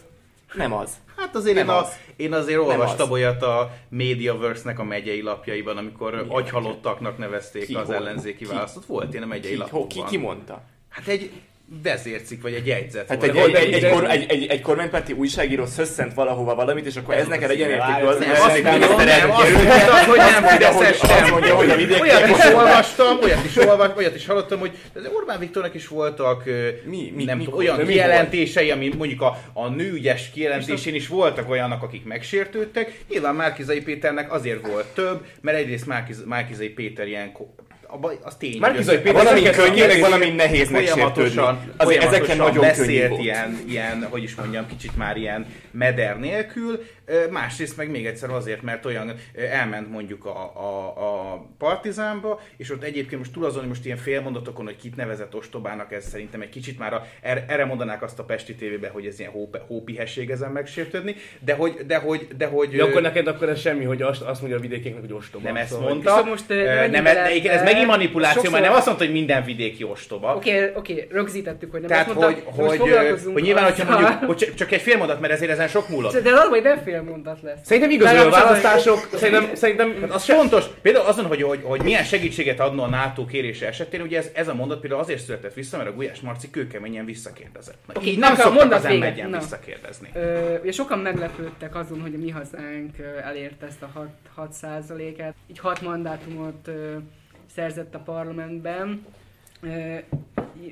nem 0.55 0.73
az. 0.73 0.91
Hát 1.25 1.35
azért 1.35 1.57
én, 1.57 1.69
az. 1.69 1.87
A, 1.87 1.93
én 2.17 2.33
azért 2.33 2.59
olvastam 2.59 3.11
olyat 3.11 3.43
a 3.43 3.73
Mediaverse-nek 3.89 4.79
a 4.79 4.85
megyei 4.85 5.23
lapjaiban, 5.23 5.77
amikor 5.77 6.11
Milyen 6.11 6.29
agyhalottaknak 6.29 7.19
nevezték 7.19 7.67
ki, 7.67 7.75
az 7.75 7.91
ellenzéki 7.91 8.45
választót. 8.45 8.87
Volt 8.87 9.15
én 9.15 9.23
a 9.23 9.27
megyei 9.27 9.57
lapokban. 9.57 9.89
Ki, 9.89 10.03
ki 10.11 10.17
mondta? 10.17 10.63
Hát 10.89 11.07
egy 11.07 11.31
vezércik, 11.83 12.43
vagy 12.43 12.55
egy 12.55 12.67
jegyzet. 12.67 13.09
Hát 13.09 13.23
egy, 13.23 13.37
egy, 13.37 13.55
egy, 13.55 13.73
egy, 13.73 13.93
kor, 13.93 14.11
egy, 14.11 14.27
egy, 14.29 14.47
egy 14.47 14.61
kormánypárti 14.61 15.13
újságíró 15.13 15.67
szösszent 15.67 16.15
valahova 16.15 16.55
valamit, 16.55 16.87
és 16.87 16.97
akkor 16.97 17.15
ez 17.15 17.27
neked 17.27 17.51
egyenértékű 17.51 18.05
az, 18.05 18.19
nem, 18.19 18.31
azt 18.31 18.63
nem, 18.63 18.79
nem, 18.79 18.91
hogy 20.07 20.17
nem 20.17 20.45
Fideszes 20.45 20.99
sem. 20.99 21.31
mondja, 21.31 21.55
hogy 21.55 21.71
a 21.71 21.77
vidéki... 21.77 22.01
Olyat 22.01 22.29
is 22.29 22.45
olvastam, 22.45 23.19
olyat 23.23 23.45
is 23.45 23.57
olvastam, 23.57 23.97
olyat 23.97 24.15
is 24.15 24.27
hallottam, 24.27 24.59
hogy 24.59 24.71
Orbán 25.15 25.39
Viktornak 25.39 25.75
is 25.75 25.89
voltak 25.89 26.45
mi, 26.85 27.13
mi, 27.17 27.25
nem 27.25 27.39
mi, 27.39 27.45
tudom, 27.45 27.59
olyan 27.59 27.87
kijelentései, 27.87 28.71
ami 28.71 28.91
mondjuk 28.97 29.21
a, 29.21 29.39
a 29.53 29.69
nőügyes 29.69 30.31
kijelentésén 30.31 30.95
is 30.95 31.09
voltak 31.09 31.51
olyanok, 31.51 31.83
akik 31.83 32.05
megsértődtek. 32.05 32.99
Nyilván 33.09 33.35
Márkizai 33.35 33.81
Péternek 33.83 34.33
azért 34.33 34.67
volt 34.67 34.87
több, 34.87 35.27
mert 35.41 35.59
egyrészt 35.59 35.87
Márkizai 36.25 36.69
Péter 36.69 37.07
ilyen 37.09 37.33
az 38.23 38.37
tény. 38.37 38.59
Márkizai 38.59 38.99
Péter 38.99 39.25
valami 39.25 39.43
könnyű, 39.43 39.87
meg 39.87 40.01
valami 40.01 40.31
nehéz 40.31 40.69
folyamatosan, 40.69 41.75
folyamatosan 41.79 42.15
ezeken 42.15 42.37
nagyon 42.37 42.61
beszélt 42.61 43.19
ilyen, 43.19 43.59
ilyen, 43.69 44.07
hogy 44.11 44.23
is 44.23 44.35
mondjam, 44.35 44.67
kicsit 44.67 44.97
már 44.97 45.17
ilyen 45.17 45.47
meder 45.71 46.19
nélkül, 46.19 46.81
Másrészt 47.31 47.77
meg 47.77 47.91
még 47.91 48.07
egyszer 48.07 48.31
azért, 48.31 48.63
mert 48.63 48.85
olyan 48.85 49.15
elment 49.51 49.91
mondjuk 49.91 50.25
a, 50.25 50.53
a, 50.55 50.87
a 50.87 51.45
partizánba, 51.59 52.41
és 52.57 52.71
ott 52.71 52.83
egyébként 52.83 53.21
most 53.21 53.33
túl 53.33 53.45
azon, 53.45 53.65
most 53.65 53.85
ilyen 53.85 53.97
félmondatokon, 53.97 54.65
hogy 54.65 54.77
kit 54.77 54.97
nevezett 54.97 55.35
ostobának, 55.35 55.93
ez 55.93 56.09
szerintem 56.09 56.41
egy 56.41 56.49
kicsit 56.49 56.79
már 56.79 56.95
a, 56.95 57.07
er, 57.21 57.45
erre 57.49 57.65
mondanák 57.65 58.03
azt 58.03 58.19
a 58.19 58.25
Pesti 58.25 58.55
tévében, 58.55 58.91
hogy 58.91 59.07
ez 59.07 59.19
ilyen 59.19 59.31
hó, 59.31 59.51
hópihesség 59.67 60.31
ezen 60.31 60.51
megsértődni, 60.51 61.17
de 61.41 61.55
hogy... 61.55 61.73
De 61.87 61.97
hogy, 61.97 62.29
de 62.37 62.47
hogy 62.47 62.73
ja, 62.73 62.85
akkor 62.85 63.03
neked 63.03 63.27
akkor 63.27 63.49
ez 63.49 63.61
semmi, 63.61 63.85
hogy 63.85 64.03
azt, 64.03 64.23
azt 64.23 64.41
mondja 64.41 64.59
a 64.59 64.63
vidékéknek, 64.63 65.01
hogy 65.01 65.13
ostoba. 65.13 65.45
Nem 65.45 65.57
ezt 65.57 65.71
szóval, 65.71 65.89
mondta. 65.89 66.25
Most, 66.25 66.49
nem, 66.49 66.91
nem, 66.91 67.07
ez 67.07 67.63
megint 67.75 67.91
manipuláció, 67.91 68.43
sokszor... 68.43 68.53
mert 68.53 68.65
nem 68.65 68.77
azt 68.77 68.87
mondta, 68.87 69.05
hogy 69.05 69.13
minden 69.13 69.45
vidéki 69.45 69.85
ostoba. 69.85 70.35
Oké, 70.35 70.57
okay, 70.57 70.71
oké, 70.75 70.93
okay, 70.93 71.07
rögzítettük, 71.11 71.71
hogy 71.71 71.81
nem 71.81 71.89
Tehát, 71.89 72.09
azt 72.09 72.17
mondta, 72.17 72.43
hogy, 72.51 72.79
hogy, 72.79 73.33
hogy, 73.33 73.43
nyilván, 73.43 73.65
hogyha 73.65 73.91
mondjuk, 73.91 74.25
hogy 74.25 74.53
csak 74.57 74.73
egy 74.73 74.81
fél 74.81 74.97
mondat, 74.97 75.21
mert 75.21 75.33
ezért 75.33 75.51
ezen 75.51 75.69
sok 75.69 75.89
múlott. 75.89 76.23
De 76.23 76.31
az, 76.31 76.49
hogy 76.49 76.63
nem 76.63 76.79
fél 76.85 77.03
mondat 77.03 77.43
lesz. 77.43 77.59
Szerintem 77.63 77.91
igaz, 77.91 78.13
a 78.13 78.31
választások, 78.31 79.09
szerintem, 79.15 79.55
szerintem 79.55 80.07
az 80.11 80.25
fontos. 80.25 80.65
Például 80.83 81.07
azon, 81.07 81.25
hogy, 81.25 81.43
hogy, 81.43 81.61
hogy 81.63 81.83
milyen 81.83 82.05
segítséget 82.05 82.61
adna 82.61 82.83
a 82.83 82.89
NATO 82.89 83.25
kérése 83.25 83.67
esetén, 83.67 84.01
ugye 84.01 84.19
ez, 84.19 84.31
ez 84.33 84.49
a 84.49 84.55
mondat 84.55 84.81
például 84.81 85.01
azért 85.01 85.23
született 85.25 85.55
vissza, 85.55 85.77
mert 85.77 85.89
a 85.89 85.93
Gulyás 85.93 86.21
Marci 86.21 86.51
kőkeményen 86.51 87.05
visszakérdezett. 87.05 87.79
Na, 87.87 87.95
okay, 87.97 88.09
így 88.09 88.19
nem 88.19 88.35
szoktak 88.35 88.73
az 88.73 88.85
ember 88.85 89.29
visszakérdezni. 89.39 90.11
Ö, 90.15 90.59
ugye 90.63 90.73
sokan 90.73 90.99
meglepődtek 90.99 91.75
azon, 91.75 92.01
hogy 92.01 92.15
a 92.15 92.19
mi 92.19 92.31
hazánk 92.31 92.97
elérte 93.25 93.67
ezt 93.67 93.83
a 93.83 93.91
6, 93.95 94.09
6 94.35 94.55
et 95.19 95.35
így 95.47 95.59
6 95.59 95.81
mandátumot 95.81 96.71
szerzett 97.55 97.95
a 97.95 97.99
parlamentben. 97.99 99.07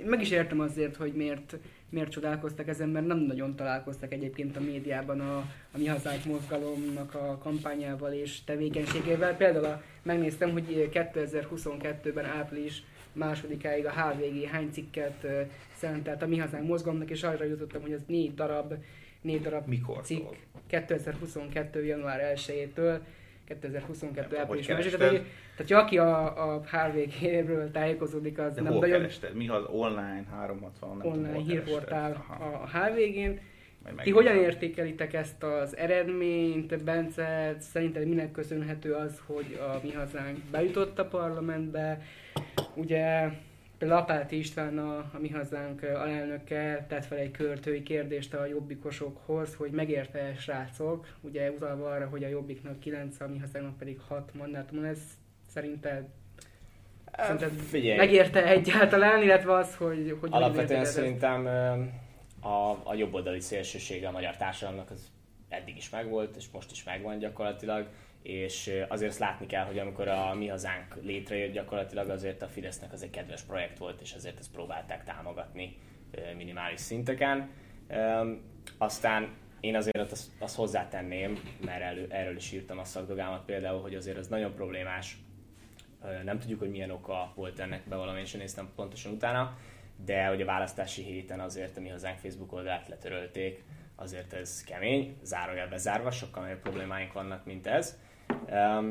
Meg 0.05 0.21
is 0.21 0.31
értem 0.31 0.61
azért, 0.61 0.97
hogy 0.97 1.13
miért 1.13 1.57
miért 1.93 2.11
csodálkoztak 2.11 2.69
ezen, 2.69 2.89
mert 2.89 3.07
nem 3.07 3.19
nagyon 3.19 3.57
találkoztak 3.57 4.13
egyébként 4.13 4.57
a 4.57 4.61
médiában 4.61 5.21
a, 5.21 5.37
a 5.73 5.79
Mi 5.79 5.87
Hazánk 5.87 6.25
mozgalomnak 6.25 7.15
a 7.15 7.39
kampányával 7.43 8.13
és 8.13 8.45
tevékenységével. 8.45 9.37
Például 9.37 9.65
a, 9.65 9.83
megnéztem, 10.03 10.53
hogy 10.53 10.91
2022-ben 10.93 12.25
április 12.25 12.83
másodikáig 13.13 13.87
a 13.87 13.91
HVG 13.91 14.49
hány 14.49 14.71
cikket 14.73 15.27
szentelt 15.77 16.23
a 16.23 16.27
Mi 16.27 16.39
Hazánk 16.39 16.67
mozgalomnak, 16.67 17.11
és 17.11 17.23
arra 17.23 17.45
jutottam, 17.45 17.83
hogy 17.83 17.93
az 17.93 18.03
négy 18.07 18.35
darab, 18.35 18.75
négy 19.21 19.43
darab 19.43 19.67
Mikor? 19.67 20.03
cikk 20.03 20.35
2022. 20.67 21.85
január 21.85 22.33
1-től 22.37 22.99
2022. 23.61 24.21
Nem, 24.21 24.29
hogy 24.29 24.39
április 24.39 24.69
1 24.69 24.77
kerested? 24.77 25.27
Tehát, 25.57 25.85
aki 25.85 25.99
a, 25.99 26.55
a 26.55 26.61
HVG-ről 26.61 27.71
tájékozódik, 27.71 28.39
az 28.39 28.55
De 28.55 28.63
nem 28.63 28.73
hol 28.73 28.81
nagyon 28.81 28.97
kerested? 28.97 29.35
Mi 29.35 29.49
az 29.49 29.65
online 29.67 30.25
360? 30.31 30.89
Nem 30.89 30.99
tudom, 30.99 31.13
online 31.13 31.35
hol 31.35 31.45
hírportál 31.45 32.25
a 32.63 32.79
HVG-n. 32.79 33.39
Ti 34.03 34.11
hogyan 34.11 34.37
értékelitek 34.37 35.13
ezt 35.13 35.43
az 35.43 35.77
eredményt, 35.77 36.85
Bence? 36.85 37.57
Szerinted 37.59 38.07
minek 38.07 38.31
köszönhető 38.31 38.93
az, 38.93 39.23
hogy 39.27 39.61
a 39.61 39.81
Mi 39.83 39.93
Hazánk 39.93 40.39
bejutott 40.51 40.99
a 40.99 41.05
parlamentbe? 41.05 42.03
Ugye 42.75 43.29
például 43.83 44.01
Apáti 44.01 44.39
István, 44.39 44.79
a, 44.79 44.97
a 44.97 45.19
Mi 45.19 45.29
Hazánk 45.29 45.83
alelnöke 45.83 46.87
tett 46.89 47.05
fel 47.05 47.19
egy 47.19 47.31
költői 47.31 47.83
kérdést 47.83 48.35
a 48.35 48.47
jobbikosokhoz, 48.47 49.55
hogy 49.55 49.71
megérte 49.71 50.35
srácok, 50.39 51.07
ugye 51.21 51.51
utalva 51.51 51.91
arra, 51.91 52.09
hogy 52.09 52.25
a 52.25 52.29
jobbiknak 52.29 52.81
9, 52.81 53.21
a 53.21 53.29
Mi 53.29 53.39
Hazánknak 53.39 53.79
pedig 53.79 54.01
6 54.09 54.35
mandátum, 54.35 54.85
ez 54.85 54.99
szerinted, 55.47 56.05
szerinted 57.13 57.51
Figyelj, 57.51 57.97
megérte 57.97 58.47
egyáltalán, 58.47 59.23
illetve 59.23 59.55
az, 59.55 59.77
hogy... 59.77 60.17
hogy 60.21 60.31
alapvetően 60.33 60.85
szerintem 60.85 61.47
a, 62.41 62.71
a 62.83 62.95
jobboldali 62.95 63.41
szélsősége 63.41 64.09
a 64.09 64.13
magyar 64.13 64.37
társadalomnak 64.37 64.91
az 64.91 65.11
eddig 65.49 65.77
is 65.77 65.91
megvolt, 65.91 66.37
és 66.37 66.45
most 66.53 66.71
is 66.71 66.85
megvan 66.85 67.19
gyakorlatilag, 67.19 67.87
és 68.23 68.71
azért 68.89 69.11
azt 69.11 69.19
látni 69.19 69.47
kell, 69.47 69.65
hogy 69.65 69.79
amikor 69.79 70.09
a 70.09 70.35
Mi 70.35 70.47
Hazánk 70.47 70.97
létrejött 71.03 71.53
gyakorlatilag, 71.53 72.09
azért 72.09 72.43
a 72.43 72.49
Fidesznek 72.49 72.93
az 72.93 73.03
egy 73.03 73.11
kedves 73.11 73.43
projekt 73.43 73.79
volt, 73.79 74.01
és 74.01 74.13
azért 74.13 74.39
ezt 74.39 74.53
próbálták 74.53 75.05
támogatni 75.05 75.77
minimális 76.37 76.81
szinteken. 76.81 77.51
Aztán 78.79 79.37
én 79.61 79.77
azért 79.77 80.13
azt, 80.13 80.31
azt 80.39 80.57
hozzátenném, 80.57 81.39
mert 81.65 81.83
elő, 81.83 82.07
erről 82.11 82.37
is 82.37 82.53
írtam 82.53 82.79
a 82.79 82.85
szakdogámat 82.85 83.45
például, 83.45 83.81
hogy 83.81 83.95
azért 83.95 84.19
az 84.19 84.29
nagyon 84.29 84.55
problémás, 84.55 85.17
nem 86.25 86.39
tudjuk, 86.39 86.59
hogy 86.59 86.71
milyen 86.71 86.91
oka 86.91 87.33
volt 87.35 87.59
ennek, 87.59 87.83
én 88.19 88.25
sem 88.25 88.41
néztem 88.41 88.73
pontosan 88.77 89.13
utána, 89.13 89.59
de 90.05 90.27
hogy 90.27 90.41
a 90.41 90.45
választási 90.45 91.03
héten 91.03 91.41
azért 91.41 91.77
a 91.77 91.81
mi 91.81 91.89
hazánk 91.89 92.19
Facebook 92.19 92.53
oldalát 92.53 92.89
letörölték, 92.89 93.65
azért 93.97 94.33
ez 94.33 94.65
kemény, 94.65 95.17
zárójelbe 95.23 95.77
zárva, 95.77 96.11
sokkal 96.11 96.43
nagyobb 96.43 96.61
problémáink 96.61 97.13
vannak, 97.13 97.45
mint 97.45 97.67
ez. 97.67 97.99
Um, 98.51 98.91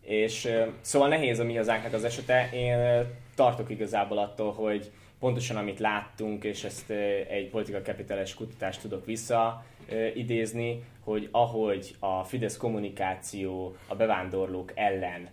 és 0.00 0.48
szóval 0.80 1.08
nehéz 1.08 1.38
a 1.38 1.44
mi 1.44 1.56
hazánknak 1.56 1.92
az 1.92 2.04
esete. 2.04 2.48
Én 2.52 3.06
tartok 3.34 3.70
igazából 3.70 4.18
attól, 4.18 4.52
hogy 4.52 4.90
pontosan 5.18 5.56
amit 5.56 5.78
láttunk, 5.78 6.44
és 6.44 6.64
ezt 6.64 6.90
egy 7.28 7.48
politika 7.50 7.82
kapitales 7.82 8.34
kutatást 8.34 8.80
tudok 8.80 9.04
vissza 9.04 9.64
ö, 9.88 10.06
idézni, 10.06 10.84
hogy 11.00 11.28
ahogy 11.32 11.96
a 11.98 12.24
Fidesz 12.24 12.56
kommunikáció 12.56 13.76
a 13.86 13.94
bevándorlók 13.94 14.72
ellen 14.74 15.28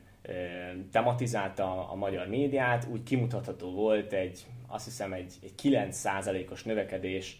tematizálta 0.91 1.89
a 1.89 1.95
magyar 1.95 2.27
médiát, 2.27 2.87
úgy 2.91 3.03
kimutatható 3.03 3.71
volt 3.71 4.13
egy, 4.13 4.45
azt 4.67 4.85
hiszem 4.85 5.13
egy, 5.13 5.33
egy 5.43 5.53
9%-os 5.63 6.63
növekedés 6.63 7.39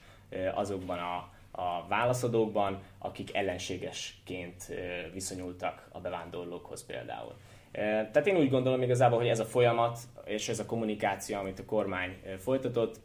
azokban 0.54 0.98
a, 0.98 1.33
a 1.56 1.88
válaszadókban, 1.88 2.82
akik 2.98 3.36
ellenségesként 3.36 4.74
viszonyultak 5.14 5.88
a 5.92 6.00
bevándorlókhoz 6.00 6.86
például. 6.86 7.34
Tehát 7.72 8.28
én 8.28 8.38
úgy 8.38 8.50
gondolom 8.50 8.82
igazából, 8.82 9.18
hogy 9.18 9.28
ez 9.28 9.40
a 9.40 9.46
folyamat 9.46 10.00
és 10.26 10.50
ez 10.50 10.60
a 10.60 10.66
kommunikáció, 10.66 11.38
amit 11.38 11.60
a 11.60 11.66
kormány 11.66 12.18
folytatott, 12.40 13.00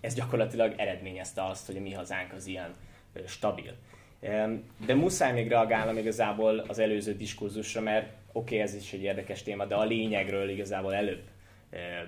ez 0.00 0.14
gyakorlatilag 0.14 0.74
eredményezte 0.76 1.44
azt, 1.44 1.66
hogy 1.66 1.76
a 1.76 1.80
mi 1.80 1.92
hazánk 1.92 2.32
az 2.32 2.46
ilyen 2.46 2.74
stabil. 3.26 3.74
De 4.86 4.94
muszáj 4.94 5.32
még 5.32 5.48
reagálnom 5.48 5.96
igazából 5.96 6.58
az 6.58 6.78
előző 6.78 7.14
diskurzusra, 7.14 7.80
mert 7.80 8.06
oké, 8.32 8.54
okay, 8.54 8.60
ez 8.60 8.74
is 8.74 8.92
egy 8.92 9.02
érdekes 9.02 9.42
téma, 9.42 9.64
de 9.64 9.74
a 9.74 9.84
lényegről 9.84 10.48
igazából 10.48 10.94
előbb 10.94 11.22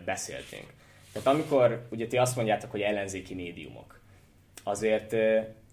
beszéltünk. 0.05 0.73
Tehát 1.13 1.29
amikor 1.29 1.87
ugye 1.91 2.07
ti 2.07 2.17
azt 2.17 2.37
mondjátok, 2.37 2.71
hogy 2.71 2.81
ellenzéki 2.81 3.35
médiumok, 3.35 4.01
azért 4.63 5.17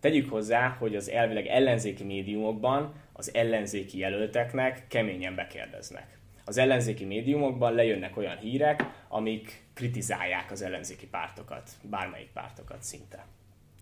tegyük 0.08 0.30
hozzá, 0.30 0.76
hogy 0.80 0.95
az 0.95 1.10
elvileg 1.10 1.47
ellenzéki 1.47 2.03
médiumokban 2.03 2.93
az 3.14 3.34
ellenzéki 3.34 3.97
jelölteknek 3.97 4.86
keményen 4.88 5.36
bekérdeznek. 5.36 6.20
Az 6.45 6.58
ellenzéki 6.58 7.05
médiumokban 7.05 7.74
lejönnek 7.74 8.18
olyan 8.18 8.38
hírek, 8.38 8.84
amik 9.08 9.64
kritizálják 9.74 10.51
az 10.51 10.62
ellenzéki 10.62 11.08
pártokat, 11.08 11.70
bármelyik 11.82 12.30
pártokat 12.34 12.84
szinte. 12.84 13.26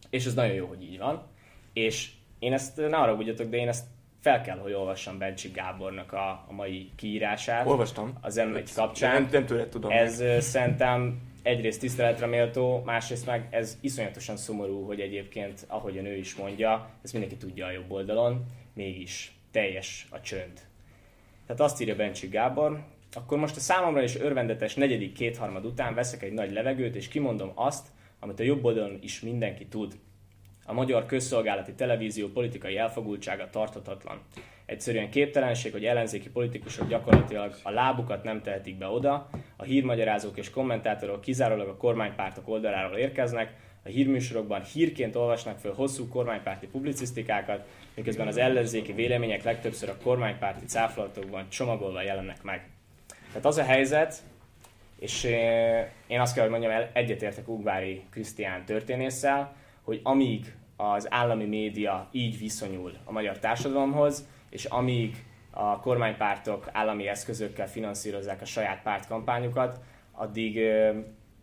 És 0.09 0.25
ez 0.25 0.33
nagyon 0.33 0.53
jó, 0.53 0.65
hogy 0.65 0.83
így 0.83 0.97
van. 0.97 1.27
És 1.73 2.11
én 2.39 2.53
ezt, 2.53 2.77
ne 2.77 2.97
arra 2.97 3.33
de 3.33 3.57
én 3.57 3.67
ezt 3.67 3.85
fel 4.21 4.41
kell, 4.41 4.57
hogy 4.57 4.73
olvassam 4.73 5.17
Bencsik 5.17 5.53
Gábornak 5.53 6.13
a, 6.13 6.29
a 6.29 6.53
mai 6.53 6.91
kiírását. 6.95 7.65
Olvastam. 7.65 8.13
Az 8.21 8.41
M1 8.43 8.69
kapcsán. 8.75 9.13
Nem, 9.13 9.29
nem 9.31 9.45
tőled 9.45 9.69
tudom. 9.69 9.91
Ez 9.91 10.19
ö, 10.19 10.39
szerintem 10.39 11.19
egyrészt 11.45 11.79
tiszteletre 11.79 12.25
méltó, 12.25 12.81
másrészt 12.85 13.25
meg 13.25 13.47
ez 13.49 13.77
iszonyatosan 13.81 14.37
szomorú, 14.37 14.85
hogy 14.85 14.99
egyébként, 14.99 15.65
ahogy 15.67 15.97
a 15.97 16.01
nő 16.01 16.15
is 16.15 16.35
mondja, 16.35 16.89
ezt 17.03 17.13
mindenki 17.13 17.37
tudja 17.37 17.65
a 17.65 17.71
jobb 17.71 17.91
oldalon, 17.91 18.45
mégis 18.73 19.35
teljes 19.51 20.07
a 20.09 20.21
csönd. 20.21 20.61
Tehát 21.45 21.61
azt 21.61 21.81
írja 21.81 21.95
Bencsik 21.95 22.29
Gábor, 22.29 22.83
akkor 23.13 23.37
most 23.37 23.55
a 23.55 23.59
számomra 23.59 24.03
is 24.03 24.15
örvendetes 24.15 24.75
negyedik 24.75 25.13
kétharmad 25.13 25.65
után 25.65 25.93
veszek 25.93 26.23
egy 26.23 26.33
nagy 26.33 26.51
levegőt, 26.51 26.95
és 26.95 27.07
kimondom 27.07 27.51
azt, 27.55 27.87
amit 28.19 28.39
a 28.39 28.43
jobb 28.43 28.63
oldalon 28.63 28.99
is 29.01 29.21
mindenki 29.21 29.65
tud. 29.65 29.93
A 30.65 30.73
magyar 30.73 31.05
közszolgálati 31.05 31.73
televízió 31.73 32.27
politikai 32.27 32.77
elfogultsága 32.77 33.49
tarthatatlan. 33.49 34.21
Egyszerűen 34.65 35.09
képtelenség, 35.09 35.71
hogy 35.71 35.85
ellenzéki 35.85 36.29
politikusok 36.29 36.87
gyakorlatilag 36.87 37.55
a 37.63 37.71
lábukat 37.71 38.23
nem 38.23 38.41
tehetik 38.41 38.77
be 38.77 38.87
oda, 38.87 39.29
a 39.55 39.63
hírmagyarázók 39.63 40.37
és 40.37 40.49
kommentátorok 40.49 41.21
kizárólag 41.21 41.67
a 41.67 41.77
kormánypártok 41.77 42.47
oldaláról 42.47 42.97
érkeznek, 42.97 43.53
a 43.83 43.87
hírműsorokban 43.87 44.63
hírként 44.63 45.15
olvasnak 45.15 45.59
föl 45.59 45.73
hosszú 45.73 46.07
kormánypárti 46.07 46.67
publicisztikákat, 46.67 47.67
miközben 47.95 48.27
az 48.27 48.37
ellenzéki 48.37 48.93
vélemények 48.93 49.43
legtöbbször 49.43 49.89
a 49.89 49.97
kormánypárti 50.03 50.65
cáflatokban 50.65 51.49
csomagolva 51.49 52.01
jelennek 52.01 52.43
meg. 52.43 52.69
Tehát 53.27 53.45
az 53.45 53.57
a 53.57 53.63
helyzet, 53.63 54.23
és 54.99 55.23
eh, 55.23 55.87
én 56.07 56.19
azt 56.19 56.33
kell, 56.33 56.43
hogy 56.43 56.59
mondjam, 56.59 56.83
egyetértek 56.93 57.47
Ugvári 57.47 58.03
Krisztián 58.09 58.65
történésszel, 58.65 59.55
hogy 59.81 59.99
amíg 60.03 60.55
az 60.75 61.07
állami 61.09 61.45
média 61.45 62.09
így 62.11 62.39
viszonyul 62.39 62.93
a 63.03 63.11
magyar 63.11 63.39
társadalomhoz, 63.39 64.27
és 64.55 64.65
amíg 64.65 65.23
a 65.51 65.79
kormánypártok 65.79 66.69
állami 66.71 67.07
eszközökkel 67.07 67.67
finanszírozzák 67.67 68.41
a 68.41 68.45
saját 68.45 68.81
pártkampányukat, 68.81 69.79
addig 70.11 70.59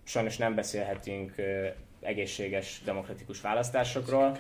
sajnos 0.05 0.37
nem 0.37 0.55
beszélhetünk 0.55 1.35
egészséges, 2.01 2.81
demokratikus 2.85 3.41
választásokról, 3.41 4.39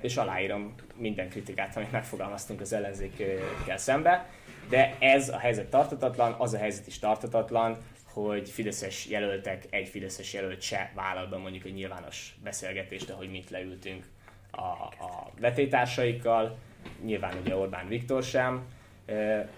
és 0.00 0.16
aláírom 0.16 0.74
minden 0.96 1.28
kritikát, 1.28 1.76
amit 1.76 1.92
megfogalmaztunk 1.92 2.60
az 2.60 2.72
ellenzékkel 2.72 3.76
szembe, 3.76 4.28
de 4.68 4.96
ez 4.98 5.28
a 5.28 5.38
helyzet 5.38 5.70
tartatatlan, 5.70 6.34
az 6.38 6.54
a 6.54 6.58
helyzet 6.58 6.86
is 6.86 6.98
tartatatlan, 6.98 7.78
hogy 8.04 8.50
fideszes 8.50 9.06
jelöltek, 9.06 9.64
egy 9.70 9.88
fideszes 9.88 10.32
jelölt 10.32 10.60
se 10.60 10.92
vállal 10.94 11.26
be 11.26 11.36
mondjuk 11.36 11.64
egy 11.64 11.74
nyilvános 11.74 12.34
beszélgetést, 12.42 13.10
ahogy 13.10 13.30
mit 13.30 13.50
leültünk 13.50 14.04
a, 14.50 14.60
a 15.04 15.30
vetétársaikkal, 15.40 16.58
nyilván 17.04 17.32
ugye 17.44 17.56
Orbán 17.56 17.88
Viktor 17.88 18.22
sem, 18.22 18.64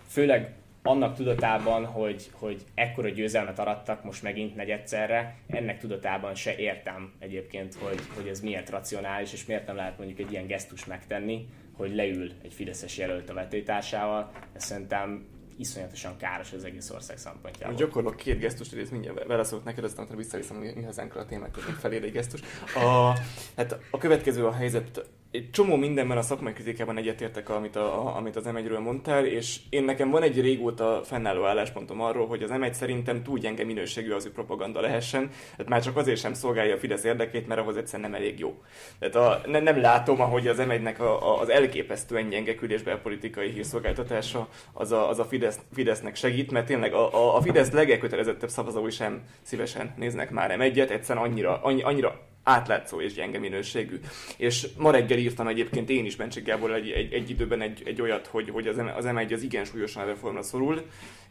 főleg 0.07 0.55
annak 0.87 1.17
tudatában, 1.17 1.85
hogy, 1.85 2.31
hogy 2.33 2.63
ekkora 2.75 3.09
győzelmet 3.09 3.59
arattak 3.59 4.05
most 4.05 4.23
megint 4.23 4.57
negyedszerre, 4.57 5.37
ennek 5.47 5.79
tudatában 5.79 6.35
se 6.35 6.57
értem 6.57 7.13
egyébként, 7.19 7.75
hogy, 7.75 8.01
hogy 8.15 8.29
ez 8.29 8.41
miért 8.41 8.71
racionális, 8.71 9.33
és 9.33 9.47
miért 9.47 9.67
nem 9.67 9.77
lehet 9.77 9.99
mondjuk 9.99 10.19
egy 10.19 10.33
ilyen 10.33 10.47
gesztus 10.47 10.85
megtenni, 10.85 11.49
hogy 11.77 11.95
leül 11.95 12.31
egy 12.43 12.53
fideszes 12.55 12.99
jelölt 12.99 13.31
a 13.31 13.35
vetétársával. 13.35 14.31
Ez 14.53 14.65
szerintem 14.65 15.27
iszonyatosan 15.57 16.17
káros 16.17 16.53
az 16.53 16.65
egész 16.65 16.91
ország 16.91 17.19
szempontjából. 17.19 17.77
Gyakorlok 17.77 18.17
két 18.17 18.39
gesztust, 18.39 18.75
ez 18.75 18.91
mindjárt 18.91 19.27
válaszolok 19.27 19.65
neked, 19.65 19.85
aztán 19.85 20.05
utána 20.05 20.19
visszaviszem 20.19 20.57
mi 20.57 20.83
hazánkra 20.83 21.21
a 21.21 21.25
témákra, 21.25 21.63
még 21.67 21.75
felér 21.75 22.05
egy 22.05 22.13
gesztus. 22.13 22.41
A, 22.75 23.13
hát 23.57 23.79
a 23.91 23.99
következő 23.99 24.47
a 24.47 24.53
helyzet 24.53 25.09
egy 25.35 25.51
csomó 25.51 25.77
mindenben 25.77 26.17
a 26.17 26.23
szakmai 26.23 26.53
kritikában 26.53 26.97
egyetértek, 26.97 27.49
amit, 27.49 27.77
a, 27.77 28.17
amit 28.17 28.37
az 28.37 28.45
M1-ről 28.47 28.83
mondtál, 28.83 29.27
és 29.27 29.61
én 29.69 29.85
nekem 29.85 30.11
van 30.11 30.23
egy 30.23 30.41
régóta 30.41 31.01
fennálló 31.05 31.45
álláspontom 31.45 32.01
arról, 32.01 32.27
hogy 32.27 32.43
az 32.43 32.51
M1 32.53 32.73
szerintem 32.73 33.23
túl 33.23 33.39
gyenge 33.39 33.65
minőségű 33.65 34.13
az, 34.13 34.23
hogy 34.23 34.33
propaganda 34.33 34.81
lehessen, 34.81 35.31
tehát 35.51 35.69
már 35.69 35.83
csak 35.83 35.97
azért 35.97 36.21
sem 36.21 36.35
szolgálja 36.35 36.75
a 36.75 36.79
Fidesz 36.79 37.05
érdekét, 37.05 37.47
mert 37.47 37.61
ahhoz 37.61 37.77
egyszerűen 37.77 38.11
nem 38.11 38.21
elég 38.21 38.39
jó. 38.39 38.63
Tehát 38.99 39.15
a, 39.15 39.49
ne, 39.51 39.61
nem 39.61 39.81
látom, 39.81 40.21
ahogy 40.21 40.49
az 40.49 40.57
M1-nek 40.61 40.99
a, 40.99 41.03
a, 41.03 41.41
az 41.41 41.49
elképesztően 41.49 42.29
gyenge 42.29 42.55
a 42.85 42.99
politikai 43.03 43.51
hírszolgáltatása 43.51 44.49
az 44.73 44.93
a, 44.93 45.09
az 45.09 45.19
a 45.19 45.25
Fidesz, 45.25 45.59
Fidesznek 45.73 46.17
segít, 46.17 46.51
mert 46.51 46.67
tényleg 46.67 46.93
a, 46.93 47.15
a, 47.15 47.37
a 47.37 47.41
Fidesz 47.41 47.71
legelkötelezettebb 47.71 48.49
szavazói 48.49 48.91
sem 48.91 49.23
szívesen 49.43 49.95
néznek 49.97 50.31
már 50.31 50.57
M1-et, 50.59 50.91
egyszerűen 50.91 51.25
annyira, 51.25 51.61
annyi, 51.63 51.83
annyira 51.83 52.33
átlátszó 52.45 53.01
és 53.01 53.13
gyenge 53.13 53.39
minőségű. 53.39 54.01
És 54.37 54.67
ma 54.77 54.91
reggel 54.91 55.19
írtam 55.19 55.47
egyébként 55.47 55.91
én 55.91 56.05
is 56.05 56.17
Bencsik 56.17 56.45
Gábor 56.45 56.73
egy, 56.73 56.91
egy, 56.91 57.13
egy 57.13 57.31
időben 57.31 57.61
egy, 57.61 57.83
egy 57.85 58.01
olyat, 58.01 58.27
hogy, 58.27 58.51
hogy 58.51 58.67
az, 58.67 58.77
M, 58.77 58.87
az 58.97 59.05
M1 59.09 59.33
az 59.33 59.43
igen 59.43 59.65
súlyosan 59.65 60.07
reformra 60.07 60.43
szorul, 60.43 60.83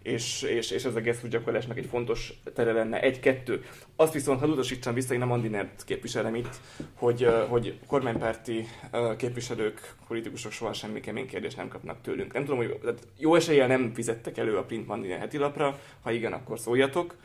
és, 0.04 0.42
és, 0.42 0.72
és 0.72 0.84
ez 0.84 0.96
a 0.96 1.00
gesztus 1.00 1.30
gyakorlásnak 1.30 1.78
egy 1.78 1.86
fontos 1.86 2.34
tere 2.54 2.72
lenne. 2.72 3.02
Egy-kettő. 3.02 3.64
Azt 3.96 4.14
viszont, 4.14 4.40
ha 4.40 4.48
utasítsam 4.48 4.94
vissza, 4.94 5.14
én 5.14 5.22
a 5.22 5.26
Mandinert 5.26 5.84
képviselem 5.86 6.36
itt, 6.36 6.60
hogy, 6.94 7.28
hogy 7.48 7.80
kormánypárti 7.88 8.68
képviselők, 9.18 9.96
politikusok 10.08 10.52
soha 10.52 10.74
semmi 10.74 11.00
kemény 11.00 11.28
kérdést 11.28 11.58
nem 11.58 11.68
kapnak 11.68 12.02
tőlünk. 12.02 12.34
Nem 12.34 12.46
tudom, 12.46 12.58
hogy 12.58 12.80
jó 13.18 13.36
eséllyel 13.36 13.68
nem 13.68 13.92
fizettek 13.94 14.38
elő 14.38 14.58
a 14.58 14.64
print 14.64 14.88
Mandiner 14.88 15.20
heti 15.20 15.38
lapra, 15.38 15.80
ha 16.02 16.12
igen, 16.12 16.34
akkor 16.34 16.60
szóljatok 16.60 17.16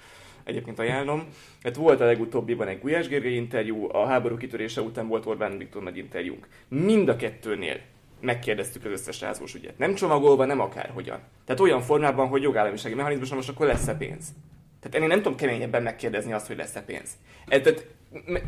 egyébként 0.49 0.79
ajánlom. 0.79 1.25
Hát 1.63 1.77
volt 1.77 2.01
a 2.01 2.05
legutóbbiban 2.05 2.69
egy 2.69 2.81
Gulyás 2.81 3.09
Gergely 3.09 3.35
interjú, 3.35 3.89
a 3.93 4.07
háború 4.07 4.37
kitörése 4.37 4.81
után 4.81 5.09
volt 5.09 5.27
Orbán 5.27 5.59
Viktor 5.59 5.83
nagy 5.83 5.97
interjúnk. 5.97 6.49
Mind 6.69 7.09
a 7.09 7.17
kettőnél 7.17 7.81
megkérdeztük 8.21 8.85
az 8.85 8.91
összes 8.91 9.21
rázós 9.21 9.55
ügyet. 9.55 9.79
Nem 9.79 9.95
csomagolva, 9.95 10.45
nem 10.45 10.61
akárhogyan. 10.61 11.19
Tehát 11.45 11.61
olyan 11.61 11.81
formában, 11.81 12.29
hogy 12.29 12.43
jogállamisági 12.43 12.95
mechanizmus, 12.95 13.31
most 13.31 13.49
akkor 13.49 13.67
lesz-e 13.67 13.97
pénz. 13.97 14.25
Tehát 14.81 15.03
én 15.03 15.09
nem 15.09 15.23
tudom 15.23 15.37
keményebben 15.37 15.83
megkérdezni 15.83 16.33
azt, 16.33 16.47
hogy 16.47 16.57
lesz-e 16.57 16.83
pénz. 16.83 17.11
Ez, 17.49 17.61
tehát 17.61 17.87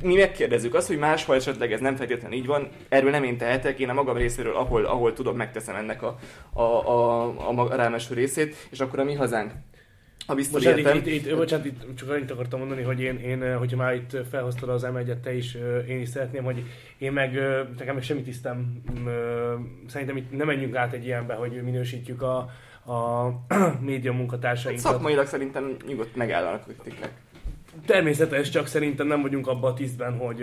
mi 0.02 0.14
megkérdezzük 0.14 0.74
azt, 0.74 0.86
hogy 0.86 0.98
máshol 0.98 1.36
esetleg 1.36 1.72
ez 1.72 1.80
nem 1.80 1.96
feltétlenül 1.96 2.36
így 2.36 2.46
van, 2.46 2.68
erről 2.88 3.10
nem 3.10 3.24
én 3.24 3.36
tehetek, 3.36 3.78
én 3.78 3.88
a 3.88 3.92
magam 3.92 4.16
részéről, 4.16 4.56
ahol, 4.56 4.84
ahol 4.84 5.12
tudom, 5.12 5.36
megteszem 5.36 5.74
ennek 5.74 6.02
a, 6.02 6.18
a, 6.52 6.62
a, 6.62 7.22
a, 7.48 7.60
a 7.60 7.74
rámeső 7.74 8.14
részét, 8.14 8.68
és 8.70 8.80
akkor 8.80 8.98
a 8.98 9.04
mi 9.04 9.14
hazánk 9.14 9.52
ha 10.30 10.36
biztos 10.36 10.62
bocsánat, 10.62 10.78
értem. 10.78 10.96
Itt, 10.96 11.06
itt, 11.06 11.36
bocsánat, 11.36 11.66
itt 11.66 11.96
csak 11.96 12.10
annyit 12.10 12.30
akartam 12.30 12.58
mondani, 12.58 12.82
hogy 12.82 13.00
én, 13.00 13.16
én 13.16 13.56
hogyha 13.56 13.76
már 13.76 13.94
itt 13.94 14.16
felhoztad 14.30 14.68
az 14.68 14.82
m 14.82 14.98
te 15.22 15.34
is, 15.34 15.56
én 15.88 16.00
is 16.00 16.08
szeretném, 16.08 16.44
hogy 16.44 16.64
én 16.98 17.12
meg, 17.12 17.38
nekem 17.78 17.94
meg 17.94 18.02
semmi 18.02 18.22
tisztem, 18.22 18.82
szerintem 19.88 20.16
itt 20.16 20.36
nem 20.36 20.46
menjünk 20.46 20.76
át 20.76 20.92
egy 20.92 21.04
ilyenbe, 21.04 21.34
hogy 21.34 21.62
minősítjük 21.62 22.22
a, 22.22 22.36
a 22.92 23.28
média 23.90 24.12
munkatársainkat. 24.12 24.84
Hát 24.84 24.92
szakmailag 24.92 25.26
szerintem 25.26 25.76
nyugodt 25.86 26.16
megállanak 26.16 26.62
kritikák. 26.62 27.12
Természetes, 27.86 28.48
csak 28.48 28.66
szerintem 28.66 29.06
nem 29.06 29.22
vagyunk 29.22 29.46
abban 29.46 29.70
a 29.70 29.74
tisztben, 29.74 30.18
hogy, 30.18 30.42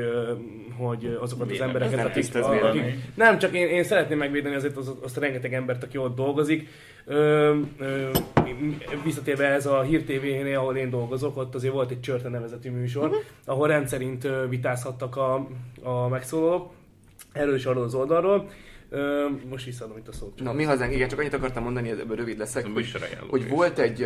hogy 0.77 1.17
azokat 1.21 1.51
az 1.51 1.61
embereket, 1.61 2.05
akik, 2.05 2.35
akik, 2.35 2.81
Nem, 3.15 3.38
csak 3.39 3.53
én, 3.53 3.67
én 3.67 3.83
szeretném 3.83 4.17
megvédeni 4.17 4.55
azért 4.55 4.77
azt, 4.77 4.89
azt 5.03 5.17
a 5.17 5.19
rengeteg 5.19 5.53
embert, 5.53 5.83
aki 5.83 5.97
ott 5.97 6.15
dolgozik. 6.15 6.67
Ö, 7.05 7.55
ö, 7.77 8.09
visszatérve 9.03 9.45
ez 9.47 9.65
a 9.65 9.81
Hír 9.81 10.03
TV-nél, 10.03 10.57
ahol 10.57 10.75
én 10.75 10.89
dolgozok, 10.89 11.38
ott 11.38 11.55
azért 11.55 11.73
volt 11.73 11.91
egy 11.91 11.99
Csörte 11.99 12.29
nevezetű 12.29 12.71
műsor, 12.71 13.07
uh-huh. 13.07 13.23
ahol 13.45 13.67
rendszerint 13.67 14.27
vitázhattak 14.49 15.15
a, 15.15 15.47
a 15.83 16.07
megszólalók 16.07 16.71
erről 17.38 17.55
is 17.55 17.65
arról 17.65 17.83
az 17.83 17.93
oldalról. 17.93 18.49
Ö, 18.89 19.27
most 19.49 19.65
visszaadom 19.65 19.97
itt 19.97 20.07
a 20.07 20.11
szót. 20.11 20.39
Na, 20.39 20.53
mi 20.53 20.63
hazánk, 20.63 20.93
igen, 20.93 21.07
csak 21.07 21.19
annyit 21.19 21.33
akartam 21.33 21.63
mondani, 21.63 21.89
ebből 21.89 22.15
rövid 22.15 22.38
leszek, 22.38 22.67
hogy, 22.73 22.91
hogy 23.29 23.49
volt 23.49 23.79
egy, 23.79 23.99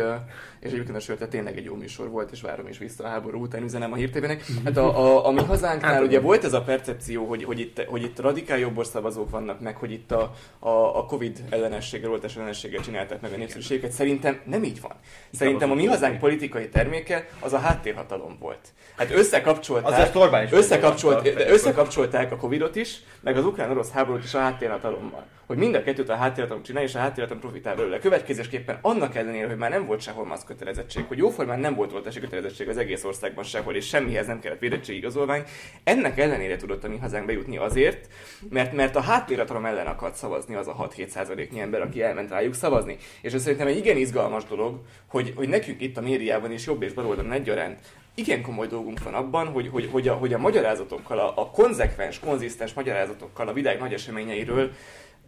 és 0.60 0.70
egyébként 0.70 0.96
a 0.96 1.00
sőt, 1.00 1.28
tényleg 1.28 1.56
egy 1.56 1.64
jó 1.64 1.74
műsor 1.74 2.08
volt, 2.08 2.30
és 2.30 2.40
várom 2.40 2.66
is 2.66 2.78
vissza 2.78 3.04
a 3.04 3.08
háború 3.08 3.40
után 3.42 3.62
üzenem 3.62 3.92
a 3.92 3.96
hírtévének. 3.96 4.44
Hát 4.64 4.76
a, 4.76 4.98
a, 4.98 5.26
a 5.26 5.30
mi 5.30 5.44
hazánknál 5.44 5.92
hát, 5.92 6.02
ugye 6.02 6.20
volt 6.20 6.44
ez 6.44 6.52
a 6.52 6.62
percepció, 6.62 7.24
hogy, 7.24 7.44
hogy, 7.44 7.60
itt, 7.60 7.84
hogy 7.84 8.02
itt 8.02 8.20
radikál 8.20 8.58
jobbos 8.58 8.86
szavazók 8.86 9.30
vannak, 9.30 9.60
meg 9.60 9.76
hogy 9.76 9.90
itt 9.90 10.12
a, 10.12 10.32
a, 10.58 10.98
a 10.98 11.04
Covid 11.04 11.44
ellenességgel, 11.50 12.10
oltás 12.10 12.36
ellenességgel 12.36 12.82
csinálták 12.82 13.20
meg 13.20 13.32
a 13.32 13.36
népszerűséget. 13.36 13.92
Szerintem 13.92 14.40
nem 14.44 14.64
így 14.64 14.80
van. 14.80 14.92
Szerintem 15.32 15.70
a 15.70 15.74
mi 15.74 15.86
hazánk 15.86 16.18
politikai 16.18 16.68
terméke 16.68 17.28
az 17.40 17.52
a 17.52 17.58
háttérhatalom 17.58 18.36
volt. 18.40 18.68
Hát 18.96 19.10
összekapcsolták, 19.10 20.52
összekapcsolt, 20.52 21.28
összekapcsolták 21.48 22.32
a 22.32 22.36
Covidot 22.36 22.76
is, 22.76 23.02
meg 23.20 23.36
az 23.36 23.44
ukrán-orosz 23.44 23.90
háborút 23.90 24.24
is 24.24 24.34
a 24.34 24.38
háttérhatalommal. 24.72 25.26
Hogy 25.46 25.56
mind 25.56 25.74
a 25.74 25.82
kettőt 25.82 26.08
a 26.08 26.14
háttérhatalom 26.14 26.62
csinálja, 26.62 26.88
és 26.88 26.94
a 26.94 26.98
háttérhatalom 26.98 27.40
profitál 27.40 27.76
belőle. 27.76 27.98
Következésképpen 27.98 28.78
annak 28.82 29.14
ellenére, 29.14 29.46
hogy 29.46 29.56
már 29.56 29.70
nem 29.70 29.86
volt 29.86 30.00
sehol 30.00 30.26
maszk 30.26 30.46
kötelezettség, 30.46 31.04
hogy 31.04 31.18
jóformán 31.18 31.60
nem 31.60 31.74
volt 31.74 31.92
oltási 31.92 32.20
kötelezettség 32.20 32.68
az 32.68 32.76
egész 32.76 33.04
országban 33.04 33.44
sehol, 33.44 33.74
és 33.74 33.86
semmihez 33.86 34.26
nem 34.26 34.40
kellett 34.40 34.58
védettségigazolvány, 34.58 35.44
ennek 35.84 36.18
ellenére 36.18 36.56
tudott 36.56 36.84
a 36.84 36.88
mi 36.88 36.96
hazánk 36.96 37.26
bejutni 37.26 37.56
azért, 37.56 38.08
mert, 38.50 38.72
mert 38.72 38.96
a 38.96 39.00
háttérhatalom 39.00 39.64
ellen 39.64 39.86
akart 39.86 40.14
szavazni 40.14 40.54
az 40.54 40.68
a 40.68 40.88
6-7 40.96 41.06
százaléknyi 41.06 41.60
ember, 41.60 41.80
aki 41.80 42.02
elment 42.02 42.30
rájuk 42.30 42.54
szavazni. 42.54 42.96
És 43.20 43.32
ez 43.32 43.42
szerintem 43.42 43.66
egy 43.66 43.76
igen 43.76 43.96
izgalmas 43.96 44.44
dolog, 44.44 44.80
hogy, 45.06 45.32
hogy 45.36 45.48
nekünk 45.48 45.80
itt 45.80 45.96
a 45.96 46.00
médiában 46.00 46.52
is 46.52 46.66
jobb 46.66 46.82
és 46.82 46.92
baloldalon 46.92 47.32
egyaránt 47.32 47.78
igen 48.14 48.42
komoly 48.42 48.66
dolgunk 48.66 49.02
van 49.02 49.14
abban, 49.14 49.46
hogy, 49.46 49.68
hogy, 49.68 49.88
hogy, 49.92 50.08
a, 50.08 50.14
hogy 50.14 50.32
a 50.32 50.38
magyarázatokkal, 50.38 51.18
a, 51.18 51.32
a 51.36 51.50
konzekvens, 51.50 52.18
konzisztens 52.18 52.72
magyarázatokkal 52.72 53.48
a 53.48 53.52
világ 53.52 53.78
nagy 53.78 53.92
eseményeiről 53.92 54.72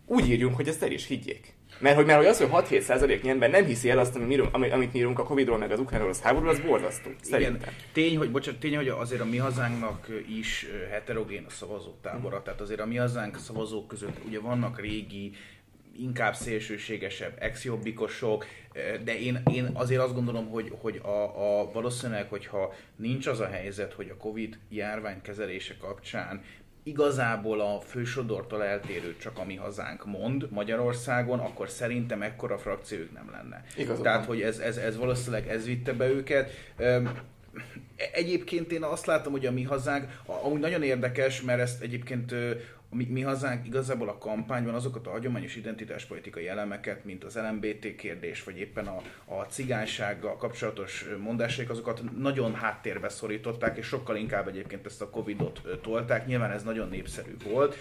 úgy 0.07 0.29
írjunk, 0.29 0.57
hogy 0.57 0.69
ezt 0.69 0.83
el 0.83 0.91
is 0.91 1.07
higgyék. 1.07 1.55
Mert 1.79 1.97
hogy, 1.97 2.07
mert 2.07 2.19
hogy 2.19 2.27
az, 2.27 2.39
hogy 2.39 2.49
6-7 2.53 2.81
százaléknyi 2.81 3.29
ember 3.29 3.51
nem 3.51 3.65
hiszi 3.65 3.91
el 3.91 3.99
azt, 3.99 4.17
amit, 4.17 4.43
amit, 4.53 4.73
amit 4.73 4.95
írunk 4.95 5.19
a 5.19 5.25
Covid-ról, 5.25 5.59
meg 5.59 5.71
az 5.71 5.79
ukrán-orosz 5.79 6.21
háborúról, 6.21 6.53
az 6.55 6.61
borzasztó. 6.61 7.11
Szerintem. 7.23 7.57
Igen. 7.57 7.75
Tény, 7.93 8.17
hogy, 8.17 8.31
bocsánat, 8.31 8.61
tény, 8.61 8.77
hogy 8.77 8.89
azért 8.89 9.21
a 9.21 9.25
mi 9.25 9.37
hazánknak 9.37 10.09
is 10.39 10.67
heterogén 10.91 11.45
a 11.49 11.51
szavazótábora. 11.51 12.43
Tehát 12.43 12.61
azért 12.61 12.81
a 12.81 12.87
mi 12.87 12.97
hazánk 12.97 13.39
szavazók 13.39 13.89
között 13.89 14.17
ugye 14.27 14.41
vannak 14.41 14.81
régi, 14.81 15.33
inkább 15.99 16.35
szélsőségesebb 16.35 17.37
exjobbikosok, 17.39 18.47
de 19.05 19.19
én, 19.19 19.43
én 19.53 19.71
azért 19.73 20.01
azt 20.01 20.15
gondolom, 20.15 20.49
hogy, 20.49 20.73
hogy 20.81 21.01
a, 21.03 21.61
a 21.61 21.71
valószínűleg, 21.73 22.29
hogyha 22.29 22.75
nincs 22.97 23.27
az 23.27 23.41
a 23.41 23.47
helyzet, 23.47 23.93
hogy 23.93 24.09
a 24.09 24.17
Covid 24.17 24.59
járvány 24.69 25.23
kezelése 25.23 25.77
kapcsán 25.77 26.43
igazából 26.85 27.61
a 27.61 27.81
fősodortól 27.81 28.65
eltérő 28.65 29.17
csak 29.17 29.39
a 29.39 29.45
mi 29.45 29.55
hazánk 29.55 30.07
mond 30.07 30.47
Magyarországon, 30.51 31.39
akkor 31.39 31.69
szerintem 31.69 32.23
ekkora 32.23 32.59
frakciójuk 32.59 33.13
nem 33.13 33.31
lenne. 33.31 33.65
Igazán. 33.77 34.03
Tehát, 34.03 34.25
hogy 34.25 34.43
ez, 34.43 34.59
ez, 34.59 34.77
ez 34.77 34.97
valószínűleg 34.97 35.49
ez 35.49 35.65
vitte 35.65 35.93
be 35.93 36.09
őket. 36.09 36.51
Egyébként 38.13 38.73
én 38.73 38.83
azt 38.83 39.07
látom, 39.07 39.33
hogy 39.33 39.47
a 39.47 39.53
mi 39.53 39.63
hazánk, 39.63 40.21
amúgy 40.27 40.61
nagyon 40.61 40.83
érdekes, 40.83 41.43
mert 41.43 41.61
ezt 41.61 41.83
egyébként 41.83 42.35
mi, 42.95 43.05
mi 43.05 43.21
hazánk 43.21 43.67
igazából 43.67 44.09
a 44.09 44.19
kampányban 44.19 44.75
azokat 44.75 45.07
a 45.07 45.11
hagyományos 45.11 45.57
identitáspolitikai 45.57 46.49
elemeket, 46.49 47.05
mint 47.05 47.25
az 47.25 47.37
LMBT 47.37 47.97
kérdés, 47.97 48.45
vagy 48.45 48.59
éppen 48.59 48.87
a, 48.87 49.03
a 49.25 49.43
cigánysággal 49.43 50.37
kapcsolatos 50.37 51.07
mondásaik, 51.23 51.71
azokat 51.71 52.03
nagyon 52.19 52.55
háttérbe 52.55 53.09
szorították, 53.09 53.77
és 53.77 53.87
sokkal 53.87 54.17
inkább 54.17 54.49
egyébként 54.49 54.87
ezt 54.87 55.03
a 55.03 55.11
Covid-ot 55.11 55.63
tolták. 55.83 56.27
Nyilván 56.27 56.51
ez 56.51 56.63
nagyon 56.63 56.89
népszerű 56.89 57.37
volt. 57.45 57.77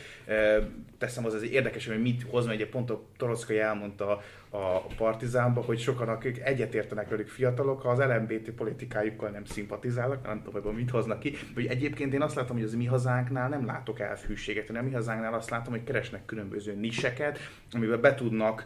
Teszem 0.97 1.25
az, 1.25 1.35
ez 1.35 1.43
érdekes, 1.43 1.87
hogy 1.87 2.01
mit 2.01 2.23
hoz, 2.29 2.45
mert 2.45 2.57
ugye 2.57 2.69
pont 2.69 2.89
a 2.89 3.01
Toroszkai 3.17 3.59
elmondta 3.59 4.21
a 4.55 4.85
Partizánba, 4.97 5.61
hogy 5.61 5.79
sokan, 5.79 6.09
akik 6.09 6.39
egyetértenek 6.43 7.09
velük 7.09 7.27
fiatalok, 7.27 7.81
ha 7.81 7.89
az 7.89 7.99
LMBT 7.99 8.51
politikájukkal 8.51 9.29
nem 9.29 9.45
szimpatizálnak, 9.45 10.25
nem 10.25 10.41
tudom, 10.43 10.63
hogy 10.63 10.75
mit 10.75 10.89
hoznak 10.89 11.19
ki, 11.19 11.35
hogy 11.53 11.65
egyébként 11.65 12.13
én 12.13 12.21
azt 12.21 12.35
látom, 12.35 12.55
hogy 12.55 12.65
az 12.65 12.75
mi 12.75 12.85
hazánknál 12.85 13.49
nem 13.49 13.65
látok 13.65 13.99
elfűséget, 13.99 14.67
hanem 14.67 14.83
a 14.83 14.87
mi 14.87 14.93
hazánknál 14.93 15.33
azt 15.33 15.49
látom, 15.49 15.73
hogy 15.73 15.83
keresnek 15.83 16.25
különböző 16.25 16.75
niseket, 16.75 17.39
amiben 17.71 18.01
be 18.01 18.15
tudnak 18.15 18.65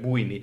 bújni. 0.00 0.40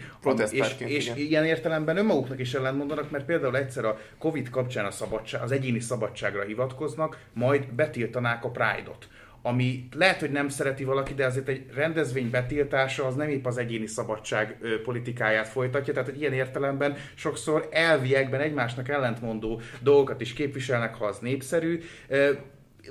És, 0.51 0.75
és 0.95 1.11
ilyen 1.15 1.45
értelemben 1.45 1.97
önmaguknak 1.97 2.39
is 2.39 2.53
ellentmondanak, 2.53 3.11
mert 3.11 3.25
például 3.25 3.57
egyszer 3.57 3.85
a 3.85 3.97
Covid 4.17 4.49
kapcsán 4.49 4.85
a 4.85 4.91
szabadság, 4.91 5.41
az 5.41 5.51
egyéni 5.51 5.79
szabadságra 5.79 6.43
hivatkoznak, 6.43 7.25
majd 7.33 7.73
betiltanák 7.73 8.43
a 8.43 8.49
Pride-ot 8.49 9.07
ami 9.41 9.87
lehet, 9.95 10.19
hogy 10.19 10.31
nem 10.31 10.49
szereti 10.49 10.83
valaki, 10.83 11.13
de 11.13 11.25
azért 11.25 11.47
egy 11.47 11.65
rendezvény 11.73 12.29
betiltása 12.29 13.05
az 13.05 13.15
nem 13.15 13.29
épp 13.29 13.45
az 13.45 13.57
egyéni 13.57 13.87
szabadság 13.87 14.57
politikáját 14.83 15.47
folytatja, 15.47 15.93
tehát 15.93 16.09
egy 16.09 16.19
ilyen 16.19 16.33
értelemben 16.33 16.95
sokszor 17.15 17.67
elviekben 17.71 18.41
egymásnak 18.41 18.89
ellentmondó 18.89 19.61
dolgokat 19.79 20.21
is 20.21 20.33
képviselnek, 20.33 20.95
ha 20.95 21.05
az 21.05 21.19
népszerű 21.19 21.79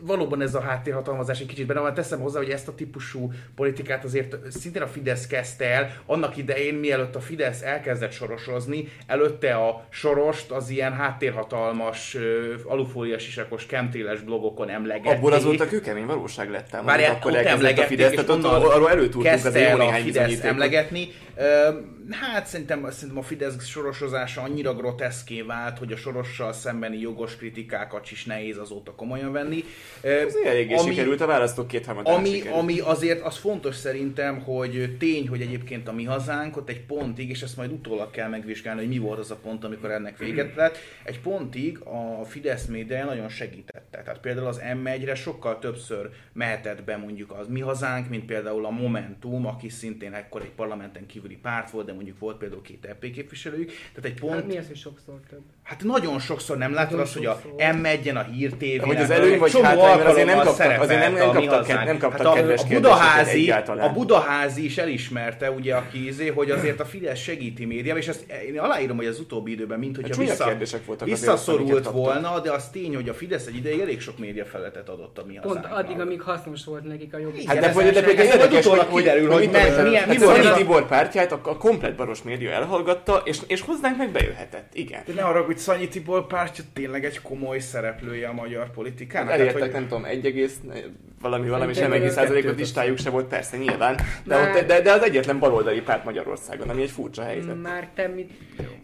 valóban 0.01 0.43
ez 0.43 0.55
a 0.55 0.61
háttérhatalmazás 0.61 1.41
egy 1.41 1.47
kicsit 1.47 1.67
benne 1.67 1.81
van. 1.81 1.95
Teszem 1.95 2.21
hozzá, 2.21 2.39
hogy 2.39 2.51
ezt 2.51 2.69
a 2.69 2.75
típusú 2.75 3.33
politikát 3.55 4.05
azért 4.05 4.37
szintén 4.49 4.83
a 4.83 4.87
Fidesz 4.87 5.27
kezdte 5.27 5.65
el, 5.65 5.91
annak 6.07 6.37
idején, 6.37 6.75
mielőtt 6.75 7.15
a 7.15 7.21
Fidesz 7.21 7.63
elkezdett 7.63 8.13
sorosozni, 8.13 8.89
előtte 9.07 9.55
a 9.55 9.85
sorost 9.89 10.51
az 10.51 10.71
ilyen 10.71 10.93
háttérhatalmas, 10.93 12.17
alufóliás 12.65 13.27
isakos, 13.27 13.67
kemtéles 13.67 14.21
blogokon 14.21 14.71
emlegették. 14.71 15.13
Abból 15.13 15.33
azóta 15.33 15.67
kőkemény 15.67 16.07
valóság 16.07 16.51
lett 16.51 16.75
ám. 16.75 16.85
Várjál, 16.85 17.15
akkor 17.15 17.31
ott 17.31 17.37
elkezdett 17.37 17.63
a 17.63 17.67
emlegették, 17.67 17.99
Fidesz, 17.99 18.11
tehát 18.11 18.29
ott 18.29 18.45
arról 18.45 18.91
előtúrtunk 18.91 19.25
az 19.25 19.43
kezdte 19.43 19.59
jó 19.59 19.67
el 19.67 19.81
a 19.81 19.85
néhány 19.85 20.03
Fidesz 20.03 20.43
emlegetni. 20.43 21.09
Hát 22.11 22.47
szerintem, 22.47 22.91
szerintem 22.91 23.19
a 23.19 23.23
Fidesz 23.23 23.67
sorosozása 23.67 24.43
annyira 24.43 24.75
groteszké 24.75 25.41
vált, 25.43 25.79
hogy 25.79 25.93
a 25.93 25.97
sorossal 25.97 26.53
szembeni 26.53 26.99
jogos 26.99 27.37
kritikákat 27.37 28.11
is 28.11 28.25
nehéz 28.25 28.57
azóta 28.57 28.95
komolyan 28.95 29.33
venni. 29.33 29.65
Ez 30.01 30.35
eléggé 30.45 30.75
ami- 30.75 30.91
sikerült, 30.91 31.21
a 31.21 31.27
választók 31.27 31.67
kétharmadán 31.67 32.15
ami, 32.15 32.29
sikerült. 32.29 32.57
ami 32.57 32.81
azért 32.81 33.23
az 33.25 33.37
fontos 33.37 33.75
szerintem, 33.75 34.41
hogy 34.41 34.97
tény, 34.99 35.29
hogy 35.29 35.41
egyébként 35.41 35.89
a 35.89 35.93
mi 35.93 36.05
hazánk 36.05 36.57
ott 36.57 36.69
egy 36.69 36.81
pontig, 36.81 37.31
és 37.31 37.43
ezt 37.43 37.57
majd 37.57 37.73
utólag 37.73 38.11
kell 38.11 38.29
megvizsgálni, 38.29 38.81
hogy 38.81 38.89
mi 38.89 38.99
volt 38.99 39.19
az 39.19 39.31
a 39.31 39.37
pont, 39.37 39.65
amikor 39.65 39.91
ennek 39.91 40.19
véget 40.19 40.55
lett, 40.55 40.79
egy 41.05 41.21
pontig 41.21 41.79
a 41.79 42.25
Fidesz 42.25 42.67
média 42.67 43.05
nagyon 43.05 43.29
segítette. 43.29 44.03
Tehát 44.05 44.21
például 44.21 44.47
az 44.47 44.61
M1-re 44.75 45.15
sokkal 45.15 45.59
többször 45.59 46.11
mehetett 46.33 46.83
be 46.85 46.97
mondjuk 46.97 47.33
az 47.33 47.47
mi 47.49 47.61
hazánk, 47.61 48.09
mint 48.09 48.25
például 48.25 48.65
a 48.67 48.71
Momentum, 48.71 49.47
aki 49.47 49.69
szintén 49.69 50.13
ekkor 50.15 50.43
egy 50.43 50.51
parlamenten 50.51 51.07
kívüli 51.31 51.39
párt 51.43 51.71
volt, 51.71 51.87
de 51.87 51.93
mondjuk 51.93 52.19
volt 52.19 52.37
például 52.37 52.63
két 52.63 52.85
EP 52.85 53.11
képviselőjük. 53.11 53.69
Tehát 53.69 54.05
egy 54.05 54.21
pont, 54.21 54.35
Hát 54.35 54.47
mi 54.47 54.57
az, 54.59 54.67
hogy 54.67 54.77
sokszor 54.77 55.15
több? 55.31 55.41
Hát 55.63 55.83
nagyon 55.85 56.19
sokszor 56.19 56.57
nem 56.57 56.73
látod 56.73 56.91
Nagyon 56.91 57.05
azt, 57.07 57.17
hogy 57.17 57.27
a 57.27 57.33
sokszor. 57.33 57.53
M1-en, 57.59 58.15
a 58.17 58.23
Hír 58.23 58.53
TV-en, 58.55 58.81
Hogy 58.87 58.97
az 58.97 59.11
előny 59.11 59.39
vagy 59.39 59.53
hátrány, 59.61 59.97
mert 59.97 60.09
azért 60.09 60.27
nem 60.27 60.39
kaptak- 60.41 60.81
azért 60.81 61.01
nem- 61.01 61.13
nem 61.15 61.33
kaptak 61.33 61.67
ked- 61.67 61.85
nem 61.85 61.99
kaptak 61.99 62.19
hát 62.19 62.27
a, 62.27 62.33
kedves 62.33 62.61
a 62.63 62.67
Budaházi, 62.69 63.51
a 63.51 63.91
Budaházi 63.93 64.65
is 64.65 64.79
elismerte, 64.79 65.51
ugye, 65.51 65.75
aki 65.75 66.07
izé, 66.07 66.29
hogy 66.29 66.51
azért 66.51 66.81
a 66.81 66.85
Fidesz 66.85 67.19
segíti 67.19 67.65
média, 67.65 67.97
és 67.97 68.09
ezt 68.09 68.25
én 68.47 68.59
aláírom, 68.59 68.97
hogy 68.97 69.07
az 69.07 69.21
utóbbi 69.21 69.51
időben, 69.51 69.79
mint 69.79 69.97
hogyha 69.97 70.15
csúnya 70.15 70.29
vissza, 70.59 70.79
voltak 70.87 71.09
visszaszorult 71.09 71.87
volna, 71.91 72.41
de 72.41 72.53
az 72.53 72.69
tény, 72.69 72.95
hogy 72.95 73.09
a 73.09 73.15
Fidesz 73.15 73.47
egy 73.47 73.57
ideig 73.57 73.81
elég 73.81 74.01
sok 74.01 74.19
média 74.19 74.45
felletet 74.45 74.89
adott 74.89 75.19
a 75.19 75.25
mi 75.27 75.39
Pont 75.43 75.67
addig, 75.71 76.01
amíg 76.01 76.21
hasznos 76.21 76.65
volt 76.65 76.85
nekik 76.85 77.15
a 77.15 77.19
jobb. 77.19 77.35
Igen, 77.35 77.47
Hát 77.47 77.59
de, 77.61 77.69
ez 77.69 77.75
hogy, 77.75 77.85
de 77.85 77.93
sem- 77.93 78.05
például 78.05 78.29
ez 78.29 78.35
ez 78.35 78.41
érdekes, 78.41 78.65
utólag 78.67 78.87
hogy, 78.87 79.03
kiderül, 79.03 79.31
hogy 79.31 79.41
mit 79.41 79.51
milyen- 79.51 79.69
tudom, 79.69 79.85
milyen- 79.85 80.09
mi 80.09 80.15
mi 80.17 80.25
volt 80.25 80.31
volt 80.37 80.45
a 80.45 80.49
az 80.49 80.55
a- 80.55 80.59
Tibor 80.59 80.87
pártját, 81.29 81.47
a, 81.47 81.51
a 81.51 81.57
komplet 81.57 81.97
baros 81.97 82.23
média 82.23 82.51
elhallgatta, 82.51 83.23
és, 83.25 83.39
és 83.47 83.61
hozzánk 83.61 83.97
meg 83.97 84.11
bejöhetett. 84.11 84.71
Igen. 84.73 85.03
De 85.07 85.13
ne 85.13 85.23
arra, 85.23 85.43
hogy 85.43 85.59
Szanyi 85.59 85.89
Tibor 85.89 86.27
pártja 86.27 86.65
tényleg 86.73 87.05
egy 87.05 87.21
komoly 87.23 87.59
szereplője 87.59 88.29
a 88.29 88.33
magyar 88.33 88.71
politikának. 88.71 89.29
Tehát, 89.29 89.41
Elértek, 89.41 89.63
hogy- 89.63 89.73
nem 89.73 89.89
tudom, 89.89 90.05
egy 90.05 90.27
egész, 90.27 90.57
valami, 91.21 91.49
valami 91.49 91.73
sem 91.73 91.93
egész 91.93 92.13
százalékot 92.13 92.59
listájuk 92.59 92.99
se 92.99 93.11
volt, 93.11 93.27
persze, 93.27 93.57
nyilván. 93.57 93.95
De, 94.25 94.37
Már- 94.37 94.57
ott, 94.57 94.67
de, 94.67 94.81
de 94.81 94.93
az 94.93 95.03
egyetlen 95.03 95.39
baloldali 95.39 95.81
párt 95.81 96.05
Magyarországon, 96.05 96.69
ami 96.69 96.83
egy 96.83 96.91
furcsa 96.91 97.23
helyzet. 97.23 97.63
Már 97.63 97.89
te 97.95 98.07
mit... 98.09 98.31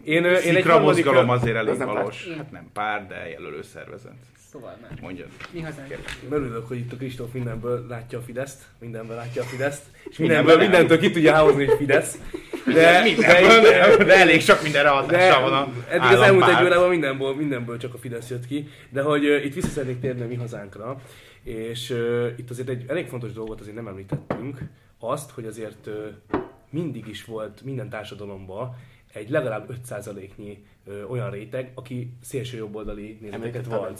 Én, 0.03 0.23
én 0.23 0.55
egy 0.55 0.65
mozgalom 0.65 1.29
azért 1.29 1.57
Az 1.57 1.67
elég 1.67 1.93
valós. 1.93 2.27
Hát 2.37 2.51
nem 2.51 2.69
pár, 2.73 3.07
de 3.07 3.29
jelölő 3.29 3.61
szervezet. 3.61 4.13
Szóval 4.57 4.77
már. 4.81 4.99
Mondjad. 5.01 5.27
Mi 5.51 5.61
hazánk. 5.61 5.95
Örülök, 6.29 6.67
hogy 6.67 6.77
itt 6.77 6.91
a 6.91 6.95
Kristóf 6.95 7.33
mindenből 7.33 7.85
látja 7.87 8.17
a 8.17 8.21
Fideszt, 8.21 8.63
mindenből 8.79 9.15
látja 9.15 9.41
a 9.41 9.45
Fideszt, 9.45 9.83
és 10.03 10.17
Mindenből 10.17 10.57
mindentől 10.57 10.99
ki 10.99 11.11
tudja 11.11 11.33
hámozni, 11.33 11.65
hogy 11.65 11.77
Fidesz. 11.77 12.17
De, 12.65 13.01
Mindenből 13.01 13.61
nem, 13.61 14.07
de 14.07 14.15
elég 14.15 14.41
sok 14.41 14.63
mindenre 14.63 14.89
de 14.89 14.95
hatása 14.95 15.41
van 15.41 15.53
a 15.53 15.67
eddig 15.89 16.17
az 16.17 16.21
elmúlt 16.21 16.47
egy 16.47 16.63
órában 16.63 16.89
mindenből, 16.89 17.35
mindenből 17.35 17.77
csak 17.77 17.93
a 17.93 17.97
Fidesz 17.97 18.29
jött 18.29 18.47
ki, 18.47 18.67
de 18.89 19.01
hogy 19.01 19.25
uh, 19.25 19.45
itt 19.45 19.53
vissza 19.53 19.67
szeretnék 19.67 19.99
térni 19.99 20.21
a 20.21 20.27
mi 20.27 20.35
hazánkra, 20.35 21.01
és 21.43 21.89
uh, 21.89 22.27
itt 22.37 22.49
azért 22.49 22.69
egy 22.69 22.85
elég 22.87 23.07
fontos 23.07 23.31
dolgot 23.31 23.59
azért 23.59 23.75
nem 23.75 23.87
említettünk, 23.87 24.57
azt, 24.99 25.31
hogy 25.31 25.45
azért 25.45 25.87
uh, 25.87 26.39
mindig 26.69 27.07
is 27.07 27.25
volt 27.25 27.61
minden 27.63 27.89
társadalomban 27.89 28.75
egy 29.13 29.29
legalább 29.29 29.69
5%-nyi 29.89 30.65
ö, 30.87 31.03
olyan 31.03 31.29
réteg, 31.29 31.71
aki 31.75 32.11
szélső 32.21 32.57
jobboldali 32.57 33.17
nézeteket 33.21 33.65
van. 33.65 33.93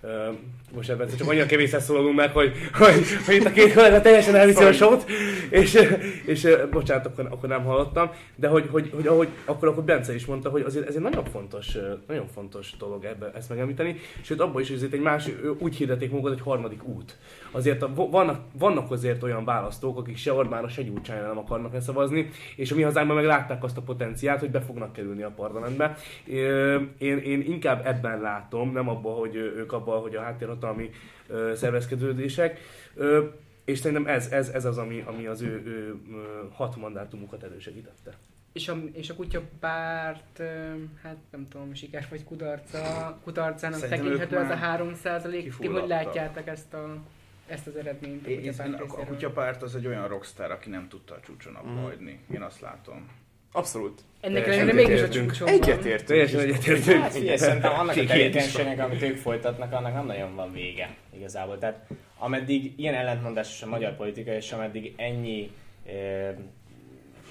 Ö, 0.00 0.28
most 0.74 0.90
ebben 0.90 1.08
csak 1.18 1.28
annyira 1.28 1.46
kevészen 1.46 1.80
szólalunk 1.80 2.16
meg, 2.16 2.32
hogy, 2.32 2.52
hogy, 2.72 3.04
hogy 3.26 3.34
itt 3.34 3.44
a 3.44 3.50
két 3.50 3.74
kollega 3.74 4.00
teljesen 4.00 4.34
elviszi 4.34 4.64
a 4.64 4.72
sót, 4.72 5.04
és, 5.50 5.78
és 6.26 6.48
bocsánat, 6.70 7.06
akkor, 7.06 7.26
akkor 7.30 7.48
nem 7.48 7.64
hallottam, 7.64 8.10
de 8.36 8.48
hogy, 8.48 8.68
hogy, 8.70 8.90
hogy 8.94 9.06
ahogy, 9.06 9.28
akkor, 9.44 9.68
akkor 9.68 9.84
Bence 9.84 10.14
is 10.14 10.26
mondta, 10.26 10.50
hogy 10.50 10.62
azért 10.62 10.88
ez 10.88 10.94
egy 10.94 11.02
nagyon 11.02 11.24
fontos, 11.24 11.76
nagyon 12.06 12.26
fontos 12.34 12.76
dolog 12.78 13.04
ebbe, 13.04 13.30
ezt 13.34 13.48
megemlíteni, 13.48 13.96
sőt 14.22 14.40
abban 14.40 14.60
is, 14.60 14.68
hogy 14.68 14.76
azért 14.76 14.92
egy 14.92 15.00
más, 15.00 15.28
úgy 15.58 15.76
hirdeték 15.76 16.10
magukat, 16.10 16.32
hogy 16.32 16.42
harmadik 16.42 16.84
út. 16.84 17.18
Azért 17.50 17.82
a, 17.82 17.92
vannak, 17.94 18.40
vannak 18.58 18.90
azért 18.90 19.22
olyan 19.22 19.44
választók, 19.44 19.98
akik 19.98 20.16
se 20.16 20.32
Orbánra, 20.32 20.68
se 20.68 20.82
Gyurcsányra 20.82 21.26
nem 21.26 21.38
akarnak 21.38 21.72
leszavazni, 21.72 22.30
és 22.56 22.70
a 22.70 22.74
mi 22.74 22.82
hazánkban 22.82 23.16
meg 23.16 23.24
látták 23.24 23.64
azt 23.64 23.76
a 23.76 23.82
potenciált, 23.82 24.40
hogy 24.40 24.50
be 24.50 24.60
fognak 24.60 24.92
kerülni 24.92 25.22
a 25.22 25.32
parlamentbe. 25.36 25.96
Én, 26.98 27.18
én 27.18 27.40
inkább 27.40 27.86
ebben 27.86 28.20
látom, 28.20 28.72
nem 28.72 28.88
abban, 28.88 29.14
hogy 29.18 29.34
ők 29.34 29.72
abban, 29.72 30.00
hogy 30.00 30.16
a 30.16 30.20
háttérhatalmi 30.22 30.90
szervezkedődések. 31.54 32.58
És 33.64 33.78
szerintem 33.78 34.06
ez, 34.06 34.30
ez, 34.32 34.48
ez 34.48 34.64
az, 34.64 34.78
ami, 34.78 35.04
ami 35.06 35.26
az 35.26 35.42
ő, 35.42 35.62
ő 35.66 36.00
hat 36.52 36.76
mandátumukat 36.76 37.42
elősegítette. 37.42 38.16
És 38.52 38.68
a, 38.68 38.76
és 38.92 39.10
a 39.10 39.14
kutya 39.14 39.42
párt, 39.60 40.38
ö, 40.38 40.44
hát 41.02 41.16
nem 41.30 41.48
tudom, 41.48 41.74
siker 41.74 42.06
vagy 42.10 42.24
kudarca, 42.24 43.18
kudarcának 43.24 43.78
Szerintem 43.78 44.04
tekinthető 44.04 44.36
az 44.36 44.42
a 44.42 44.46
már 44.46 44.58
3 44.58 44.94
százalék. 44.94 45.56
Ti 45.56 45.66
hogy 45.66 45.88
látjátok 45.88 46.46
ezt 46.46 46.74
a, 46.74 46.96
ezt 47.46 47.66
az 47.66 47.76
eredményt 47.76 48.26
a 48.26 48.28
Én, 48.28 48.36
kutya 48.36 48.50
én, 48.50 48.56
párt 48.56 48.72
a, 48.72 48.74
a 48.74 48.84
részéről? 48.84 49.06
kutyapárt 49.06 49.62
az 49.62 49.76
egy 49.76 49.86
olyan 49.86 50.08
rockstar, 50.08 50.50
aki 50.50 50.68
nem 50.68 50.88
tudta 50.88 51.14
a 51.14 51.20
csúcson 51.20 51.54
abba 51.54 51.80
hagyni. 51.80 52.20
Én 52.32 52.42
azt 52.42 52.60
látom. 52.60 53.08
Abszolút. 53.52 54.00
Ennek 54.20 54.46
ellenére 54.46 54.72
mégis 54.72 55.02
a 55.02 55.08
csúcson 55.08 55.46
van. 55.46 55.54
Egyetértünk. 55.54 56.08
Teljesen 56.08 56.40
egyetértünk. 56.40 57.02
Hát 57.02 57.12
figyelj, 57.12 57.36
szerintem 57.36 57.72
annak 57.72 57.96
a 57.96 58.04
tevékenységnek, 58.04 58.78
amit 58.78 59.02
ők 59.02 59.16
folytatnak, 59.16 59.72
annak 59.72 59.94
nem 59.94 60.06
nagyon 60.06 60.34
van 60.34 60.52
vége 60.52 60.96
igazából. 61.16 61.58
Tehát 61.58 61.86
ameddig 62.18 62.72
ilyen 62.76 62.94
ellentmondásos 62.94 63.62
a 63.62 63.66
magyar 63.66 63.96
politika, 63.96 64.32
és 64.32 64.52
ameddig 64.52 64.94
ennyi 64.96 65.50
eh, 65.86 66.34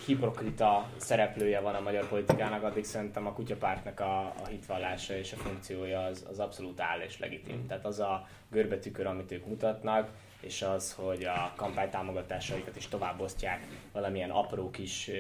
hipokrita 0.05 0.89
szereplője 0.97 1.59
van 1.59 1.75
a 1.75 1.79
magyar 1.79 2.07
politikának, 2.07 2.63
addig 2.63 2.83
szerintem 2.83 3.27
a 3.27 3.33
kutyapártnak 3.33 3.99
a, 3.99 4.19
a 4.19 4.47
hitvallása 4.49 5.17
és 5.17 5.33
a 5.33 5.35
funkciója 5.35 5.99
az, 5.99 6.25
az 6.29 6.39
abszolút 6.39 6.79
áll 6.79 6.99
és 6.99 7.19
legitim. 7.19 7.67
Tehát 7.67 7.85
az 7.85 7.99
a 7.99 8.27
görbetükör, 8.51 9.05
amit 9.05 9.31
ők 9.31 9.45
mutatnak, 9.45 10.09
és 10.41 10.61
az, 10.61 10.93
hogy 10.93 11.23
a 11.23 11.53
kampánytámogatásaikat 11.55 12.75
is 12.75 12.87
továbbosztják 12.87 13.63
valamilyen 13.91 14.29
apró 14.29 14.69
kis 14.69 15.11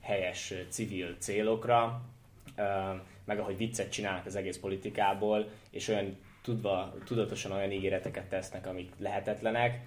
helyes 0.00 0.54
civil 0.68 1.16
célokra, 1.18 2.02
meg 3.24 3.38
ahogy 3.38 3.56
viccet 3.56 3.92
csinálnak 3.92 4.26
az 4.26 4.36
egész 4.36 4.58
politikából, 4.58 5.48
és 5.70 5.88
olyan 5.88 6.16
tudva, 6.42 6.94
tudatosan 7.04 7.52
olyan 7.52 7.72
ígéreteket 7.72 8.28
tesznek, 8.28 8.66
amik 8.66 8.92
lehetetlenek, 8.98 9.80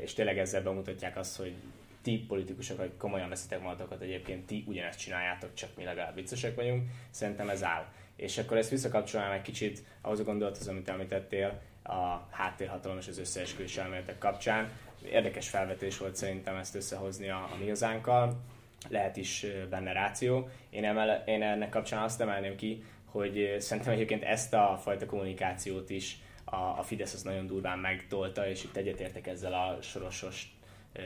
és 0.00 0.14
tényleg 0.14 0.38
ezzel 0.38 0.62
bemutatják 0.62 1.16
azt, 1.16 1.36
hogy 1.36 1.54
ti 2.02 2.24
politikusok, 2.28 2.78
akik 2.78 2.96
komolyan 2.96 3.28
veszitek 3.28 3.62
magatokat, 3.62 4.00
egyébként 4.00 4.46
ti 4.46 4.64
ugyanezt 4.66 4.98
csináljátok, 4.98 5.54
csak 5.54 5.70
mi 5.76 5.84
legalább 5.84 6.14
viccesek 6.14 6.54
vagyunk, 6.54 6.90
szerintem 7.10 7.48
ez 7.48 7.64
áll. 7.64 7.86
És 8.16 8.38
akkor 8.38 8.56
ezt 8.56 8.70
visszakapcsolnám 8.70 9.32
egy 9.32 9.42
kicsit 9.42 9.84
ahhoz 10.00 10.20
a 10.20 10.24
gondolathoz, 10.24 10.68
amit 10.68 10.88
említettél, 10.88 11.60
a 11.88 12.26
háttérhatalom 12.30 12.98
és 12.98 13.08
az 13.08 13.18
összeesküvés 13.18 13.76
elméletek 13.76 14.18
kapcsán. 14.18 14.70
Érdekes 15.04 15.48
felvetés 15.48 15.98
volt 15.98 16.16
szerintem 16.16 16.56
ezt 16.56 16.74
összehozni 16.74 17.28
a, 17.28 17.48
a 17.52 17.56
mi 17.58 17.68
hazánkkal, 17.68 18.40
lehet 18.88 19.16
is 19.16 19.46
benne 19.70 19.92
ráció. 19.92 20.48
Én, 20.70 20.84
emel, 20.84 21.22
én 21.26 21.42
ennek 21.42 21.68
kapcsán 21.68 22.02
azt 22.02 22.20
emelném 22.20 22.56
ki, 22.56 22.84
hogy 23.04 23.56
szerintem 23.58 23.92
egyébként 23.92 24.22
ezt 24.22 24.54
a 24.54 24.78
fajta 24.82 25.06
kommunikációt 25.06 25.90
is 25.90 26.18
a, 26.44 26.56
a 26.56 26.82
Fidesz 26.82 27.14
az 27.14 27.22
nagyon 27.22 27.46
durván 27.46 27.78
megtolta, 27.78 28.48
és 28.48 28.64
itt 28.64 28.76
egyetértek 28.76 29.26
ezzel 29.26 29.52
a 29.52 29.82
sorosos 29.82 30.56
ö, 30.92 31.00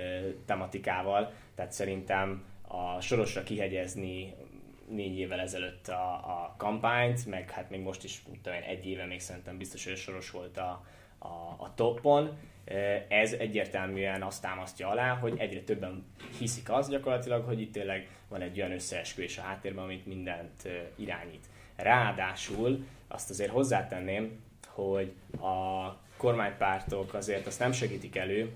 tematikával. 0.47 1.33
Tehát 1.55 1.73
szerintem 1.73 2.45
a 2.69 3.01
sorosra 3.01 3.43
kihegyezni 3.43 4.35
négy 4.89 5.19
évvel 5.19 5.41
ezelőtt 5.41 5.89
a, 5.89 6.13
a 6.13 6.55
kampányt, 6.57 7.27
meg 7.27 7.51
hát 7.51 7.71
még 7.71 7.81
most 7.81 8.05
is 8.05 8.23
tudom 8.43 8.59
egy 8.67 8.87
éve 8.87 9.05
még 9.05 9.21
szerintem 9.21 9.59
biztos, 9.59 9.85
hogy 9.85 9.97
soros 9.97 10.31
volt 10.31 10.57
a, 10.57 10.85
a, 11.19 11.57
a 11.59 11.73
toppon. 11.75 12.39
Ez 13.09 13.33
egyértelműen 13.33 14.23
azt 14.23 14.43
támasztja 14.43 14.89
alá, 14.89 15.15
hogy 15.15 15.35
egyre 15.39 15.61
többen 15.61 16.07
hiszik 16.39 16.71
az 16.71 16.89
gyakorlatilag, 16.89 17.45
hogy 17.45 17.61
itt 17.61 17.73
tényleg 17.73 18.09
van 18.29 18.41
egy 18.41 18.59
olyan 18.59 18.73
összeesküvés 18.73 19.39
a 19.39 19.43
háttérben, 19.43 19.85
amit 19.85 20.07
mindent 20.07 20.69
irányít. 20.97 21.47
Ráadásul 21.77 22.85
azt 23.09 23.31
azért 23.31 23.51
hozzátenném, 23.51 24.41
hogy 24.67 25.13
a 25.41 25.89
kormánypártok 26.17 27.15
azért 27.15 27.47
azt 27.47 27.59
nem 27.59 27.73
segítik 27.73 28.17
elő, 28.17 28.53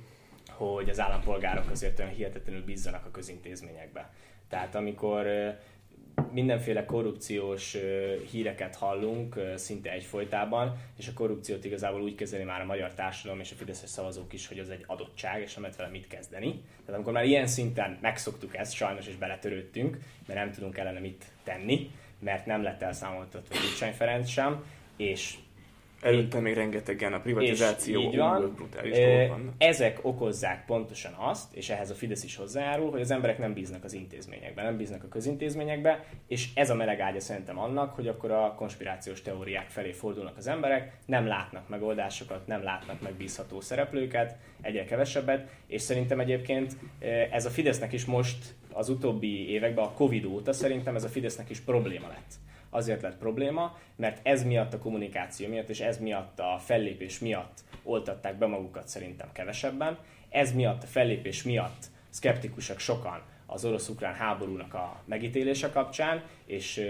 hogy 0.50 0.88
az 0.88 1.00
állampolgárok 1.00 1.70
azért 1.70 1.98
olyan 1.98 2.10
hihetetlenül 2.10 2.64
bízzanak 2.64 3.06
a 3.06 3.10
közintézményekbe. 3.10 4.10
Tehát 4.48 4.74
amikor 4.74 5.26
mindenféle 6.32 6.84
korrupciós 6.84 7.76
híreket 8.30 8.76
hallunk 8.76 9.40
szinte 9.54 9.90
egyfolytában, 9.90 10.76
és 10.98 11.08
a 11.08 11.12
korrupciót 11.12 11.64
igazából 11.64 12.02
úgy 12.02 12.14
kezeli 12.14 12.44
már 12.44 12.60
a 12.60 12.64
magyar 12.64 12.94
társadalom 12.94 13.40
és 13.40 13.52
a 13.52 13.54
fideszes 13.54 13.90
szavazók 13.90 14.32
is, 14.32 14.48
hogy 14.48 14.58
az 14.58 14.70
egy 14.70 14.84
adottság, 14.86 15.42
és 15.42 15.54
nem 15.54 15.62
lehet 15.62 15.78
vele 15.78 15.90
mit 15.90 16.06
kezdeni. 16.06 16.62
Tehát 16.78 16.94
amikor 16.94 17.12
már 17.12 17.24
ilyen 17.24 17.46
szinten 17.46 17.98
megszoktuk 18.00 18.56
ezt, 18.56 18.72
sajnos 18.72 19.06
és 19.06 19.16
beletörődtünk, 19.16 19.98
mert 20.26 20.40
nem 20.40 20.52
tudunk 20.52 20.78
ellene 20.78 21.00
mit 21.00 21.24
tenni, 21.44 21.90
mert 22.18 22.46
nem 22.46 22.62
lett 22.62 22.82
elszámoltatva 22.82 23.54
Gyurcsány 23.54 23.92
Ferenc 23.92 24.28
sem, 24.28 24.64
és 24.96 25.34
Előtte 26.00 26.40
még 26.40 26.54
rengetegen 26.54 27.12
a 27.12 27.20
privatizáció, 27.20 28.00
és 28.00 28.06
így 28.06 28.16
van. 28.16 28.52
brutális 28.54 28.98
dolgok 28.98 29.28
vannak. 29.28 29.54
Ezek 29.58 29.98
okozzák 30.02 30.64
pontosan 30.64 31.12
azt, 31.12 31.54
és 31.54 31.70
ehhez 31.70 31.90
a 31.90 31.94
Fidesz 31.94 32.24
is 32.24 32.36
hozzájárul, 32.36 32.90
hogy 32.90 33.00
az 33.00 33.10
emberek 33.10 33.38
nem 33.38 33.52
bíznak 33.52 33.84
az 33.84 33.92
intézményekbe, 33.92 34.62
nem 34.62 34.76
bíznak 34.76 35.04
a 35.04 35.08
közintézményekbe, 35.08 36.04
és 36.26 36.48
ez 36.54 36.70
a 36.70 36.74
meleg 36.74 37.00
ágya 37.00 37.20
szerintem 37.20 37.58
annak, 37.58 37.94
hogy 37.94 38.08
akkor 38.08 38.30
a 38.30 38.54
konspirációs 38.56 39.22
teóriák 39.22 39.68
felé 39.68 39.92
fordulnak 39.92 40.36
az 40.36 40.46
emberek, 40.46 40.96
nem 41.06 41.26
látnak 41.26 41.68
megoldásokat, 41.68 42.46
nem 42.46 42.62
látnak 42.62 43.00
megbízható 43.00 43.60
szereplőket, 43.60 44.36
egyre 44.62 44.84
kevesebbet, 44.84 45.48
és 45.66 45.82
szerintem 45.82 46.20
egyébként 46.20 46.76
ez 47.30 47.44
a 47.44 47.50
Fidesznek 47.50 47.92
is 47.92 48.04
most 48.04 48.54
az 48.72 48.88
utóbbi 48.88 49.50
években, 49.50 49.84
a 49.84 49.92
Covid 49.92 50.24
óta 50.24 50.52
szerintem 50.52 50.94
ez 50.94 51.04
a 51.04 51.08
Fidesznek 51.08 51.50
is 51.50 51.60
probléma 51.60 52.08
lett 52.08 52.45
azért 52.76 53.02
lett 53.02 53.16
probléma, 53.18 53.78
mert 53.96 54.26
ez 54.26 54.44
miatt 54.44 54.74
a 54.74 54.78
kommunikáció 54.78 55.48
miatt, 55.48 55.68
és 55.68 55.80
ez 55.80 55.98
miatt 55.98 56.40
a 56.40 56.58
fellépés 56.58 57.18
miatt 57.18 57.64
oltatták 57.82 58.38
be 58.38 58.46
magukat 58.46 58.88
szerintem 58.88 59.32
kevesebben. 59.32 59.98
Ez 60.28 60.52
miatt 60.52 60.82
a 60.82 60.86
fellépés 60.86 61.42
miatt 61.42 61.84
szkeptikusak 62.08 62.78
sokan 62.78 63.22
az 63.46 63.64
orosz-ukrán 63.64 64.14
háborúnak 64.14 64.74
a 64.74 65.02
megítélése 65.04 65.70
kapcsán, 65.70 66.22
és 66.46 66.82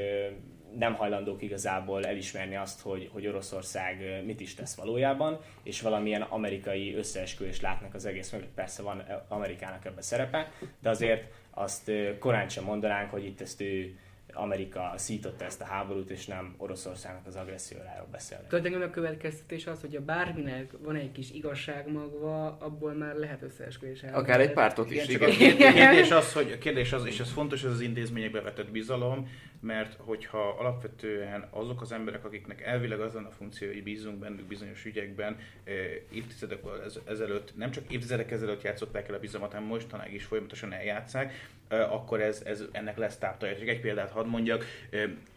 nem 0.79 0.95
hajlandók 0.95 1.43
igazából 1.43 2.05
elismerni 2.05 2.57
azt, 2.57 2.81
hogy, 2.81 3.11
hogy 3.13 3.27
Oroszország 3.27 4.23
mit 4.25 4.41
is 4.41 4.55
tesz 4.55 4.77
valójában, 4.77 5.39
és 5.63 5.81
valamilyen 5.81 6.23
amerikai 6.23 6.95
összeesküvést 6.95 7.63
látnak 7.63 7.95
az 7.95 8.07
egész 8.07 8.31
mögött. 8.33 8.55
Persze 8.55 8.83
van 8.83 9.03
Amerikának 9.29 9.85
ebbe 9.85 10.03
szerepe, 10.03 10.53
de 10.81 10.91
azért 10.91 11.25
azt 11.51 11.91
korán 12.19 12.49
sem 12.49 12.65
mondanánk, 12.65 13.11
hogy 13.11 13.25
itt 13.25 13.41
ezt 13.41 13.61
ő 13.61 13.99
Amerika 14.37 14.93
szította 14.97 15.45
ezt 15.45 15.61
a 15.61 15.65
háborút, 15.65 16.11
és 16.11 16.27
nem 16.27 16.55
Oroszországnak 16.57 17.27
az 17.27 17.37
agressziójáról 17.37 18.09
beszélnek. 18.11 18.49
Tulajdonképpen 18.49 18.89
a 18.89 18.91
következtetés 18.91 19.67
az, 19.67 19.81
hogy 19.81 19.97
a 19.97 20.01
bárminek 20.01 20.73
van 20.79 20.97
egy 20.97 21.13
kis 21.13 21.31
igazságmagva, 21.31 22.57
abból 22.61 22.93
már 22.93 23.15
lehet 23.15 23.43
összeesküvés 23.43 24.03
elmélet. 24.03 24.25
Akár 24.25 24.41
egy 24.41 24.53
pártot 24.53 24.91
is, 24.91 25.09
Igen, 25.09 25.31
csak 25.31 25.41
igen. 25.41 25.73
a 25.73 25.75
kérdés 25.75 26.11
az, 26.11 26.33
hogy, 26.33 26.53
a 26.53 26.59
kérdés 26.59 26.93
az, 26.93 27.07
és 27.07 27.21
ez 27.21 27.31
fontos, 27.31 27.65
ez 27.65 27.71
az 27.71 27.81
intézményekbe 27.81 28.41
vetett 28.41 28.71
bizalom, 28.71 29.29
mert 29.61 29.97
hogyha 29.99 30.49
alapvetően 30.59 31.49
azok 31.51 31.81
az 31.81 31.93
emberek, 31.93 32.25
akiknek 32.25 32.61
elvileg 32.61 33.01
az 33.01 33.13
lenne 33.13 33.27
a 33.27 33.31
funkció, 33.31 33.69
hogy 33.69 33.83
bízunk 33.83 34.19
bennük 34.19 34.47
bizonyos 34.47 34.85
ügyekben, 34.85 35.39
eh, 35.65 35.75
évtizedek 36.13 36.61
ez- 36.85 37.01
ezelőtt, 37.05 37.57
nem 37.57 37.71
csak 37.71 37.93
évtizedek 37.93 38.31
ezelőtt 38.31 38.63
játszották 38.63 39.09
el 39.09 39.15
a 39.15 39.19
bizalmat, 39.19 39.53
hanem 39.53 39.67
mostanáig 39.67 40.15
is 40.15 40.25
folyamatosan 40.25 40.73
eljátszák, 40.73 41.33
akkor 41.69 42.21
ez, 42.21 42.43
ez 42.45 42.63
ennek 42.73 42.97
lesz 42.97 43.17
táptalja. 43.17 43.59
Csak 43.59 43.69
egy 43.69 43.81
példát 43.81 44.11
hadd 44.11 44.27
mondjak, 44.27 44.65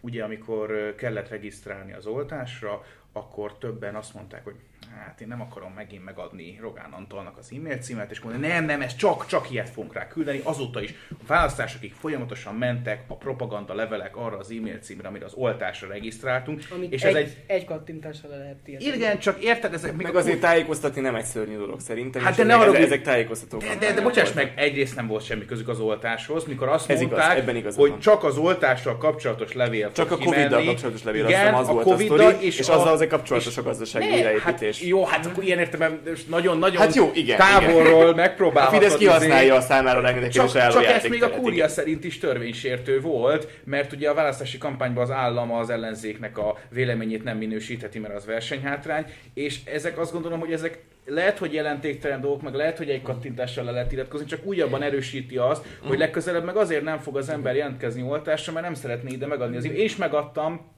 ugye 0.02 0.24
amikor 0.24 0.96
kellett 0.98 1.30
regisztrálni 1.30 1.94
az 1.94 2.06
oltásra, 2.06 2.84
akkor 3.12 3.58
többen 3.58 3.96
azt 3.96 4.14
mondták, 4.14 4.44
hogy 4.44 4.56
hát 4.98 5.22
én 5.22 5.28
nem 5.28 5.42
akarom 5.42 5.72
megint 5.76 6.06
megadni 6.06 6.58
Rogán 6.62 6.92
Antalnak 6.92 7.38
az 7.38 7.52
e-mail 7.56 7.78
címet, 7.78 8.12
és 8.12 8.20
mondani, 8.20 8.48
nem, 8.48 8.66
nem, 8.66 8.82
ez 8.82 8.96
csak, 8.96 9.26
csak 9.26 9.52
ilyet 9.52 9.70
fogunk 9.70 9.94
rá 9.94 10.08
küldeni. 10.08 10.42
Azóta 10.44 10.82
is 10.82 10.94
a 11.12 11.24
választásokig 11.28 11.94
folyamatosan 11.94 12.56
mentek 12.56 13.04
a 13.08 13.16
propaganda 13.16 13.74
levelek 13.74 14.16
arra 14.16 14.38
az 14.38 14.52
e-mail 14.52 14.78
címre, 14.80 15.08
amire 15.08 15.26
az 15.26 15.34
oltásra 15.34 15.88
regisztráltunk. 15.88 16.62
Amit 16.76 16.94
és 16.94 17.04
egy, 17.04 17.16
ez 17.16 17.22
egy... 17.22 17.38
egy... 17.48 17.66
kattintással 17.66 18.30
le 18.30 18.38
lehet 18.38 18.56
tiltani. 18.56 18.96
Igen, 18.96 19.20
csak 19.20 19.44
érted, 19.44 19.74
ezek 19.74 19.96
Meg 19.96 20.16
a 20.16 20.18
azért 20.18 20.40
tájékoztatni 20.40 21.02
nem 21.02 21.16
egy 21.16 21.26
szörnyű 21.26 21.58
dolog 21.58 21.80
szerintem. 21.80 22.22
Hát 22.22 22.32
és 22.32 22.38
de 22.38 22.44
ne 22.44 22.50
ezek, 22.50 22.66
haragudj! 22.66 22.86
ezek 22.86 23.02
tájékoztatók. 23.02 23.62
De, 23.62 23.76
de, 23.80 23.94
de 23.94 24.02
bocsáss 24.02 24.34
meg, 24.34 24.54
egyrészt 24.56 24.96
nem 24.96 25.08
volt 25.08 25.24
semmi 25.26 25.46
közük 25.46 25.68
az 25.68 25.80
oltáshoz, 25.80 26.46
mikor 26.46 26.68
azt 26.68 26.90
Ez 26.90 27.02
igaz, 27.02 27.18
mondták, 27.18 27.38
ebben 27.38 27.56
igazad 27.56 27.80
hogy 27.80 27.90
van. 27.90 28.00
csak 28.00 28.24
az 28.24 28.38
oltással 28.38 28.98
kapcsolatos 28.98 29.54
levél 29.54 29.92
Csak 29.92 30.12
a 30.12 30.18
Covid-dal 30.18 30.64
kapcsolatos 30.64 31.04
levél, 31.04 31.26
Igen, 31.26 31.40
hiszem, 31.40 31.56
az 31.56 31.68
a 31.68 31.72
volt 31.72 31.86
a 31.86 31.90
Covid-dal 31.90 32.32
sztori, 32.32 32.46
és, 32.46 32.70
a- 32.70 32.74
azzal 32.74 32.94
azért 32.94 33.10
kapcsolatos 33.10 33.58
a 33.58 33.62
gazdasági 33.62 34.10
újraépítés. 34.10 34.79
Jó, 34.82 35.06
hát 35.06 35.26
akkor 35.26 35.44
ilyen 35.44 35.60
értelemben 35.60 36.16
nagyon-nagyon 36.28 36.78
Hát 36.78 36.96
jó, 36.96 37.12
igen, 37.14 37.38
távolról 37.38 38.10
A 38.10 38.16
megpróbálhatod. 38.16 38.80
Fidesz 38.80 38.94
izé- 38.94 39.06
kihasználja 39.06 39.56
a 39.56 39.62
számára 39.62 40.02
rengeteg 40.02 40.30
csak, 40.30 40.52
csak 40.52 40.84
ezt 40.84 41.10
még 41.10 41.24
a 41.24 41.30
kúria 41.30 41.54
igen. 41.54 41.70
szerint 41.70 42.04
is 42.04 42.18
törvénysértő 42.18 43.02
volt, 43.02 43.48
mert 43.64 43.94
ugye 43.94 44.10
a 44.10 44.14
választási 44.14 44.58
kampányban 44.58 45.04
az 45.04 45.12
állam 45.12 45.52
az 45.52 45.70
ellenzéknek 45.70 46.38
a 46.38 46.58
véleményét 46.70 47.24
nem 47.24 47.38
minősítheti, 47.38 48.00
mert 48.00 48.16
az 48.16 48.26
versenyhátrány, 48.26 49.06
és 49.34 49.60
ezek 49.66 50.00
azt 50.00 50.12
gondolom, 50.12 50.40
hogy 50.40 50.52
ezek 50.52 50.80
lehet, 51.06 51.38
hogy 51.38 51.54
jelentéktelen 51.54 52.22
dolgok, 52.22 52.42
meg 52.42 52.54
lehet, 52.54 52.78
hogy 52.78 52.90
egy 52.90 53.02
kattintással 53.02 53.64
le 53.64 53.72
lehet 53.72 53.92
iratkozni, 53.92 54.26
csak 54.26 54.46
újabban 54.46 54.82
erősíti 54.82 55.38
azt, 55.38 55.66
hogy 55.88 55.98
legközelebb 55.98 56.46
meg 56.46 56.56
azért 56.56 56.84
nem 56.84 56.98
fog 56.98 57.18
az 57.18 57.30
ember 57.30 57.56
jelentkezni 57.56 58.02
oltásra, 58.02 58.54
mert 58.54 58.66
nem 58.66 58.74
szeretné 58.74 59.12
ide 59.12 59.28
megadni 59.28 59.58
az 59.58 59.66
És 59.66 59.96
megadtam, 59.96 60.78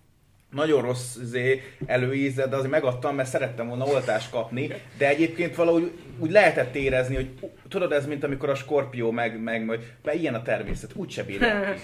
nagyon 0.52 0.82
rossz 0.82 1.18
zé, 1.24 1.62
előízed, 1.86 2.50
de 2.50 2.56
azért 2.56 2.72
megadtam, 2.72 3.16
mert 3.16 3.30
szerettem 3.30 3.68
volna 3.68 3.86
oltást 3.86 4.32
kapni, 4.32 4.70
de 4.98 5.08
egyébként 5.08 5.56
valahogy 5.56 5.92
úgy 6.20 6.32
lehetett 6.32 6.76
érezni, 6.76 7.16
hogy 7.16 7.30
tudod, 7.70 7.92
ez 7.92 8.06
mint 8.08 8.24
amikor 8.24 8.50
a 8.50 8.56
skorpió 8.56 9.12
meg, 9.12 9.42
meg, 9.42 9.66
meg 9.66 9.80
mert 10.04 10.18
ilyen 10.18 10.36
a 10.36 10.42
természet, 10.42 10.92
úgy 10.96 11.12
se 11.12 11.24
bírják 11.24 11.80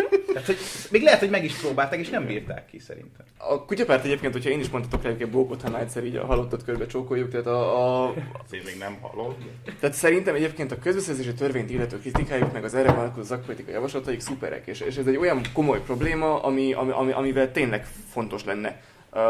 ki, 0.00 0.10
Tehát, 0.26 0.46
hogy 0.46 0.56
még 0.90 1.02
lehet, 1.02 1.18
hogy 1.18 1.30
meg 1.30 1.44
is 1.44 1.54
próbálták, 1.54 2.00
és 2.00 2.08
nem 2.08 2.26
bírták 2.26 2.66
ki 2.66 2.78
szerintem. 2.78 3.26
A 3.36 3.64
kutyapárt 3.64 4.04
egyébként, 4.04 4.32
hogyha 4.32 4.50
én 4.50 4.60
is 4.60 4.68
mondhatok 4.68 5.02
rá 5.02 5.10
egy 5.10 5.30
bókot, 5.30 5.62
ha 5.62 5.70
már 5.70 5.80
egyszer 5.80 6.04
így 6.04 6.16
a 6.16 6.26
halottat 6.26 6.64
körbe 6.64 6.86
csókoljuk, 6.86 7.30
tehát 7.30 7.46
a, 7.46 8.04
a, 8.04 8.14
Azért 8.46 8.64
még 8.64 8.78
nem 8.78 8.96
hallom. 9.00 9.34
Tehát 9.80 9.94
szerintem 9.94 10.34
egyébként 10.34 10.72
a 10.72 10.78
közbeszerzési 10.78 11.34
törvényt 11.34 11.70
illető 11.70 11.98
kritikájuk, 11.98 12.52
meg 12.52 12.64
az 12.64 12.74
erre 12.74 12.92
vonatkozó 12.92 13.26
szakpolitikai 13.26 13.72
javaslataik 13.72 14.20
szuperek, 14.20 14.66
és, 14.66 14.80
és 14.80 14.96
ez 14.96 15.06
egy 15.06 15.16
olyan 15.16 15.40
komoly 15.52 15.80
probléma, 15.80 16.42
ami, 16.42 16.72
ami, 16.72 16.90
ami, 16.90 17.12
amivel 17.12 17.52
tényleg 17.52 17.86
fontos 18.10 18.44
lenne 18.44 18.80
uh, 19.12 19.20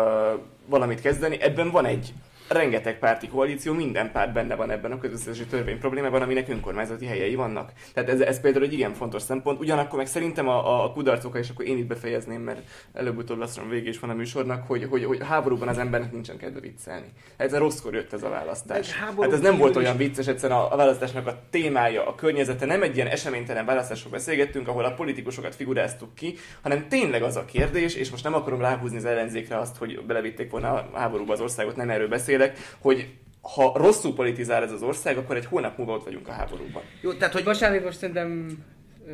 valamit 0.66 1.00
kezdeni. 1.00 1.40
Ebben 1.40 1.70
van 1.70 1.84
egy 1.84 2.12
rengeteg 2.52 2.98
párti 2.98 3.28
koalíció, 3.28 3.72
minden 3.72 4.12
párt 4.12 4.32
benne 4.32 4.54
van 4.54 4.70
ebben 4.70 4.92
a 4.92 4.98
közbeszerzési 4.98 5.46
törvény 5.46 5.78
problémában, 5.78 6.22
aminek 6.22 6.48
önkormányzati 6.48 7.06
helyei 7.06 7.34
vannak. 7.34 7.72
Tehát 7.94 8.08
ez, 8.08 8.20
ez 8.20 8.40
például 8.40 8.64
egy 8.64 8.72
igen 8.72 8.94
fontos 8.94 9.22
szempont. 9.22 9.60
Ugyanakkor 9.60 9.98
meg 9.98 10.06
szerintem 10.06 10.48
a, 10.48 10.84
a 10.84 10.92
kudarc 10.92 11.24
oka, 11.24 11.38
és 11.38 11.48
akkor 11.48 11.66
én 11.66 11.78
itt 11.78 11.86
befejezném, 11.86 12.40
mert 12.40 12.60
előbb-utóbb 12.92 13.38
lassan 13.38 13.68
vége 13.68 13.88
is 13.88 13.98
van 13.98 14.10
a 14.10 14.14
műsornak, 14.14 14.66
hogy, 14.66 14.86
hogy, 14.90 15.04
hogy 15.04 15.18
háborúban 15.22 15.68
az 15.68 15.78
embernek 15.78 16.12
nincsen 16.12 16.36
kedve 16.36 16.60
viccelni. 16.60 17.06
Ez 17.36 17.54
rosszkor 17.54 17.94
jött 17.94 18.12
ez 18.12 18.22
a 18.22 18.28
választás. 18.28 18.92
Hát 18.92 19.32
ez 19.32 19.40
nem 19.40 19.56
volt 19.56 19.76
olyan 19.76 19.96
vicces, 19.96 20.26
egyszerűen 20.26 20.58
a, 20.58 20.72
a 20.72 20.76
választásnak 20.76 21.26
a 21.26 21.38
témája, 21.50 22.06
a 22.06 22.14
környezete, 22.14 22.66
nem 22.66 22.82
egy 22.82 22.96
ilyen 22.96 23.08
eseménytelen 23.08 23.64
választásról 23.64 24.12
beszélgettünk, 24.12 24.68
ahol 24.68 24.84
a 24.84 24.94
politikusokat 24.94 25.54
figuráztuk 25.54 26.14
ki, 26.14 26.34
hanem 26.62 26.88
tényleg 26.88 27.22
az 27.22 27.36
a 27.36 27.44
kérdés, 27.44 27.94
és 27.94 28.10
most 28.10 28.24
nem 28.24 28.34
akarom 28.34 28.60
ráhúzni 28.60 28.96
az 28.96 29.04
ellenzékre 29.04 29.58
azt, 29.58 29.76
hogy 29.76 30.04
belevitték 30.06 30.50
volna 30.50 30.72
a 30.72 30.98
háborúba 30.98 31.32
az 31.32 31.40
országot, 31.40 31.76
nem 31.76 31.90
erről 31.90 32.08
beszélek, 32.08 32.41
hogy 32.78 33.08
ha 33.54 33.72
rosszul 33.76 34.14
politizál 34.14 34.62
ez 34.62 34.72
az 34.72 34.82
ország, 34.82 35.16
akkor 35.16 35.36
egy 35.36 35.46
hónap 35.46 35.76
múlva 35.78 35.92
ott 35.94 36.04
vagyunk 36.04 36.28
a 36.28 36.32
háborúban. 36.32 36.82
Jó, 37.00 37.12
tehát, 37.12 37.32
hogy 37.34 37.44
Vasárnap 37.44 37.84
most 37.84 37.98
szerintem 37.98 38.58
ö, 39.06 39.12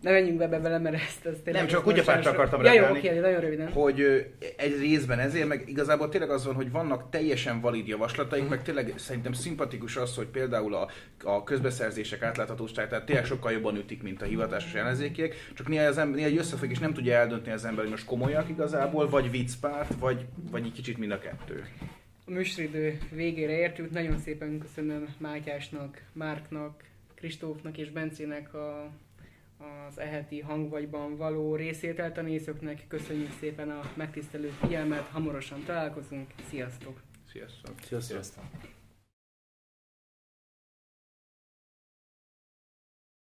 ne 0.00 0.10
menjünk 0.10 0.38
be 0.38 0.48
bele, 0.48 0.78
mert 0.78 0.94
ezt, 0.94 1.26
ezt 1.26 1.42
tényleg... 1.42 1.62
Nem, 1.62 1.66
csak 1.66 1.78
a 1.86 1.88
ezt 1.88 1.90
kutyapártra 1.90 2.30
most- 2.30 2.42
akartam 2.42 2.64
Ja, 2.64 2.72
jó, 2.88 2.96
oké, 2.96 3.18
nagyon 3.18 3.40
röviden. 3.40 3.72
hogy 3.72 4.00
ö, 4.00 4.18
egy 4.56 4.78
részben 4.78 5.18
ezért, 5.18 5.48
meg 5.48 5.68
igazából 5.68 6.08
tényleg 6.08 6.30
az 6.30 6.44
van, 6.46 6.54
hogy 6.54 6.70
vannak 6.70 7.10
teljesen 7.10 7.60
valid 7.60 7.86
javaslataik, 7.86 8.48
meg 8.48 8.62
tényleg 8.62 8.92
szerintem 8.96 9.32
szimpatikus 9.32 9.96
az, 9.96 10.16
hogy 10.16 10.26
például 10.26 10.74
a, 10.74 10.88
a 11.24 11.42
közbeszerzések 11.44 12.22
átláthatóság, 12.22 12.88
tehát 12.88 13.04
tényleg 13.06 13.24
sokkal 13.24 13.52
jobban 13.52 13.76
ütik, 13.76 14.02
mint 14.02 14.22
a 14.22 14.24
hivatásos 14.24 14.74
ellenzékiek, 14.74 15.34
csak 15.54 15.68
néha, 15.68 15.84
az 15.84 15.98
ember, 15.98 16.16
néha 16.16 16.28
egy 16.28 16.38
összefügg, 16.38 16.70
és 16.70 16.78
nem 16.78 16.92
tudja 16.92 17.14
eldönteni 17.14 17.54
az 17.54 17.64
ember, 17.64 17.80
hogy 17.82 17.90
most 17.90 18.04
komolyak 18.04 18.48
igazából, 18.48 19.08
vagy 19.08 19.30
viccpárt, 19.30 19.94
vagy, 19.98 20.26
vagy 20.50 20.64
egy 20.64 20.72
kicsit 20.72 20.98
mind 20.98 21.12
a 21.12 21.18
kettő. 21.18 21.64
A 22.28 22.30
műsoridő 22.30 22.98
végére 23.10 23.52
értünk. 23.52 23.90
Nagyon 23.90 24.18
szépen 24.18 24.58
köszönöm 24.58 25.14
Mátyásnak, 25.18 26.02
Márknak, 26.12 26.84
Kristófnak 27.14 27.78
és 27.78 27.90
Bencének 27.90 28.54
a, 28.54 28.92
az 29.88 29.98
eheti 29.98 30.40
hangvagyban 30.40 31.16
való 31.16 31.54
részételt 31.56 32.18
a 32.18 32.22
nézőknek. 32.22 32.84
Köszönjük 32.88 33.32
szépen 33.40 33.70
a 33.70 33.92
megtisztelő 33.94 34.48
figyelmet, 34.48 35.06
hamarosan 35.06 35.64
találkozunk. 35.64 36.30
Sziasztok! 36.48 37.00
Sziasztok! 37.32 37.74
Sziasztok. 37.82 38.02
Sziasztok. 38.02 38.74